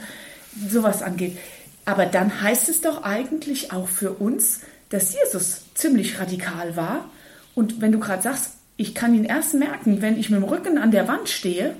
sowas 0.70 1.02
angeht. 1.02 1.38
Aber 1.84 2.06
dann 2.06 2.42
heißt 2.42 2.70
es 2.70 2.80
doch 2.80 3.04
eigentlich 3.04 3.74
auch 3.74 3.90
für 3.90 4.12
uns, 4.12 4.62
dass 4.88 5.14
Jesus 5.14 5.66
ziemlich 5.74 6.18
radikal 6.18 6.78
war. 6.78 7.10
Und 7.56 7.82
wenn 7.82 7.92
du 7.92 8.00
gerade 8.00 8.24
sagst, 8.24 8.52
ich 8.78 8.96
kann 8.96 9.14
ihn 9.14 9.26
erst 9.26 9.54
merken, 9.54 10.02
wenn 10.02 10.18
ich 10.18 10.30
mit 10.30 10.42
dem 10.42 10.48
Rücken 10.48 10.78
an 10.78 10.92
der 10.92 11.10
Wand 11.10 11.28
stehe, 11.28 11.76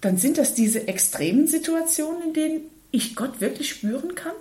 dann 0.00 0.16
sind 0.16 0.38
das 0.38 0.54
diese 0.54 0.88
extremen 0.88 1.46
Situationen, 1.46 2.22
in 2.28 2.32
denen 2.32 2.60
ich 2.90 3.16
Gott 3.16 3.40
wirklich 3.40 3.70
spüren 3.70 4.14
kann? 4.14 4.34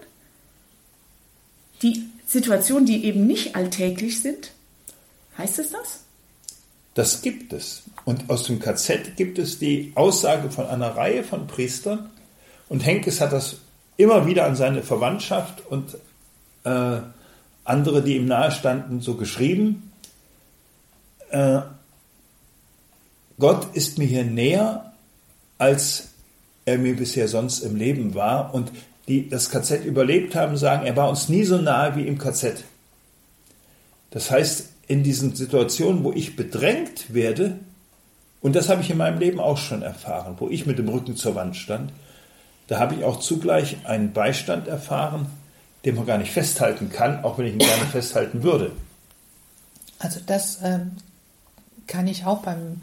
Die 1.81 2.05
Situationen, 2.25 2.85
die 2.85 3.05
eben 3.05 3.27
nicht 3.27 3.55
alltäglich 3.55 4.21
sind? 4.21 4.51
Heißt 5.37 5.59
es 5.59 5.71
das? 5.71 6.01
Das 6.93 7.21
gibt 7.21 7.53
es. 7.53 7.83
Und 8.05 8.29
aus 8.29 8.43
dem 8.43 8.59
KZ 8.59 9.15
gibt 9.15 9.39
es 9.39 9.59
die 9.59 9.93
Aussage 9.95 10.51
von 10.51 10.65
einer 10.65 10.95
Reihe 10.95 11.23
von 11.23 11.47
Priestern. 11.47 12.09
Und 12.67 12.85
Henkes 12.85 13.21
hat 13.21 13.31
das 13.31 13.57
immer 13.97 14.27
wieder 14.27 14.45
an 14.45 14.55
seine 14.55 14.83
Verwandtschaft 14.83 15.65
und 15.67 15.97
äh, 16.63 17.01
andere, 17.63 18.01
die 18.03 18.15
ihm 18.15 18.25
nahestanden, 18.25 19.01
so 19.01 19.15
geschrieben. 19.15 19.91
Äh, 21.29 21.61
Gott 23.37 23.73
ist 23.73 23.97
mir 23.97 24.05
hier 24.05 24.25
näher, 24.25 24.88
als 25.59 26.07
er 26.65 26.79
mir 26.79 26.95
bisher 26.95 27.27
sonst 27.27 27.59
im 27.59 27.75
Leben 27.75 28.15
war. 28.15 28.55
Und 28.55 28.71
die 29.07 29.29
das 29.29 29.49
KZ 29.49 29.85
überlebt 29.85 30.35
haben, 30.35 30.57
sagen, 30.57 30.85
er 30.85 30.95
war 30.95 31.09
uns 31.09 31.29
nie 31.29 31.43
so 31.43 31.57
nahe 31.57 31.95
wie 31.95 32.07
im 32.07 32.17
KZ. 32.17 32.63
Das 34.11 34.31
heißt, 34.31 34.69
in 34.87 35.03
diesen 35.03 35.35
Situationen, 35.35 36.03
wo 36.03 36.11
ich 36.11 36.35
bedrängt 36.35 37.13
werde, 37.13 37.59
und 38.41 38.55
das 38.55 38.69
habe 38.69 38.81
ich 38.81 38.89
in 38.89 38.97
meinem 38.97 39.19
Leben 39.19 39.39
auch 39.39 39.57
schon 39.57 39.81
erfahren, 39.81 40.35
wo 40.37 40.47
ich 40.47 40.65
mit 40.65 40.79
dem 40.79 40.89
Rücken 40.89 41.15
zur 41.15 41.35
Wand 41.35 41.55
stand, 41.55 41.91
da 42.67 42.79
habe 42.79 42.95
ich 42.95 43.03
auch 43.03 43.19
zugleich 43.19 43.77
einen 43.85 44.13
Beistand 44.13 44.67
erfahren, 44.67 45.25
den 45.85 45.95
man 45.95 46.05
gar 46.05 46.17
nicht 46.17 46.31
festhalten 46.31 46.89
kann, 46.89 47.23
auch 47.23 47.37
wenn 47.37 47.47
ich 47.47 47.53
ihn 47.53 47.59
gerne 47.59 47.85
festhalten 47.91 48.43
würde. 48.43 48.71
Also 49.97 50.19
das 50.25 50.59
ähm, 50.63 50.91
kann 51.87 52.07
ich 52.07 52.25
auch 52.25 52.43
beim 52.43 52.81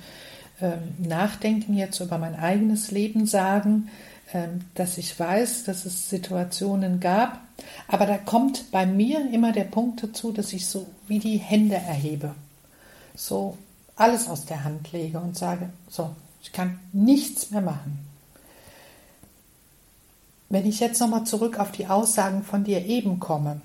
Nachdenken 0.99 1.75
jetzt 1.75 2.01
über 2.01 2.19
mein 2.19 2.35
eigenes 2.35 2.91
Leben 2.91 3.27
sagen, 3.27 3.89
ähm, 4.33 4.63
dass 4.75 4.99
ich 4.99 5.19
weiß, 5.19 5.65
dass 5.65 5.85
es 5.85 6.09
Situationen 6.09 6.99
gab, 6.99 7.41
aber 7.89 8.07
da 8.07 8.19
kommt 8.19 8.71
bei 8.71 8.87
mir 8.87 9.31
immer 9.33 9.53
der 9.53 9.65
Punkt 9.65 10.03
dazu, 10.03 10.33
dass 10.33 10.53
ich 10.53 10.67
so 10.67 10.87
wie 11.07 11.19
die 11.19 11.37
Hände 11.37 11.77
erhebe, 11.77 12.35
so 13.15 13.57
alles 13.97 14.29
aus 14.29 14.45
der 14.47 14.65
Hand 14.65 14.93
lege 14.93 15.19
und 15.19 15.37
sage, 15.37 15.71
so, 15.89 16.15
ich 16.43 16.53
kann 16.53 16.79
nichts 16.93 17.51
mehr 17.51 17.63
machen. 17.63 18.07
Wenn 20.49 20.67
ich 20.67 20.81
jetzt 20.81 21.01
nochmal 21.01 21.25
zurück 21.25 21.59
auf 21.59 21.73
die 21.73 21.87
Aussagen 21.87 22.45
von 22.45 22.65
dir 22.65 22.85
eben 22.85 23.21
komme, 23.21 23.61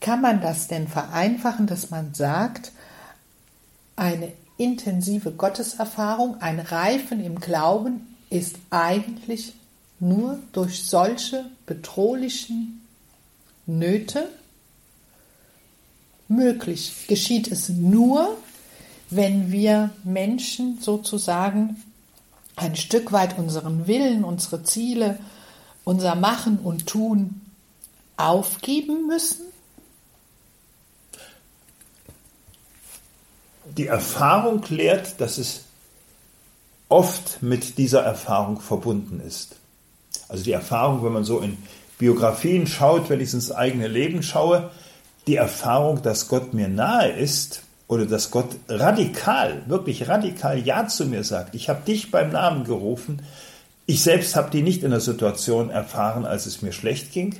kann 0.00 0.20
man 0.20 0.40
das 0.40 0.68
denn 0.68 0.88
vereinfachen, 0.88 1.66
dass 1.66 1.90
man 1.90 2.14
sagt, 2.14 2.72
eine 3.96 4.32
intensive 4.60 5.32
Gotteserfahrung, 5.32 6.40
ein 6.42 6.60
Reifen 6.60 7.24
im 7.24 7.40
Glauben 7.40 8.14
ist 8.28 8.56
eigentlich 8.68 9.54
nur 9.98 10.38
durch 10.52 10.84
solche 10.84 11.46
bedrohlichen 11.64 12.86
Nöte 13.66 14.28
möglich. 16.28 17.06
Geschieht 17.08 17.50
es 17.50 17.70
nur, 17.70 18.36
wenn 19.08 19.50
wir 19.50 19.90
Menschen 20.04 20.78
sozusagen 20.80 21.82
ein 22.54 22.76
Stück 22.76 23.12
weit 23.12 23.38
unseren 23.38 23.86
Willen, 23.86 24.24
unsere 24.24 24.62
Ziele, 24.62 25.18
unser 25.84 26.14
Machen 26.14 26.58
und 26.58 26.86
Tun 26.86 27.40
aufgeben 28.18 29.06
müssen? 29.06 29.49
Die 33.76 33.86
Erfahrung 33.86 34.64
lehrt, 34.68 35.20
dass 35.20 35.38
es 35.38 35.64
oft 36.88 37.42
mit 37.42 37.78
dieser 37.78 38.02
Erfahrung 38.02 38.60
verbunden 38.60 39.20
ist. 39.20 39.56
Also 40.28 40.44
die 40.44 40.52
Erfahrung, 40.52 41.04
wenn 41.04 41.12
man 41.12 41.24
so 41.24 41.40
in 41.40 41.56
Biografien 41.98 42.66
schaut, 42.66 43.10
wenn 43.10 43.20
ich 43.20 43.32
ins 43.32 43.52
eigene 43.52 43.88
Leben 43.88 44.22
schaue, 44.22 44.70
die 45.26 45.36
Erfahrung, 45.36 46.02
dass 46.02 46.28
Gott 46.28 46.54
mir 46.54 46.68
nahe 46.68 47.10
ist 47.10 47.62
oder 47.86 48.06
dass 48.06 48.30
Gott 48.30 48.56
radikal, 48.68 49.62
wirklich 49.66 50.08
radikal 50.08 50.58
Ja 50.58 50.88
zu 50.88 51.06
mir 51.06 51.24
sagt. 51.24 51.54
Ich 51.54 51.68
habe 51.68 51.82
dich 51.84 52.10
beim 52.10 52.30
Namen 52.30 52.64
gerufen. 52.64 53.22
Ich 53.86 54.02
selbst 54.02 54.34
habe 54.36 54.50
die 54.50 54.62
nicht 54.62 54.82
in 54.82 54.90
der 54.90 55.00
Situation 55.00 55.70
erfahren, 55.70 56.24
als 56.24 56.46
es 56.46 56.62
mir 56.62 56.72
schlecht 56.72 57.12
ging. 57.12 57.36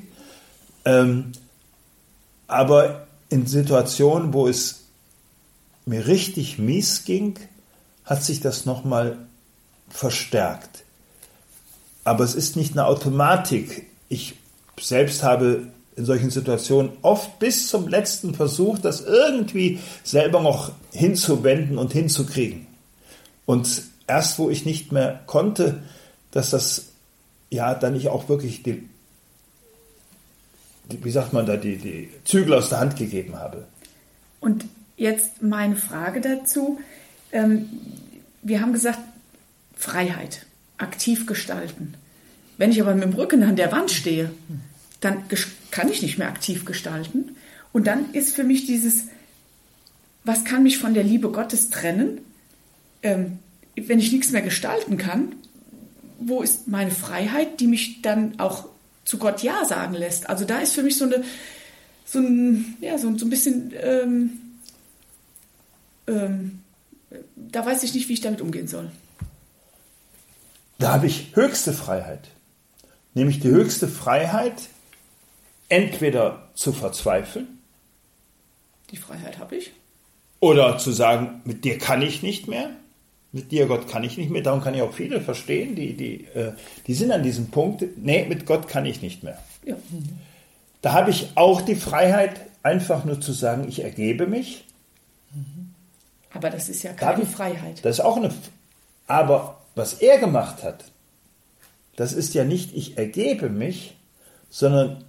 Ähm, 0.84 1.32
aber 2.46 3.06
in 3.28 3.46
Situationen, 3.46 4.32
wo 4.32 4.48
es 4.48 4.79
mir 5.90 6.06
richtig 6.06 6.58
mies 6.58 7.04
ging, 7.04 7.38
hat 8.04 8.22
sich 8.22 8.40
das 8.40 8.64
nochmal 8.64 9.18
verstärkt. 9.88 10.84
Aber 12.04 12.22
es 12.22 12.36
ist 12.36 12.56
nicht 12.56 12.72
eine 12.72 12.86
Automatik. 12.86 13.86
Ich 14.08 14.34
selbst 14.78 15.24
habe 15.24 15.66
in 15.96 16.04
solchen 16.04 16.30
Situationen 16.30 16.92
oft 17.02 17.40
bis 17.40 17.66
zum 17.66 17.88
letzten 17.88 18.34
versucht, 18.34 18.84
das 18.84 19.00
irgendwie 19.00 19.80
selber 20.04 20.40
noch 20.40 20.70
hinzuwenden 20.92 21.76
und 21.76 21.92
hinzukriegen. 21.92 22.68
Und 23.44 23.82
erst 24.06 24.38
wo 24.38 24.48
ich 24.48 24.64
nicht 24.64 24.92
mehr 24.92 25.20
konnte, 25.26 25.82
dass 26.30 26.50
das 26.50 26.86
ja 27.50 27.74
dann 27.74 27.96
ich 27.96 28.08
auch 28.08 28.28
wirklich 28.28 28.62
die, 28.62 28.88
die 30.90 31.04
wie 31.04 31.10
sagt 31.10 31.32
man 31.32 31.46
da, 31.46 31.56
die, 31.56 31.76
die 31.76 32.10
Zügel 32.24 32.54
aus 32.54 32.68
der 32.68 32.78
Hand 32.78 32.96
gegeben 32.96 33.36
habe. 33.36 33.66
Und 34.38 34.64
jetzt 35.00 35.42
meine 35.42 35.76
Frage 35.76 36.20
dazu. 36.20 36.78
Ähm, 37.32 37.68
wir 38.42 38.60
haben 38.60 38.72
gesagt, 38.72 39.00
Freiheit, 39.74 40.46
aktiv 40.76 41.26
gestalten. 41.26 41.94
Wenn 42.58 42.70
ich 42.70 42.80
aber 42.82 42.94
mit 42.94 43.04
dem 43.04 43.14
Rücken 43.14 43.42
an 43.42 43.56
der 43.56 43.72
Wand 43.72 43.90
stehe, 43.90 44.30
dann 45.00 45.24
kann 45.70 45.88
ich 45.88 46.02
nicht 46.02 46.18
mehr 46.18 46.28
aktiv 46.28 46.66
gestalten. 46.66 47.36
Und 47.72 47.86
dann 47.86 48.12
ist 48.12 48.36
für 48.36 48.44
mich 48.44 48.66
dieses, 48.66 49.04
was 50.24 50.44
kann 50.44 50.62
mich 50.62 50.76
von 50.76 50.92
der 50.92 51.04
Liebe 51.04 51.30
Gottes 51.30 51.70
trennen? 51.70 52.20
Ähm, 53.02 53.38
wenn 53.74 53.98
ich 53.98 54.12
nichts 54.12 54.32
mehr 54.32 54.42
gestalten 54.42 54.98
kann, 54.98 55.34
wo 56.18 56.42
ist 56.42 56.68
meine 56.68 56.90
Freiheit, 56.90 57.60
die 57.60 57.68
mich 57.68 58.02
dann 58.02 58.38
auch 58.38 58.68
zu 59.06 59.16
Gott 59.16 59.42
Ja 59.42 59.64
sagen 59.64 59.94
lässt? 59.94 60.28
Also 60.28 60.44
da 60.44 60.58
ist 60.58 60.74
für 60.74 60.82
mich 60.82 60.98
so 60.98 61.06
eine, 61.06 61.24
so 62.04 62.18
ein, 62.18 62.76
ja, 62.82 62.98
so, 62.98 63.16
so 63.16 63.24
ein 63.24 63.30
bisschen, 63.30 63.72
ähm, 63.80 64.49
ähm, 66.06 66.62
da 67.36 67.64
weiß 67.64 67.82
ich 67.82 67.94
nicht, 67.94 68.08
wie 68.08 68.14
ich 68.14 68.20
damit 68.20 68.40
umgehen 68.40 68.68
soll. 68.68 68.90
Da 70.78 70.92
habe 70.92 71.06
ich 71.06 71.34
höchste 71.34 71.72
Freiheit. 71.72 72.28
Nämlich 73.14 73.40
die 73.40 73.48
höchste 73.48 73.88
Freiheit, 73.88 74.68
entweder 75.68 76.48
zu 76.54 76.72
verzweifeln. 76.72 77.58
Die 78.90 78.96
Freiheit 78.96 79.38
habe 79.38 79.56
ich. 79.56 79.72
Oder 80.40 80.78
zu 80.78 80.90
sagen, 80.90 81.42
mit 81.44 81.64
dir 81.64 81.78
kann 81.78 82.02
ich 82.02 82.22
nicht 82.22 82.48
mehr. 82.48 82.70
Mit 83.32 83.52
dir, 83.52 83.66
Gott, 83.66 83.88
kann 83.88 84.02
ich 84.02 84.16
nicht 84.16 84.30
mehr. 84.30 84.42
Darum 84.42 84.60
kann 84.60 84.74
ich 84.74 84.82
auch 84.82 84.92
viele 84.92 85.20
verstehen, 85.20 85.76
die, 85.76 85.94
die, 85.94 86.24
äh, 86.34 86.52
die 86.86 86.94
sind 86.94 87.12
an 87.12 87.22
diesem 87.22 87.48
Punkt, 87.48 87.84
nee, 87.96 88.26
mit 88.26 88.46
Gott 88.46 88.66
kann 88.66 88.86
ich 88.86 89.02
nicht 89.02 89.22
mehr. 89.22 89.38
Ja. 89.64 89.76
Da 90.82 90.92
habe 90.92 91.10
ich 91.10 91.28
auch 91.36 91.60
die 91.60 91.76
Freiheit, 91.76 92.40
einfach 92.62 93.04
nur 93.04 93.20
zu 93.20 93.32
sagen, 93.32 93.68
ich 93.68 93.82
ergebe 93.82 94.26
mich. 94.26 94.64
Aber 96.32 96.50
das 96.50 96.68
ist 96.68 96.82
ja 96.82 96.92
keine 96.92 97.22
ich, 97.22 97.28
Freiheit. 97.28 97.84
Das 97.84 97.98
ist 97.98 98.04
auch 98.04 98.16
eine. 98.16 98.32
Aber 99.06 99.60
was 99.74 99.94
er 99.94 100.18
gemacht 100.18 100.62
hat, 100.62 100.84
das 101.96 102.12
ist 102.12 102.34
ja 102.34 102.44
nicht, 102.44 102.74
ich 102.74 102.96
ergebe 102.96 103.48
mich, 103.48 103.96
sondern 104.48 105.04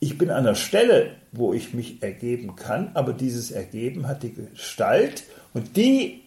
ich 0.00 0.18
bin 0.18 0.30
an 0.30 0.44
der 0.44 0.54
Stelle, 0.54 1.14
wo 1.32 1.52
ich 1.52 1.74
mich 1.74 2.02
ergeben 2.02 2.56
kann, 2.56 2.90
aber 2.94 3.12
dieses 3.12 3.50
Ergeben 3.50 4.06
hat 4.06 4.22
die 4.22 4.32
Gestalt 4.32 5.24
und 5.54 5.76
die 5.76 6.22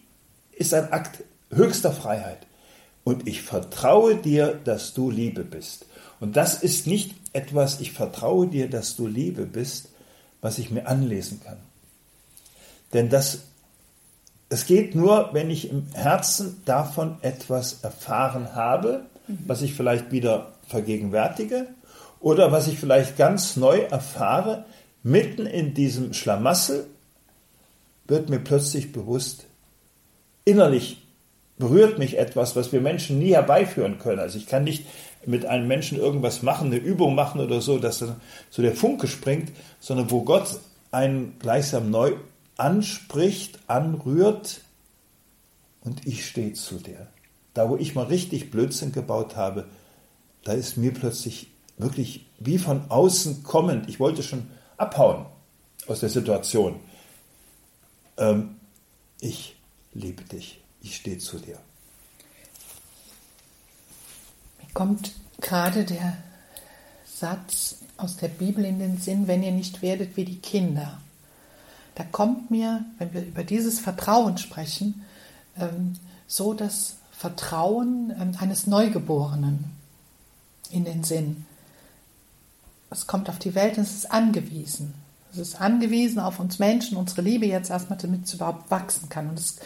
ist 0.52 0.74
ein 0.74 0.92
Akt 0.92 1.24
höchster 1.50 1.92
Freiheit. 1.92 2.46
Und 3.04 3.26
ich 3.26 3.42
vertraue 3.42 4.16
dir, 4.16 4.58
dass 4.64 4.92
du 4.92 5.10
Liebe 5.10 5.42
bist. 5.42 5.86
Und 6.20 6.36
das 6.36 6.62
ist 6.62 6.86
nicht 6.86 7.14
etwas, 7.32 7.80
ich 7.80 7.92
vertraue 7.92 8.46
dir, 8.46 8.68
dass 8.68 8.94
du 8.94 9.06
Liebe 9.06 9.46
bist, 9.46 9.88
was 10.40 10.58
ich 10.58 10.70
mir 10.70 10.86
anlesen 10.86 11.40
kann. 11.42 11.56
Denn 12.92 13.08
das, 13.08 13.40
es 14.50 14.66
geht 14.66 14.96
nur, 14.96 15.30
wenn 15.32 15.48
ich 15.48 15.70
im 15.70 15.86
Herzen 15.94 16.60
davon 16.64 17.16
etwas 17.22 17.84
erfahren 17.84 18.54
habe, 18.54 19.02
was 19.46 19.62
ich 19.62 19.74
vielleicht 19.74 20.10
wieder 20.10 20.52
vergegenwärtige 20.66 21.68
oder 22.18 22.50
was 22.50 22.66
ich 22.66 22.78
vielleicht 22.78 23.16
ganz 23.16 23.56
neu 23.56 23.78
erfahre, 23.78 24.64
mitten 25.04 25.46
in 25.46 25.72
diesem 25.72 26.12
Schlamassel 26.12 26.86
wird 28.08 28.28
mir 28.28 28.40
plötzlich 28.40 28.90
bewusst, 28.90 29.46
innerlich 30.44 31.06
berührt 31.58 32.00
mich 32.00 32.18
etwas, 32.18 32.56
was 32.56 32.72
wir 32.72 32.80
Menschen 32.80 33.20
nie 33.20 33.34
herbeiführen 33.34 34.00
können. 34.00 34.18
Also 34.18 34.36
ich 34.36 34.48
kann 34.48 34.64
nicht 34.64 34.84
mit 35.26 35.46
einem 35.46 35.68
Menschen 35.68 35.96
irgendwas 35.96 36.42
machen, 36.42 36.68
eine 36.68 36.76
Übung 36.76 37.14
machen 37.14 37.40
oder 37.40 37.60
so, 37.60 37.78
dass 37.78 38.04
so 38.50 38.62
der 38.62 38.74
Funke 38.74 39.06
springt, 39.06 39.52
sondern 39.78 40.10
wo 40.10 40.22
Gott 40.22 40.58
einen 40.90 41.38
gleichsam 41.38 41.90
neu 41.90 42.14
anspricht, 42.60 43.58
anrührt 43.68 44.60
und 45.80 46.06
ich 46.06 46.26
stehe 46.26 46.52
zu 46.52 46.76
dir. 46.76 47.06
Da, 47.54 47.70
wo 47.70 47.76
ich 47.76 47.94
mal 47.94 48.04
richtig 48.04 48.50
Blödsinn 48.50 48.92
gebaut 48.92 49.34
habe, 49.34 49.66
da 50.44 50.52
ist 50.52 50.76
mir 50.76 50.92
plötzlich 50.92 51.50
wirklich 51.78 52.26
wie 52.38 52.58
von 52.58 52.90
außen 52.90 53.42
kommend, 53.42 53.88
ich 53.88 53.98
wollte 53.98 54.22
schon 54.22 54.46
abhauen 54.76 55.24
aus 55.86 56.00
der 56.00 56.10
Situation. 56.10 56.76
Ähm, 58.18 58.56
ich 59.20 59.56
liebe 59.94 60.22
dich, 60.24 60.60
ich 60.82 60.96
stehe 60.96 61.18
zu 61.18 61.38
dir. 61.38 61.58
Mir 64.58 64.68
kommt 64.74 65.12
gerade 65.40 65.84
der 65.84 66.18
Satz 67.06 67.76
aus 67.96 68.16
der 68.16 68.28
Bibel 68.28 68.64
in 68.66 68.78
den 68.78 68.98
Sinn, 68.98 69.26
wenn 69.26 69.42
ihr 69.42 69.52
nicht 69.52 69.80
werdet 69.80 70.16
wie 70.16 70.26
die 70.26 70.38
Kinder. 70.38 71.00
Da 72.00 72.06
kommt 72.10 72.50
mir, 72.50 72.84
wenn 72.96 73.12
wir 73.12 73.22
über 73.22 73.44
dieses 73.44 73.78
Vertrauen 73.78 74.38
sprechen, 74.38 75.04
ähm, 75.58 75.94
so 76.26 76.54
das 76.54 76.96
Vertrauen 77.12 78.14
ähm, 78.18 78.32
eines 78.40 78.66
Neugeborenen 78.66 79.64
in 80.70 80.84
den 80.84 81.04
Sinn 81.04 81.44
es 82.90 83.06
kommt 83.06 83.28
auf 83.28 83.38
die 83.38 83.54
Welt 83.54 83.78
und 83.78 83.84
es 83.84 83.94
ist 83.94 84.12
angewiesen. 84.12 84.94
Es 85.32 85.38
ist 85.38 85.60
angewiesen 85.60 86.18
auf 86.18 86.40
uns 86.40 86.58
Menschen, 86.58 86.96
unsere 86.96 87.22
Liebe 87.22 87.46
jetzt 87.46 87.70
erstmal, 87.70 87.98
damit 87.98 88.24
es 88.24 88.34
überhaupt 88.34 88.70
wachsen 88.70 89.08
kann. 89.08 89.30
Und 89.30 89.38
es, 89.38 89.56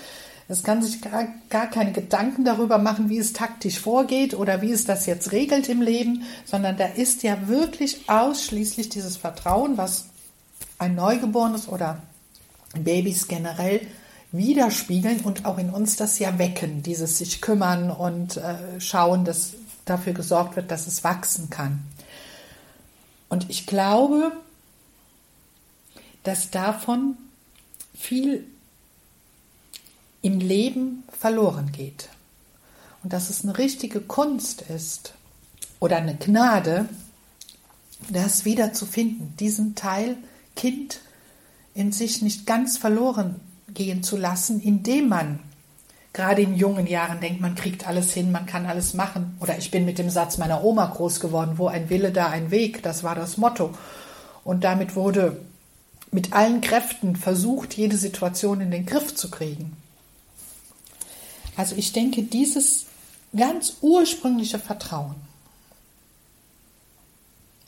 es 0.46 0.62
kann 0.62 0.82
sich 0.82 1.00
gar, 1.00 1.26
gar 1.48 1.68
keine 1.68 1.92
Gedanken 1.92 2.44
darüber 2.44 2.76
machen, 2.76 3.08
wie 3.08 3.16
es 3.16 3.32
taktisch 3.32 3.80
vorgeht 3.80 4.34
oder 4.34 4.60
wie 4.60 4.72
es 4.72 4.84
das 4.84 5.06
jetzt 5.06 5.32
regelt 5.32 5.70
im 5.70 5.80
Leben, 5.80 6.24
sondern 6.44 6.76
da 6.76 6.84
ist 6.84 7.22
ja 7.22 7.48
wirklich 7.48 8.10
ausschließlich 8.10 8.90
dieses 8.90 9.16
Vertrauen, 9.16 9.78
was 9.78 10.06
ein 10.78 10.94
Neugeborenes 10.94 11.68
oder 11.68 12.02
Babys 12.82 13.28
generell 13.28 13.80
widerspiegeln 14.32 15.20
und 15.20 15.44
auch 15.44 15.58
in 15.58 15.70
uns 15.70 15.94
das 15.94 16.18
ja 16.18 16.38
wecken, 16.38 16.82
dieses 16.82 17.18
sich 17.18 17.40
kümmern 17.40 17.90
und 17.90 18.36
äh, 18.36 18.80
schauen, 18.80 19.24
dass 19.24 19.52
dafür 19.84 20.12
gesorgt 20.12 20.56
wird, 20.56 20.70
dass 20.70 20.88
es 20.88 21.04
wachsen 21.04 21.50
kann. 21.50 21.84
Und 23.28 23.48
ich 23.50 23.66
glaube, 23.66 24.32
dass 26.24 26.50
davon 26.50 27.16
viel 27.96 28.46
im 30.22 30.40
Leben 30.40 31.04
verloren 31.12 31.70
geht. 31.70 32.08
Und 33.02 33.12
dass 33.12 33.28
es 33.28 33.44
eine 33.44 33.58
richtige 33.58 34.00
Kunst 34.00 34.62
ist 34.62 35.12
oder 35.78 35.98
eine 35.98 36.16
Gnade, 36.16 36.88
das 38.08 38.44
wieder 38.44 38.72
zu 38.72 38.86
finden, 38.86 39.34
diesen 39.38 39.74
Teil 39.74 40.16
Kind 40.56 41.00
in 41.74 41.92
sich 41.92 42.22
nicht 42.22 42.46
ganz 42.46 42.78
verloren 42.78 43.40
gehen 43.68 44.02
zu 44.02 44.16
lassen, 44.16 44.60
indem 44.60 45.08
man 45.08 45.40
gerade 46.12 46.42
in 46.42 46.54
jungen 46.54 46.86
Jahren 46.86 47.20
denkt, 47.20 47.40
man 47.40 47.56
kriegt 47.56 47.86
alles 47.88 48.12
hin, 48.12 48.30
man 48.30 48.46
kann 48.46 48.66
alles 48.66 48.94
machen. 48.94 49.36
Oder 49.40 49.58
ich 49.58 49.70
bin 49.70 49.84
mit 49.84 49.98
dem 49.98 50.08
Satz 50.08 50.38
meiner 50.38 50.62
Oma 50.62 50.86
groß 50.86 51.18
geworden, 51.18 51.58
wo 51.58 51.66
ein 51.66 51.90
Wille, 51.90 52.12
da 52.12 52.28
ein 52.28 52.50
Weg, 52.52 52.82
das 52.82 53.02
war 53.02 53.16
das 53.16 53.36
Motto. 53.36 53.74
Und 54.44 54.62
damit 54.62 54.94
wurde 54.94 55.40
mit 56.12 56.32
allen 56.32 56.60
Kräften 56.60 57.16
versucht, 57.16 57.74
jede 57.74 57.96
Situation 57.96 58.60
in 58.60 58.70
den 58.70 58.86
Griff 58.86 59.16
zu 59.16 59.28
kriegen. 59.28 59.76
Also 61.56 61.74
ich 61.74 61.92
denke, 61.92 62.22
dieses 62.22 62.86
ganz 63.36 63.78
ursprüngliche 63.80 64.60
Vertrauen, 64.60 65.16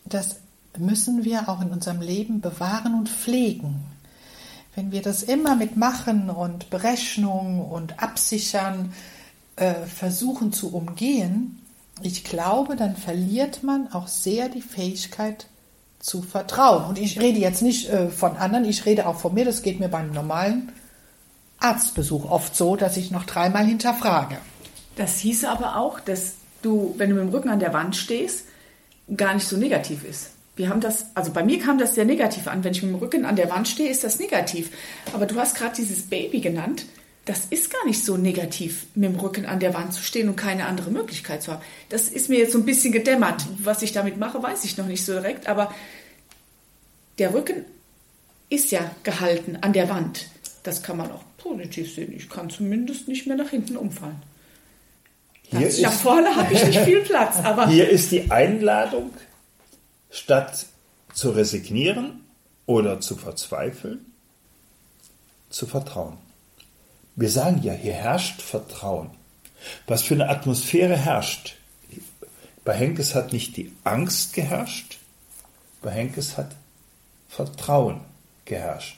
das 0.04 0.36
müssen 0.78 1.24
wir 1.24 1.48
auch 1.48 1.60
in 1.60 1.70
unserem 1.70 2.00
Leben 2.00 2.40
bewahren 2.40 2.94
und 2.94 3.08
pflegen. 3.08 3.84
Wenn 4.76 4.92
wir 4.92 5.00
das 5.00 5.22
immer 5.22 5.56
mit 5.56 5.78
Machen 5.78 6.28
und 6.28 6.68
Berechnung 6.68 7.62
und 7.62 8.02
Absichern 8.02 8.92
äh, 9.56 9.72
versuchen 9.72 10.52
zu 10.52 10.74
umgehen, 10.74 11.62
ich 12.02 12.24
glaube, 12.24 12.76
dann 12.76 12.94
verliert 12.94 13.62
man 13.62 13.90
auch 13.94 14.06
sehr 14.06 14.50
die 14.50 14.60
Fähigkeit 14.60 15.46
zu 15.98 16.20
vertrauen. 16.20 16.84
Und 16.84 16.98
ich 16.98 17.18
rede 17.18 17.38
jetzt 17.38 17.62
nicht 17.62 17.88
äh, 17.88 18.10
von 18.10 18.36
anderen, 18.36 18.66
ich 18.66 18.84
rede 18.84 19.06
auch 19.06 19.16
von 19.16 19.32
mir, 19.32 19.46
das 19.46 19.62
geht 19.62 19.80
mir 19.80 19.88
beim 19.88 20.12
normalen 20.12 20.70
Arztbesuch 21.58 22.30
oft 22.30 22.54
so, 22.54 22.76
dass 22.76 22.98
ich 22.98 23.10
noch 23.10 23.24
dreimal 23.24 23.64
hinterfrage. 23.64 24.36
Das 24.96 25.18
hieße 25.20 25.48
aber 25.48 25.76
auch, 25.76 26.00
dass 26.00 26.34
du, 26.60 26.94
wenn 26.98 27.08
du 27.08 27.16
mit 27.16 27.24
dem 27.24 27.30
Rücken 27.30 27.48
an 27.48 27.60
der 27.60 27.72
Wand 27.72 27.96
stehst, 27.96 28.44
gar 29.16 29.32
nicht 29.32 29.48
so 29.48 29.56
negativ 29.56 30.04
ist. 30.04 30.32
Wir 30.56 30.70
haben 30.70 30.80
das, 30.80 31.06
also 31.14 31.32
bei 31.32 31.44
mir 31.44 31.58
kam 31.58 31.78
das 31.78 31.94
sehr 31.94 32.06
negativ 32.06 32.48
an. 32.48 32.64
Wenn 32.64 32.72
ich 32.72 32.82
mit 32.82 32.92
dem 32.92 32.98
Rücken 32.98 33.26
an 33.26 33.36
der 33.36 33.50
Wand 33.50 33.68
stehe, 33.68 33.90
ist 33.90 34.04
das 34.04 34.18
negativ. 34.18 34.70
Aber 35.12 35.26
du 35.26 35.36
hast 35.36 35.56
gerade 35.56 35.76
dieses 35.76 36.02
Baby 36.02 36.40
genannt. 36.40 36.86
Das 37.26 37.46
ist 37.50 37.70
gar 37.70 37.84
nicht 37.84 38.04
so 38.04 38.16
negativ, 38.16 38.86
mit 38.94 39.10
dem 39.10 39.18
Rücken 39.18 39.46
an 39.46 39.60
der 39.60 39.74
Wand 39.74 39.92
zu 39.92 40.02
stehen 40.02 40.28
und 40.28 40.36
keine 40.36 40.66
andere 40.66 40.90
Möglichkeit 40.90 41.42
zu 41.42 41.52
haben. 41.52 41.62
Das 41.88 42.08
ist 42.08 42.30
mir 42.30 42.38
jetzt 42.38 42.52
so 42.52 42.58
ein 42.58 42.64
bisschen 42.64 42.92
gedämmert. 42.92 43.44
Was 43.62 43.82
ich 43.82 43.92
damit 43.92 44.16
mache, 44.16 44.42
weiß 44.42 44.64
ich 44.64 44.78
noch 44.78 44.86
nicht 44.86 45.04
so 45.04 45.12
direkt. 45.12 45.48
Aber 45.48 45.74
der 47.18 47.34
Rücken 47.34 47.64
ist 48.48 48.70
ja 48.70 48.90
gehalten 49.02 49.58
an 49.60 49.72
der 49.72 49.88
Wand. 49.88 50.28
Das 50.62 50.82
kann 50.82 50.96
man 50.96 51.10
auch 51.10 51.22
positiv 51.36 51.94
sehen. 51.94 52.14
Ich 52.16 52.30
kann 52.30 52.48
zumindest 52.48 53.08
nicht 53.08 53.26
mehr 53.26 53.36
nach 53.36 53.50
hinten 53.50 53.76
umfallen. 53.76 54.22
Hier 55.42 55.70
Nach 55.82 55.92
vorne 55.92 56.34
habe 56.34 56.52
ich 56.52 56.64
nicht 56.64 56.80
viel 56.80 57.00
Platz, 57.02 57.36
aber 57.42 57.68
Hier 57.68 57.88
ist 57.88 58.10
die 58.10 58.30
Einladung, 58.30 59.10
statt 60.16 60.66
zu 61.12 61.30
resignieren 61.30 62.24
oder 62.64 63.00
zu 63.00 63.16
verzweifeln, 63.16 64.12
zu 65.50 65.66
vertrauen. 65.66 66.16
Wir 67.14 67.30
sagen 67.30 67.62
ja, 67.62 67.72
hier 67.72 67.92
herrscht 67.92 68.42
Vertrauen. 68.42 69.10
Was 69.86 70.02
für 70.02 70.14
eine 70.14 70.28
Atmosphäre 70.28 70.96
herrscht. 70.96 71.56
Bei 72.64 72.74
Henkes 72.74 73.14
hat 73.14 73.32
nicht 73.32 73.56
die 73.56 73.72
Angst 73.84 74.32
geherrscht, 74.32 74.98
bei 75.82 75.90
Henkes 75.90 76.36
hat 76.36 76.56
Vertrauen 77.28 78.00
geherrscht. 78.44 78.96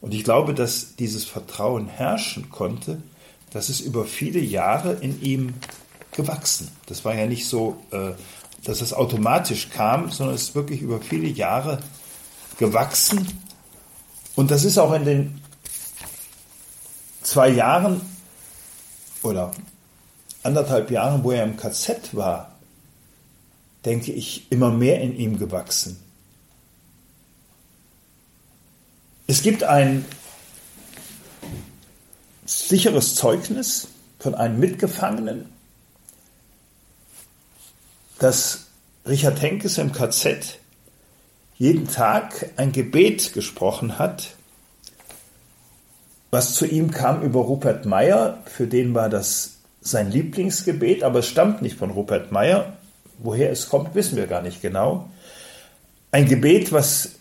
Und 0.00 0.14
ich 0.14 0.24
glaube, 0.24 0.54
dass 0.54 0.96
dieses 0.96 1.24
Vertrauen 1.24 1.88
herrschen 1.88 2.50
konnte, 2.50 3.02
das 3.50 3.68
ist 3.68 3.80
über 3.80 4.04
viele 4.04 4.40
Jahre 4.40 4.94
in 4.94 5.20
ihm 5.20 5.54
gewachsen. 6.12 6.70
Das 6.86 7.04
war 7.04 7.14
ja 7.14 7.26
nicht 7.26 7.46
so, 7.46 7.82
äh, 7.90 8.12
dass 8.68 8.82
es 8.82 8.92
automatisch 8.92 9.70
kam, 9.70 10.10
sondern 10.10 10.36
es 10.36 10.42
ist 10.42 10.54
wirklich 10.54 10.82
über 10.82 11.00
viele 11.00 11.26
Jahre 11.26 11.78
gewachsen. 12.58 13.26
Und 14.36 14.50
das 14.50 14.62
ist 14.64 14.76
auch 14.76 14.92
in 14.92 15.06
den 15.06 15.40
zwei 17.22 17.48
Jahren 17.48 18.02
oder 19.22 19.52
anderthalb 20.42 20.90
Jahren, 20.90 21.24
wo 21.24 21.30
er 21.30 21.44
im 21.44 21.56
KZ 21.56 22.14
war, 22.14 22.58
denke 23.86 24.12
ich, 24.12 24.52
immer 24.52 24.70
mehr 24.70 25.00
in 25.00 25.16
ihm 25.16 25.38
gewachsen. 25.38 25.98
Es 29.26 29.40
gibt 29.40 29.64
ein 29.64 30.04
sicheres 32.44 33.14
Zeugnis 33.14 33.88
von 34.18 34.34
einem 34.34 34.60
Mitgefangenen, 34.60 35.48
dass 38.18 38.66
Richard 39.06 39.40
Henkes 39.40 39.78
im 39.78 39.92
KZ 39.92 40.58
jeden 41.56 41.88
Tag 41.88 42.50
ein 42.56 42.72
Gebet 42.72 43.32
gesprochen 43.32 43.98
hat, 43.98 44.34
was 46.30 46.54
zu 46.54 46.66
ihm 46.66 46.90
kam 46.90 47.22
über 47.22 47.40
Rupert 47.40 47.86
Meyer, 47.86 48.42
für 48.44 48.66
den 48.66 48.94
war 48.94 49.08
das 49.08 49.58
sein 49.80 50.10
Lieblingsgebet, 50.10 51.02
aber 51.02 51.20
es 51.20 51.28
stammt 51.28 51.62
nicht 51.62 51.78
von 51.78 51.90
Rupert 51.90 52.32
Meyer. 52.32 52.74
Woher 53.18 53.50
es 53.50 53.68
kommt, 53.68 53.94
wissen 53.94 54.16
wir 54.16 54.26
gar 54.26 54.42
nicht 54.42 54.60
genau. 54.60 55.08
Ein 56.10 56.26
Gebet, 56.26 56.72
was 56.72 57.12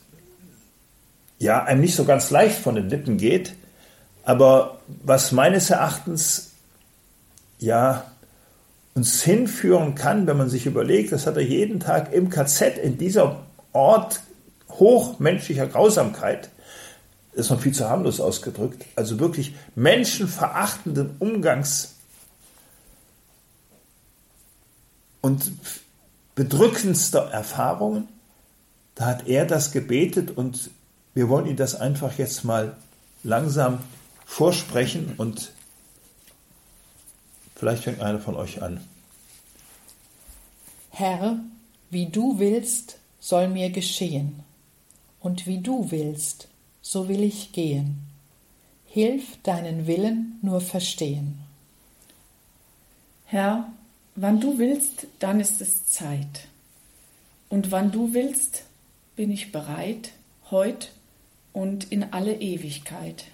ja 1.40 1.64
einem 1.64 1.82
nicht 1.82 1.96
so 1.96 2.04
ganz 2.04 2.30
leicht 2.30 2.58
von 2.58 2.76
den 2.76 2.90
Lippen 2.90 3.18
geht, 3.18 3.54
aber 4.24 4.80
was 5.04 5.32
meines 5.32 5.70
Erachtens 5.70 6.52
ja 7.60 8.12
uns 8.98 9.22
hinführen 9.22 9.94
kann, 9.94 10.26
wenn 10.26 10.38
man 10.38 10.50
sich 10.50 10.66
überlegt, 10.66 11.12
das 11.12 11.28
hat 11.28 11.36
er 11.36 11.44
jeden 11.44 11.80
Tag 11.80 12.12
im 12.12 12.32
KZ 12.32 12.80
in 12.80 12.98
dieser 12.98 13.44
Ort 13.72 14.22
hochmenschlicher 14.70 15.68
Grausamkeit, 15.68 16.50
das 17.36 17.46
ist 17.46 17.52
noch 17.52 17.62
viel 17.62 17.74
zu 17.74 17.88
harmlos 17.88 18.20
ausgedrückt, 18.20 18.86
also 18.96 19.20
wirklich 19.20 19.56
menschenverachtenden 19.76 21.12
Umgangs 21.20 21.94
und 25.22 25.52
bedrückendster 26.34 27.30
Erfahrungen, 27.30 28.08
da 28.96 29.06
hat 29.06 29.28
er 29.28 29.46
das 29.46 29.72
gebetet 29.72 30.36
und 30.36 30.72
wir 31.14 31.30
wollen 31.30 31.46
ihn 31.46 31.56
das 31.56 31.76
einfach 31.76 32.18
jetzt 32.18 32.44
mal 32.44 32.76
langsam 33.24 33.78
vorsprechen 34.26 35.14
und 35.18 35.52
vielleicht 37.58 37.84
fängt 37.84 38.02
einer 38.02 38.20
von 38.20 38.36
euch 38.36 38.62
an. 38.62 38.80
Herr, 40.92 41.40
wie 41.90 42.08
du 42.08 42.40
willst, 42.40 42.98
soll 43.20 43.50
mir 43.50 43.70
geschehen, 43.70 44.44
und 45.20 45.46
wie 45.46 45.60
du 45.60 45.92
willst, 45.92 46.48
so 46.82 47.10
will 47.10 47.22
ich 47.22 47.52
gehen. 47.52 47.98
Hilf 48.86 49.42
deinen 49.44 49.88
Willen 49.88 50.40
nur 50.42 50.62
verstehen. 50.62 51.40
Herr, 53.26 53.72
wann 54.16 54.40
du 54.40 54.58
willst, 54.58 55.08
dann 55.20 55.40
ist 55.40 55.60
es 55.60 55.86
Zeit. 55.86 56.48
Und 57.50 57.72
wann 57.72 57.92
du 57.92 58.14
willst, 58.14 58.64
bin 59.16 59.32
ich 59.32 59.52
bereit, 59.52 60.12
heut 60.50 60.92
und 61.54 61.92
in 61.92 62.14
alle 62.14 62.40
Ewigkeit. 62.40 63.26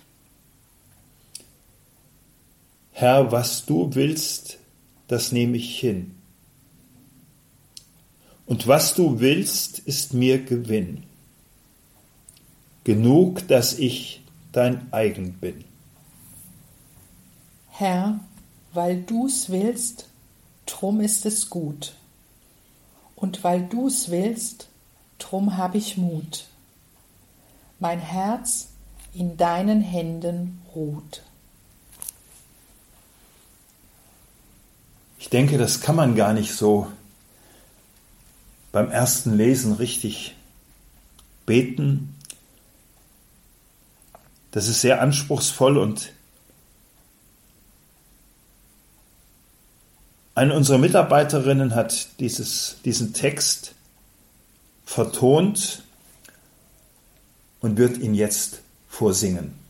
Herr, 2.95 3.31
was 3.31 3.65
du 3.65 3.95
willst, 3.95 4.59
das 5.07 5.31
nehme 5.31 5.57
ich 5.57 5.79
hin. 5.79 6.15
Und 8.45 8.67
was 8.67 8.93
du 8.93 9.19
willst, 9.19 9.79
ist 9.79 10.13
mir 10.13 10.43
Gewinn. 10.43 11.03
Genug, 12.83 13.47
dass 13.47 13.79
ich 13.79 14.21
dein 14.51 14.93
eigen 14.93 15.33
bin. 15.33 15.63
Herr, 17.69 18.19
weil 18.73 19.01
du's 19.01 19.49
willst, 19.49 20.07
drum 20.67 21.01
ist 21.01 21.25
es 21.25 21.49
gut. 21.49 21.95
Und 23.15 23.43
weil 23.43 23.63
du's 23.63 24.11
willst, 24.11 24.67
drum 25.17 25.57
hab 25.57 25.73
ich 25.73 25.97
Mut. 25.97 26.45
Mein 27.79 27.99
Herz 27.99 28.69
in 29.15 29.35
deinen 29.35 29.81
Händen 29.81 30.61
ruht. 30.75 31.23
Ich 35.23 35.29
denke, 35.29 35.57
das 35.57 35.79
kann 35.79 35.95
man 35.95 36.15
gar 36.17 36.33
nicht 36.33 36.53
so 36.53 36.91
beim 38.73 38.91
ersten 38.91 39.37
Lesen 39.37 39.71
richtig 39.71 40.35
beten. 41.45 42.13
Das 44.51 44.67
ist 44.67 44.81
sehr 44.81 45.01
anspruchsvoll 45.01 45.77
und 45.77 46.11
eine 50.35 50.53
unserer 50.53 50.77
Mitarbeiterinnen 50.77 51.73
hat 51.73 52.19
dieses, 52.19 52.75
diesen 52.83 53.13
Text 53.13 53.75
vertont 54.85 55.83
und 57.61 57.77
wird 57.77 57.97
ihn 57.97 58.13
jetzt 58.13 58.59
vorsingen. 58.89 59.62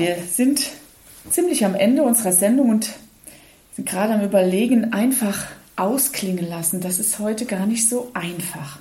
Wir 0.00 0.16
sind 0.24 0.70
ziemlich 1.30 1.64
am 1.64 1.74
Ende 1.74 2.02
unserer 2.02 2.32
Sendung 2.32 2.70
und 2.70 2.90
sind 3.76 3.88
gerade 3.88 4.14
am 4.14 4.22
Überlegen, 4.22 4.92
einfach 4.92 5.46
ausklingen 5.76 6.48
lassen. 6.48 6.80
Das 6.80 6.98
ist 6.98 7.18
heute 7.18 7.46
gar 7.46 7.66
nicht 7.66 7.88
so 7.88 8.10
einfach. 8.14 8.80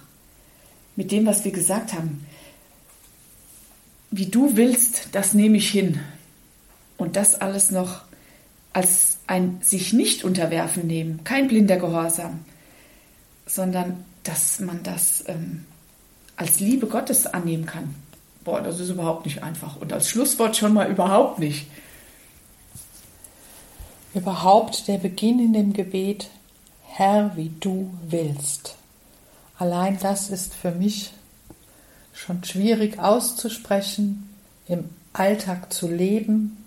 Mit 0.95 1.11
dem, 1.11 1.25
was 1.25 1.45
wir 1.45 1.51
gesagt 1.51 1.93
haben. 1.93 2.25
Wie 4.11 4.25
du 4.25 4.57
willst, 4.57 5.09
das 5.11 5.33
nehme 5.33 5.57
ich 5.57 5.69
hin. 5.69 5.99
Und 6.97 7.15
das 7.15 7.35
alles 7.35 7.71
noch 7.71 8.01
als 8.73 9.17
ein 9.27 9.59
sich 9.61 9.93
nicht 9.93 10.23
unterwerfen 10.23 10.87
nehmen, 10.87 11.23
kein 11.23 11.47
blinder 11.47 11.77
Gehorsam, 11.77 12.39
sondern 13.45 14.03
dass 14.23 14.59
man 14.59 14.83
das 14.83 15.23
ähm, 15.27 15.65
als 16.35 16.59
Liebe 16.59 16.87
Gottes 16.87 17.25
annehmen 17.25 17.65
kann. 17.65 17.95
Boah, 18.43 18.61
das 18.61 18.79
ist 18.79 18.89
überhaupt 18.89 19.25
nicht 19.25 19.43
einfach. 19.43 19.77
Und 19.77 19.91
als 19.91 20.09
Schlusswort 20.09 20.55
schon 20.55 20.73
mal 20.73 20.89
überhaupt 20.89 21.39
nicht. 21.39 21.67
Überhaupt 24.13 24.87
der 24.87 24.97
Beginn 24.97 25.39
in 25.39 25.53
dem 25.53 25.73
Gebet, 25.73 26.29
Herr, 26.83 27.35
wie 27.35 27.51
du 27.59 27.93
willst. 28.07 28.75
Allein 29.57 29.99
das 29.99 30.29
ist 30.29 30.53
für 30.53 30.71
mich 30.71 31.11
schon 32.13 32.43
schwierig 32.43 32.99
auszusprechen, 32.99 34.29
im 34.67 34.89
Alltag 35.13 35.73
zu 35.73 35.87
leben. 35.87 36.63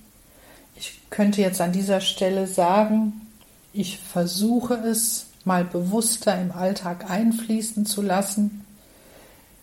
Ich 0.77 1.01
könnte 1.11 1.41
jetzt 1.41 1.61
an 1.61 1.73
dieser 1.73 2.01
Stelle 2.01 2.47
sagen, 2.47 3.23
ich 3.73 3.99
versuche 3.99 4.75
es 4.75 5.27
mal 5.45 5.65
bewusster 5.65 6.41
im 6.41 6.53
Alltag 6.53 7.11
einfließen 7.11 7.87
zu 7.87 8.03
lassen. 8.03 8.65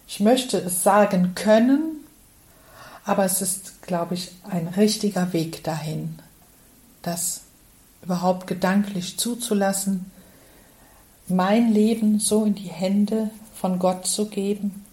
Ich 0.08 0.20
möchte 0.20 0.58
es 0.58 0.84
sagen 0.84 1.34
können, 1.36 1.99
aber 3.10 3.26
es 3.26 3.42
ist, 3.42 3.82
glaube 3.82 4.14
ich, 4.14 4.34
ein 4.48 4.68
richtiger 4.68 5.34
Weg 5.34 5.64
dahin, 5.64 6.20
das 7.02 7.42
überhaupt 8.04 8.46
gedanklich 8.46 9.18
zuzulassen, 9.18 10.12
mein 11.28 11.74
Leben 11.74 12.20
so 12.20 12.46
in 12.46 12.54
die 12.54 12.70
Hände 12.70 13.32
von 13.56 13.80
Gott 13.80 14.06
zu 14.06 14.28
geben, 14.28 14.86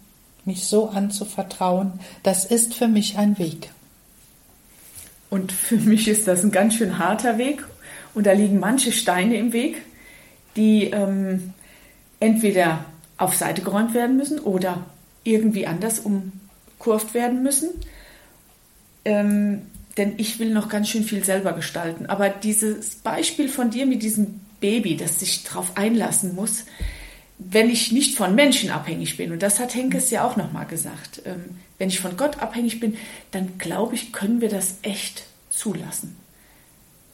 mich 0.45 0.65
so 0.65 0.89
anzuvertrauen, 0.89 1.99
das 2.23 2.43
ist 2.43 2.73
für 2.73 2.87
mich 2.87 3.19
ein 3.19 3.37
Weg. 3.37 3.69
Und 5.29 5.51
für 5.51 5.77
mich 5.77 6.07
ist 6.07 6.27
das 6.27 6.43
ein 6.43 6.51
ganz 6.51 6.73
schön 6.73 6.97
harter 6.97 7.37
Weg 7.37 7.63
und 8.15 8.25
da 8.25 8.31
liegen 8.31 8.59
manche 8.59 8.93
Steine 8.93 9.37
im 9.37 9.53
Weg, 9.53 9.83
die 10.55 10.85
ähm, 10.85 11.53
entweder 12.19 12.83
auf 13.19 13.35
Seite 13.35 13.61
geräumt 13.61 13.93
werden 13.93 14.17
müssen 14.17 14.39
oder 14.39 14.87
irgendwie 15.23 15.67
anders 15.67 15.99
umkurvt 15.99 17.13
werden 17.13 17.43
müssen. 17.43 17.69
Ähm, 19.07 19.61
denn 19.95 20.15
ich 20.17 20.37
will 20.37 20.51
noch 20.51 20.67
ganz 20.67 20.89
schön 20.89 21.05
viel 21.05 21.23
selber 21.23 21.53
gestalten. 21.53 22.07
Aber 22.07 22.29
dieses 22.29 22.95
Beispiel 22.95 23.47
von 23.47 23.71
dir 23.71 23.85
mit 23.85 24.03
diesem 24.03 24.41
Baby, 24.59 24.97
das 24.97 25.21
sich 25.21 25.45
darauf 25.45 25.77
einlassen 25.77 26.35
muss, 26.35 26.65
wenn 27.39 27.69
ich 27.69 27.93
nicht 27.93 28.17
von 28.17 28.35
Menschen 28.35 28.69
abhängig 28.69 29.15
bin, 29.15 29.31
und 29.31 29.41
das 29.41 29.59
hat 29.59 29.75
Henkes 29.75 30.09
ja 30.09 30.27
auch 30.27 30.35
nochmal 30.35 30.65
gesagt, 30.65 31.21
ähm, 31.25 31.45
wenn 31.77 31.87
ich 31.87 32.01
von 32.01 32.17
Gott 32.17 32.41
abhängig 32.41 32.81
bin, 32.81 32.97
dann 33.31 33.57
glaube 33.57 33.95
ich, 33.95 34.11
können 34.11 34.41
wir 34.41 34.49
das 34.49 34.79
echt 34.81 35.23
zulassen. 35.49 36.17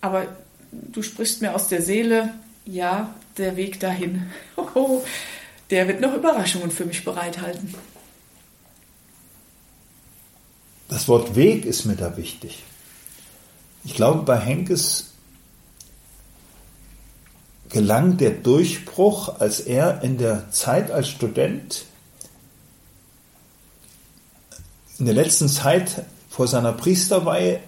Aber 0.02 0.28
du 0.72 1.04
sprichst 1.04 1.42
mir 1.42 1.54
aus 1.54 1.68
der 1.68 1.84
Seele, 1.84 2.34
ja, 2.66 3.14
der 3.38 3.56
Weg 3.56 3.80
dahin, 3.80 4.32
der 5.70 5.88
wird 5.88 6.02
noch 6.02 6.16
Überraschungen 6.16 6.72
für 6.72 6.86
mich 6.86 7.04
bereithalten. 7.04 7.76
Das 10.94 11.08
Wort 11.08 11.36
Weg 11.36 11.66
ist 11.66 11.86
mir 11.86 11.96
da 11.96 12.18
wichtig. 12.18 12.62
Ich 13.84 13.96
glaube, 13.96 14.22
bei 14.22 14.38
Henkes 14.38 15.08
gelang 17.70 18.18
der 18.18 18.30
Durchbruch, 18.30 19.40
als 19.40 19.60
er 19.60 20.04
in 20.04 20.20
der 20.20 20.52
Zeit 20.52 20.92
als 20.92 21.10
Student, 21.10 21.86
in 25.00 25.08
der 25.08 25.16
letzten 25.16 25.50
Zeit 25.50 26.06
vor 26.30 26.48
seiner 26.48 26.74
Priesterweihe, 26.74 27.60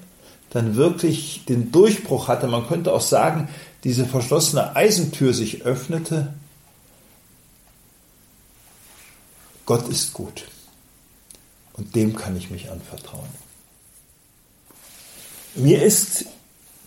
dann 0.51 0.75
wirklich 0.75 1.45
den 1.45 1.71
Durchbruch 1.71 2.27
hatte. 2.27 2.45
Man 2.45 2.67
könnte 2.67 2.93
auch 2.93 3.01
sagen, 3.01 3.49
diese 3.83 4.05
verschlossene 4.05 4.75
Eisentür 4.75 5.33
sich 5.33 5.63
öffnete. 5.63 6.35
Gott 9.65 9.87
ist 9.87 10.13
gut. 10.13 10.45
Und 11.77 11.95
dem 11.95 12.15
kann 12.15 12.37
ich 12.37 12.49
mich 12.49 12.71
anvertrauen. 12.71 13.27
Mir 15.55 15.83
ist 15.83 16.25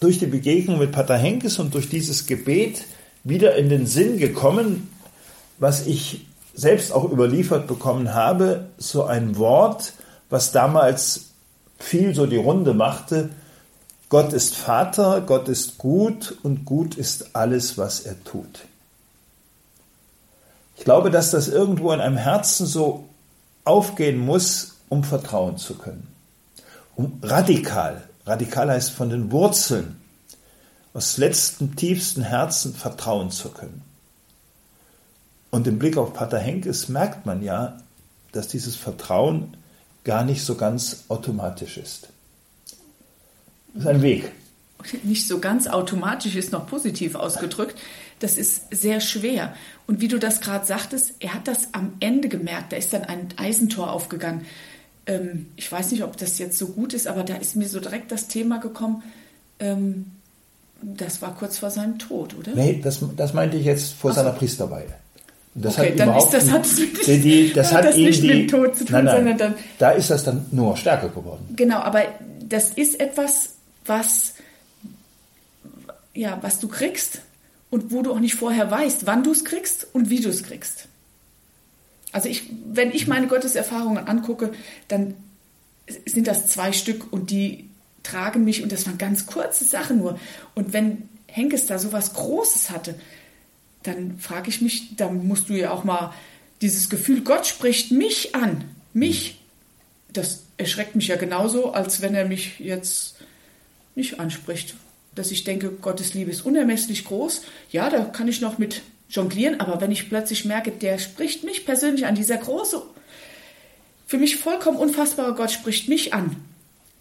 durch 0.01 0.18
die 0.18 0.26
Begegnung 0.26 0.78
mit 0.78 0.93
Pater 0.93 1.16
Henkes 1.16 1.59
und 1.59 1.74
durch 1.74 1.89
dieses 1.89 2.26
Gebet 2.26 2.84
wieder 3.24 3.57
in 3.57 3.68
den 3.68 3.86
Sinn 3.86 4.18
gekommen, 4.18 4.91
was 5.59 5.86
ich 5.86 6.26
selbst 6.55 6.93
auch 6.93 7.11
überliefert 7.11 7.66
bekommen 7.66 8.14
habe, 8.14 8.66
so 8.78 9.05
ein 9.05 9.36
Wort, 9.36 9.93
was 10.30 10.53
damals 10.53 11.30
viel 11.78 12.14
so 12.14 12.26
die 12.26 12.36
Runde 12.36 12.74
machte, 12.74 13.30
Gott 14.09 14.32
ist 14.32 14.57
Vater, 14.57 15.20
Gott 15.20 15.49
ist 15.49 15.78
gut 15.78 16.36
und 16.43 16.64
gut 16.64 16.95
ist 16.95 17.36
alles, 17.36 17.76
was 17.76 18.01
er 18.01 18.22
tut. 18.24 18.64
Ich 20.76 20.84
glaube, 20.84 21.11
dass 21.11 21.30
das 21.30 21.49
irgendwo 21.49 21.93
in 21.93 22.01
einem 22.01 22.16
Herzen 22.16 22.66
so 22.66 23.05
aufgehen 23.64 24.18
muss, 24.18 24.77
um 24.89 25.05
vertrauen 25.05 25.57
zu 25.59 25.74
können. 25.74 26.09
Um 26.97 27.18
radikal 27.22 28.09
Radikal 28.28 28.70
heißt 28.70 28.91
von 28.91 29.09
den 29.09 29.32
Wurzeln, 29.32 29.97
aus 30.93 31.16
letztem, 31.16 31.76
tiefsten 31.76 32.22
Herzen 32.22 32.74
vertrauen 32.74 33.30
zu 33.30 33.49
können. 33.51 33.82
Und 35.51 35.66
im 35.66 35.78
Blick 35.78 35.97
auf 35.97 36.12
Pater 36.12 36.39
Henkes 36.39 36.89
merkt 36.89 37.24
man 37.24 37.43
ja, 37.43 37.78
dass 38.32 38.49
dieses 38.49 38.76
Vertrauen 38.76 39.57
gar 40.05 40.24
nicht 40.24 40.45
so 40.45 40.57
ganz 40.57 41.05
automatisch 41.09 41.78
ist. 41.78 42.11
Das 43.72 43.84
ist 43.84 43.89
ein 43.89 44.03
Weg. 44.03 44.30
Nicht 45.05 45.26
so 45.26 45.39
ganz 45.39 45.66
automatisch 45.66 46.36
ist 46.36 46.53
noch 46.53 46.66
positiv 46.66 47.14
ausgedrückt. 47.14 47.78
Das 48.18 48.36
ist 48.36 48.64
sehr 48.70 49.01
schwer. 49.01 49.55
Und 49.86 50.01
wie 50.01 50.09
du 50.09 50.18
das 50.18 50.41
gerade 50.41 50.66
sagtest, 50.66 51.14
er 51.20 51.32
hat 51.32 51.49
das 51.49 51.72
am 51.72 51.95
Ende 52.01 52.28
gemerkt. 52.28 52.72
Da 52.72 52.76
ist 52.76 52.93
dann 52.93 53.05
ein 53.05 53.28
Eisentor 53.36 53.91
aufgegangen 53.91 54.45
ähm, 55.09 55.46
ich 55.56 55.70
weiß 55.72 55.90
nicht, 55.90 56.04
ob 56.04 56.16
das 56.16 56.38
jetzt 56.38 56.59
so 56.59 56.68
gut 56.68 56.94
ist, 56.94 57.09
aber 57.09 57.24
da 57.24 57.36
ist 57.36 57.56
mir 57.56 57.68
so 57.68 57.80
direkt 57.80 58.12
das 58.12 58.28
Thema 58.28 58.59
gekommen, 58.59 59.02
ähm, 59.59 60.12
das 60.80 61.20
war 61.22 61.34
kurz 61.34 61.59
vor 61.59 61.70
seinem 61.70 61.98
Tod, 61.98 62.36
oder? 62.38 62.52
Nee, 62.54 62.80
das, 62.82 63.00
das 63.16 63.34
meinte 63.34 63.56
ich 63.56 63.64
jetzt 63.64 63.94
vor 63.94 64.12
Ach 64.12 64.16
seiner 64.16 64.30
Priesterweihe. 64.30 64.94
Das 65.54 65.76
okay, 65.76 65.90
hat 65.90 65.98
dann 65.98 66.16
ist 66.16 66.30
das, 66.30 66.50
hat 66.50 66.62
nicht, 66.62 67.24
die, 67.24 67.52
das 67.52 67.72
hat 67.74 67.84
das 67.86 67.96
nicht 67.96 68.22
die, 68.22 68.28
mit 68.28 68.36
dem 68.38 68.48
Tod 68.48 68.76
zu 68.76 68.84
tun, 68.84 68.92
nein, 68.92 69.04
nein, 69.06 69.16
sondern 69.16 69.38
dann. 69.38 69.54
Da 69.78 69.90
ist 69.90 70.11
das 70.11 70.22
dann 70.22 70.46
nur 70.52 70.76
stärker 70.76 71.09
geworden. 71.09 71.48
Genau, 71.56 71.78
aber 71.78 72.02
das 72.46 72.70
ist 72.70 73.00
etwas, 73.00 73.54
was, 73.86 74.34
ja, 76.14 76.38
was 76.42 76.61
du 76.61 76.68
kriegst 76.68 77.22
und 77.70 77.90
wo 77.90 78.02
du 78.02 78.12
auch 78.12 78.20
nicht 78.20 78.36
vorher 78.36 78.70
weißt, 78.70 79.06
wann 79.06 79.24
du 79.24 79.32
es 79.32 79.44
kriegst 79.44 79.86
und 79.92 80.11
wie 80.11 80.20
du 80.20 80.28
es 80.28 80.44
kriegst. 80.44 80.86
Also 82.12 82.28
ich, 82.28 82.44
wenn 82.66 82.90
ich 82.90 83.06
meine 83.06 83.26
Gotteserfahrungen 83.26 84.06
angucke, 84.06 84.52
dann 84.88 85.14
sind 86.06 86.26
das 86.26 86.46
zwei 86.48 86.72
Stück 86.72 87.12
und 87.12 87.30
die 87.30 87.68
tragen 88.02 88.44
mich 88.44 88.62
und 88.62 88.72
das 88.72 88.86
waren 88.86 88.98
ganz 88.98 89.26
kurze 89.26 89.64
Sachen 89.64 89.98
nur. 89.98 90.18
Und 90.54 90.72
wenn 90.72 91.09
Henkes 91.26 91.66
da 91.66 91.78
so 91.78 91.92
was 91.92 92.14
Großes 92.14 92.70
hatte, 92.70 92.94
dann 93.82 94.18
frage 94.18 94.48
ich 94.48 94.61
mich, 94.61 94.96
dann 94.96 95.26
musst 95.26 95.48
du 95.48 95.54
ja 95.54 95.70
auch 95.70 95.84
mal 95.84 96.12
dieses 96.61 96.90
Gefühl, 96.90 97.22
Gott 97.22 97.46
spricht 97.46 97.92
mich 97.92 98.34
an, 98.34 98.64
mich. 98.92 99.40
Das 100.12 100.44
erschreckt 100.56 100.96
mich 100.96 101.09
ja 101.09 101.16
genauso, 101.16 101.72
als 101.72 102.00
wenn 102.00 102.14
er 102.14 102.26
mich 102.26 102.59
jetzt 102.59 103.16
nicht 103.94 104.18
anspricht. 104.18 104.74
Dass 105.14 105.30
ich 105.30 105.44
denke, 105.44 105.70
Gottes 105.70 106.14
Liebe 106.14 106.30
ist 106.30 106.42
unermesslich 106.42 107.04
groß. 107.04 107.42
Ja, 107.70 107.90
da 107.90 108.04
kann 108.04 108.28
ich 108.28 108.40
noch 108.40 108.59
mit 108.59 108.82
jonglieren, 109.09 109.61
aber 109.61 109.80
wenn 109.80 109.90
ich 109.90 110.09
plötzlich 110.09 110.44
merke, 110.44 110.70
der 110.70 110.98
spricht 110.98 111.44
mich 111.44 111.64
persönlich 111.64 112.06
an, 112.06 112.14
dieser 112.14 112.36
große, 112.36 112.82
für 114.06 114.18
mich 114.18 114.36
vollkommen 114.36 114.78
unfassbare 114.78 115.34
Gott 115.34 115.50
spricht 115.50 115.88
mich 115.88 116.14
an, 116.14 116.36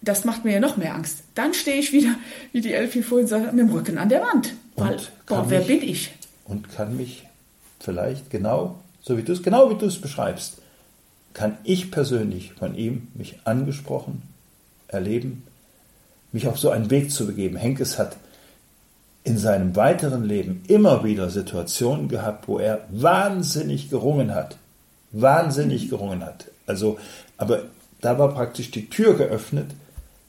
das 0.02 0.26
macht 0.26 0.46
mir 0.46 0.54
ja 0.54 0.60
noch 0.60 0.78
mehr 0.78 0.94
Angst. 0.94 1.24
Dann 1.36 1.54
stehe 1.54 1.78
ich 1.78 1.92
wieder, 1.92 2.16
wie 2.52 2.62
die 2.62 2.74
Elfie 2.74 3.02
vorhin 3.02 3.28
sagte, 3.28 3.54
mit 3.54 3.66
dem 3.66 3.74
Rücken 3.74 3.98
an 3.98 4.10
der 4.10 4.22
Wand. 4.22 4.54
Weil, 4.76 4.98
boah, 5.26 5.50
wer 5.50 5.60
mich, 5.60 5.68
bin 5.68 5.82
ich? 5.82 6.12
Und 6.46 6.72
kann 6.72 6.96
mich 6.96 7.24
vielleicht 7.80 8.30
genau, 8.30 8.80
so 9.02 9.18
wie 9.18 9.24
du 9.24 9.34
es, 9.34 9.42
genau 9.42 9.70
wie 9.70 9.78
du 9.78 9.86
es 9.86 10.00
beschreibst, 10.00 10.60
kann 11.34 11.58
ich 11.64 11.92
persönlich 11.92 12.54
von 12.54 12.76
ihm 12.76 13.08
mich 13.14 13.40
angesprochen 13.44 14.22
erleben, 14.88 15.44
mich 16.32 16.48
auf 16.48 16.60
so 16.60 16.70
einen 16.70 16.90
Weg 16.90 17.12
zu 17.12 17.28
begeben. 17.28 17.58
Henkes 17.58 17.98
hat 17.98 18.18
in 19.28 19.38
seinem 19.38 19.76
weiteren 19.76 20.24
Leben 20.24 20.64
immer 20.70 21.04
wieder 21.04 21.30
Situationen 21.30 22.08
gehabt, 22.08 22.48
wo 22.48 22.60
er 22.60 22.88
wahnsinnig 22.90 23.90
gerungen 23.90 24.34
hat. 24.34 24.56
Wahnsinnig 25.12 25.90
gerungen 25.90 26.24
hat. 26.24 26.46
Also, 26.66 26.98
aber 27.36 27.64
da 28.00 28.18
war 28.18 28.34
praktisch 28.34 28.72
die 28.72 28.90
Tür 28.90 29.18
geöffnet, 29.18 29.72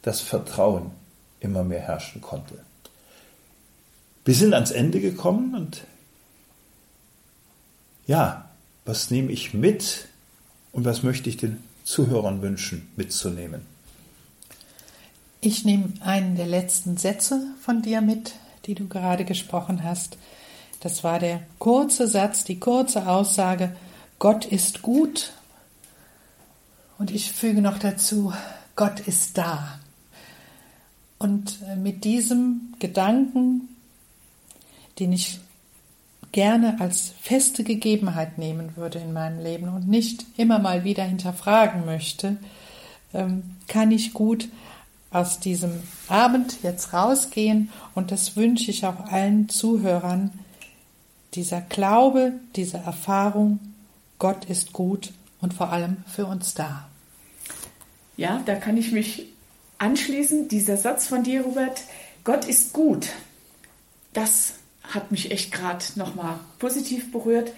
dass 0.03 0.21
Vertrauen 0.21 0.91
immer 1.39 1.63
mehr 1.63 1.79
herrschen 1.79 2.21
konnte. 2.21 2.55
Wir 4.25 4.35
sind 4.35 4.53
ans 4.53 4.73
Ende 4.73 5.01
gekommen 5.01 5.55
und 5.55 5.83
ja, 8.09 8.51
was 8.85 9.13
nehme 9.13 9.31
ich 9.31 9.55
mit 9.55 10.09
und 10.73 10.85
was 10.85 11.05
möchte 11.05 11.29
ich 11.31 11.37
den 11.37 11.63
Zuhörern 11.85 12.43
wünschen 12.43 12.89
mitzunehmen? 12.97 13.61
Ich 15.41 15.65
nehme 15.65 15.93
einen 16.01 16.35
der 16.35 16.47
letzten 16.47 16.97
Sätze 16.97 17.41
von 17.61 17.81
dir 17.81 18.01
mit, 18.01 18.35
die 18.67 18.75
du 18.75 18.89
gerade 18.89 19.25
gesprochen 19.25 19.85
hast. 19.85 20.19
Das 20.81 21.05
war 21.05 21.19
der 21.19 21.41
kurze 21.59 22.07
Satz, 22.07 22.45
die 22.45 22.59
kurze 22.59 23.09
Aussage, 23.09 23.75
Gott 24.19 24.45
ist 24.45 24.83
gut. 24.83 25.33
Und 26.99 27.11
ich 27.11 27.33
füge 27.33 27.63
noch 27.63 27.79
dazu, 27.79 28.33
Gott 28.77 29.01
ist 29.01 29.39
da. 29.39 29.79
Und 31.19 31.59
äh, 31.69 31.77
mit 31.77 32.05
diesem 32.05 32.75
Gedanken, 32.79 33.69
den 34.99 35.13
ich 35.13 35.41
gerne 36.33 36.81
als 36.81 37.13
feste 37.21 37.65
Gegebenheit 37.65 38.39
nehmen 38.39 38.77
würde 38.77 38.99
in 38.99 39.13
meinem 39.13 39.43
Leben 39.43 39.69
und 39.69 39.89
nicht 39.89 40.27
immer 40.37 40.59
mal 40.59 40.85
wieder 40.85 41.05
hinterfragen 41.05 41.85
möchte, 41.85 42.37
ähm, 43.15 43.57
kann 43.67 43.91
ich 43.91 44.13
gut 44.13 44.49
aus 45.11 45.41
diesem 45.41 45.83
Abend 46.09 46.63
jetzt 46.63 46.93
rausgehen 46.93 47.71
und 47.95 48.11
das 48.11 48.37
wünsche 48.37 48.71
ich 48.71 48.85
auch 48.85 49.01
allen 49.11 49.49
Zuhörern. 49.49 50.31
Dieser 51.35 51.61
Glaube, 51.61 52.33
diese 52.57 52.79
Erfahrung, 52.79 53.61
Gott 54.19 54.45
ist 54.47 54.73
gut 54.73 55.13
und 55.41 55.55
vor 55.55 55.73
allem 55.73 55.99
für 56.07 56.27
uns 56.27 56.55
da. 56.55 56.89
Ja, 58.17 58.43
da 58.45 58.57
kann 58.57 58.77
ich 58.77 58.93
mich 58.93 59.27
anschließen. 59.79 60.49
Dieser 60.49 60.77
Satz 60.77 61.07
von 61.07 61.23
dir, 61.23 61.43
Robert, 61.43 61.83
Gott 62.25 62.45
ist 62.45 62.73
gut. 62.73 63.09
Das 64.13 64.55
hat 64.83 65.11
mich 65.11 65.31
echt 65.31 65.53
gerade 65.53 65.85
nochmal 65.95 66.41
positiv 66.59 67.13
berührt. 67.13 67.53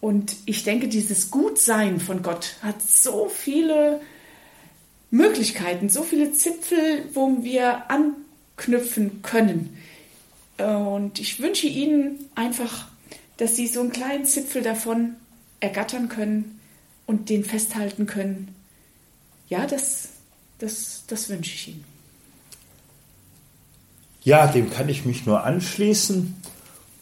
Und 0.00 0.36
ich 0.46 0.64
denke, 0.64 0.88
dieses 0.88 1.30
Gutsein 1.30 2.00
von 2.00 2.22
Gott 2.22 2.56
hat 2.62 2.80
so 2.80 3.28
viele 3.28 4.00
Möglichkeiten, 5.10 5.88
so 5.88 6.02
viele 6.02 6.32
Zipfel, 6.32 7.04
wo 7.14 7.42
wir 7.42 7.90
anknüpfen 7.90 9.22
können. 9.22 9.76
Und 10.58 11.18
ich 11.18 11.40
wünsche 11.40 11.66
Ihnen 11.66 12.28
einfach, 12.34 12.86
dass 13.36 13.56
Sie 13.56 13.66
so 13.66 13.80
einen 13.80 13.92
kleinen 13.92 14.24
Zipfel 14.24 14.62
davon 14.62 15.16
ergattern 15.60 16.08
können 16.08 16.60
und 17.06 17.28
den 17.28 17.44
festhalten 17.44 18.06
können. 18.06 18.54
Ja, 19.48 19.66
das, 19.66 20.10
das, 20.58 21.04
das 21.06 21.28
wünsche 21.28 21.54
ich 21.54 21.68
Ihnen. 21.68 21.84
Ja, 24.22 24.46
dem 24.46 24.70
kann 24.70 24.88
ich 24.88 25.06
mich 25.06 25.26
nur 25.26 25.44
anschließen 25.44 26.34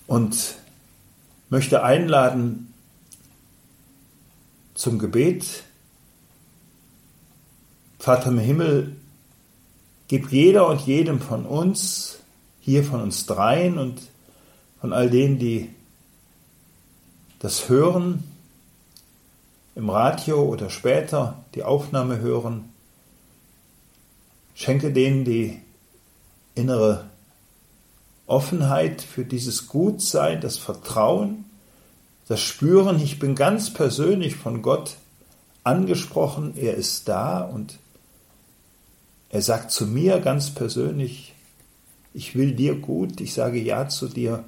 und 0.06 0.54
möchte 1.50 1.82
einladen 1.82 2.72
zum 4.74 4.98
Gebet 5.00 5.64
Vater 7.98 8.30
im 8.30 8.38
Himmel, 8.38 8.96
gib 10.06 10.30
jeder 10.30 10.68
und 10.68 10.80
jedem 10.82 11.20
von 11.20 11.44
uns, 11.44 12.18
hier 12.60 12.84
von 12.84 13.02
uns 13.02 13.26
dreien 13.26 13.78
und 13.78 14.00
von 14.80 14.92
all 14.92 15.10
denen, 15.10 15.38
die 15.38 15.70
das 17.40 17.68
hören, 17.68 18.24
im 19.74 19.90
Radio 19.90 20.42
oder 20.42 20.70
später 20.70 21.44
die 21.54 21.62
Aufnahme 21.62 22.18
hören, 22.18 22.68
schenke 24.54 24.92
denen 24.92 25.24
die 25.24 25.60
innere 26.56 27.04
Offenheit 28.26 29.02
für 29.02 29.24
dieses 29.24 29.68
Gutsein, 29.68 30.40
das 30.40 30.58
Vertrauen, 30.58 31.44
das 32.26 32.40
Spüren, 32.40 33.00
ich 33.00 33.18
bin 33.18 33.34
ganz 33.34 33.72
persönlich 33.72 34.36
von 34.36 34.62
Gott 34.62 34.96
angesprochen, 35.62 36.54
er 36.56 36.74
ist 36.74 37.08
da 37.08 37.40
und 37.40 37.78
er 39.30 39.42
sagt 39.42 39.70
zu 39.70 39.86
mir 39.86 40.20
ganz 40.20 40.50
persönlich, 40.50 41.34
ich 42.14 42.34
will 42.34 42.52
dir 42.52 42.74
gut, 42.74 43.20
ich 43.20 43.34
sage 43.34 43.60
Ja 43.60 43.88
zu 43.88 44.08
dir. 44.08 44.44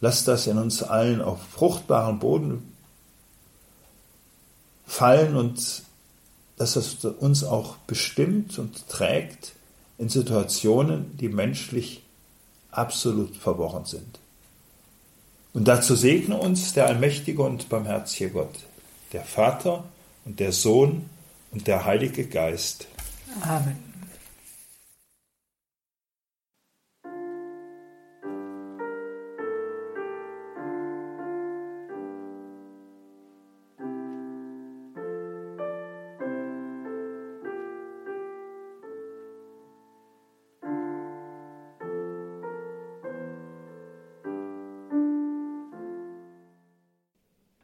Lass 0.00 0.24
das 0.24 0.46
in 0.46 0.58
uns 0.58 0.82
allen 0.82 1.20
auf 1.20 1.40
fruchtbaren 1.42 2.18
Boden 2.18 2.72
fallen 4.86 5.36
und 5.36 5.82
dass 6.56 6.76
es 6.76 7.04
uns 7.04 7.44
auch 7.44 7.76
bestimmt 7.86 8.58
und 8.58 8.88
trägt 8.88 9.52
in 9.98 10.08
Situationen, 10.08 11.16
die 11.16 11.28
menschlich 11.28 12.02
absolut 12.70 13.36
verworren 13.36 13.84
sind. 13.84 14.18
Und 15.54 15.68
dazu 15.68 15.94
segne 15.94 16.36
uns 16.36 16.72
der 16.72 16.86
allmächtige 16.86 17.42
und 17.42 17.68
barmherzige 17.68 18.30
Gott, 18.30 18.54
der 19.12 19.24
Vater 19.24 19.84
und 20.24 20.40
der 20.40 20.52
Sohn 20.52 21.08
und 21.50 21.66
der 21.66 21.84
Heilige 21.84 22.26
Geist. 22.26 22.86
Amen. 23.40 23.91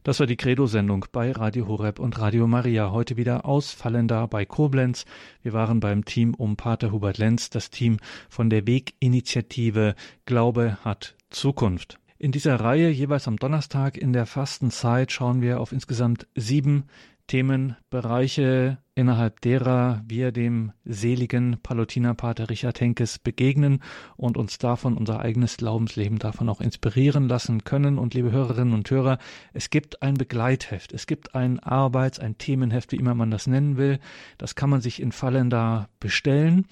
Das 0.08 0.20
war 0.20 0.26
die 0.26 0.38
Credo-Sendung 0.38 1.04
bei 1.12 1.32
Radio 1.32 1.68
Horeb 1.68 1.98
und 1.98 2.18
Radio 2.18 2.46
Maria. 2.46 2.92
Heute 2.92 3.18
wieder 3.18 3.44
ausfallender 3.44 4.26
bei 4.26 4.46
Koblenz. 4.46 5.04
Wir 5.42 5.52
waren 5.52 5.80
beim 5.80 6.06
Team 6.06 6.32
um 6.32 6.56
Pater 6.56 6.92
Hubert 6.92 7.18
Lenz, 7.18 7.50
das 7.50 7.68
Team 7.68 7.98
von 8.30 8.48
der 8.48 8.66
Weginitiative 8.66 9.94
Glaube 10.24 10.78
hat 10.82 11.14
Zukunft. 11.28 11.98
In 12.16 12.32
dieser 12.32 12.58
Reihe 12.58 12.88
jeweils 12.88 13.28
am 13.28 13.36
Donnerstag 13.36 13.98
in 13.98 14.14
der 14.14 14.24
Fastenzeit 14.24 15.12
schauen 15.12 15.42
wir 15.42 15.60
auf 15.60 15.72
insgesamt 15.72 16.26
sieben 16.34 16.84
Themenbereiche, 17.28 18.78
innerhalb 18.94 19.40
derer 19.42 20.02
wir 20.06 20.32
dem 20.32 20.72
seligen 20.84 21.58
Palutinerpater 21.62 22.50
Richard 22.50 22.80
Henkes 22.80 23.20
begegnen 23.20 23.80
und 24.16 24.36
uns 24.36 24.58
davon 24.58 24.96
unser 24.96 25.20
eigenes 25.20 25.58
Glaubensleben 25.58 26.18
davon 26.18 26.48
auch 26.48 26.60
inspirieren 26.60 27.28
lassen 27.28 27.62
können. 27.62 27.98
Und 27.98 28.14
liebe 28.14 28.32
Hörerinnen 28.32 28.74
und 28.74 28.90
Hörer, 28.90 29.18
es 29.52 29.70
gibt 29.70 30.02
ein 30.02 30.14
Begleitheft, 30.14 30.92
es 30.92 31.06
gibt 31.06 31.36
ein 31.36 31.60
Arbeits-, 31.60 32.18
ein 32.18 32.38
Themenheft, 32.38 32.90
wie 32.90 32.96
immer 32.96 33.14
man 33.14 33.30
das 33.30 33.46
nennen 33.46 33.76
will. 33.76 34.00
Das 34.38 34.56
kann 34.56 34.70
man 34.70 34.80
sich 34.80 35.00
in 35.00 35.12
Fallender 35.12 35.88
bestellen 36.00 36.66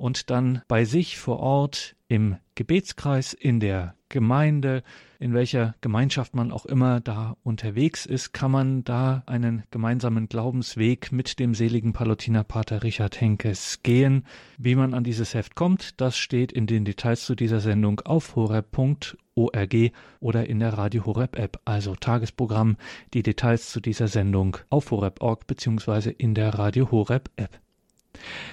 und 0.00 0.30
dann 0.30 0.62
bei 0.66 0.84
sich 0.84 1.18
vor 1.18 1.40
Ort 1.40 1.94
im 2.08 2.36
Gebetskreis, 2.54 3.34
in 3.34 3.60
der 3.60 3.94
Gemeinde, 4.08 4.82
in 5.20 5.34
welcher 5.34 5.74
Gemeinschaft 5.82 6.34
man 6.34 6.50
auch 6.50 6.66
immer 6.66 7.00
da 7.00 7.36
unterwegs 7.44 8.06
ist, 8.06 8.32
kann 8.32 8.50
man 8.50 8.82
da 8.82 9.22
einen 9.26 9.62
gemeinsamen 9.70 10.28
Glaubensweg 10.28 11.12
mit 11.12 11.38
dem 11.38 11.54
seligen 11.54 11.92
Palutinerpater 11.92 12.82
Richard 12.82 13.20
Henkes 13.20 13.82
gehen. 13.82 14.24
Wie 14.58 14.74
man 14.74 14.94
an 14.94 15.04
dieses 15.04 15.34
Heft 15.34 15.54
kommt, 15.54 16.00
das 16.00 16.16
steht 16.16 16.50
in 16.50 16.66
den 16.66 16.84
Details 16.84 17.24
zu 17.26 17.34
dieser 17.34 17.60
Sendung 17.60 18.00
auf 18.00 18.34
horeb.org 18.34 19.76
oder 20.18 20.46
in 20.48 20.58
der 20.58 20.72
Radio 20.78 21.04
Horeb 21.04 21.38
App, 21.38 21.60
also 21.66 21.94
Tagesprogramm, 21.94 22.78
die 23.14 23.22
Details 23.22 23.70
zu 23.70 23.80
dieser 23.80 24.08
Sendung 24.08 24.56
auf 24.70 24.90
horeb.org 24.90 25.46
bzw. 25.46 26.10
in 26.10 26.34
der 26.34 26.58
Radio 26.58 26.90
Horeb 26.90 27.30
App. 27.36 27.60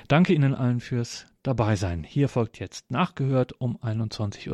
Danke 0.07 0.33
Ihnen 0.33 0.55
allen 0.55 0.79
fürs 0.79 1.25
dabei 1.43 1.75
sein. 1.75 2.03
Hier 2.03 2.29
folgt 2.29 2.59
jetzt 2.59 2.91
nachgehört 2.91 3.53
um 3.59 3.77
21.30 3.77 4.49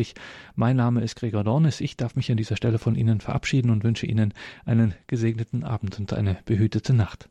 Uhr. 0.00 0.14
Mein 0.54 0.76
Name 0.76 1.02
ist 1.02 1.16
Gregor 1.16 1.44
Dornis. 1.44 1.80
Ich 1.80 1.96
darf 1.96 2.16
mich 2.16 2.30
an 2.30 2.36
dieser 2.36 2.56
Stelle 2.56 2.78
von 2.78 2.94
Ihnen 2.94 3.20
verabschieden 3.20 3.70
und 3.70 3.84
wünsche 3.84 4.06
Ihnen 4.06 4.34
einen 4.64 4.94
gesegneten 5.06 5.62
Abend 5.64 5.98
und 5.98 6.12
eine 6.12 6.38
behütete 6.44 6.94
Nacht. 6.94 7.28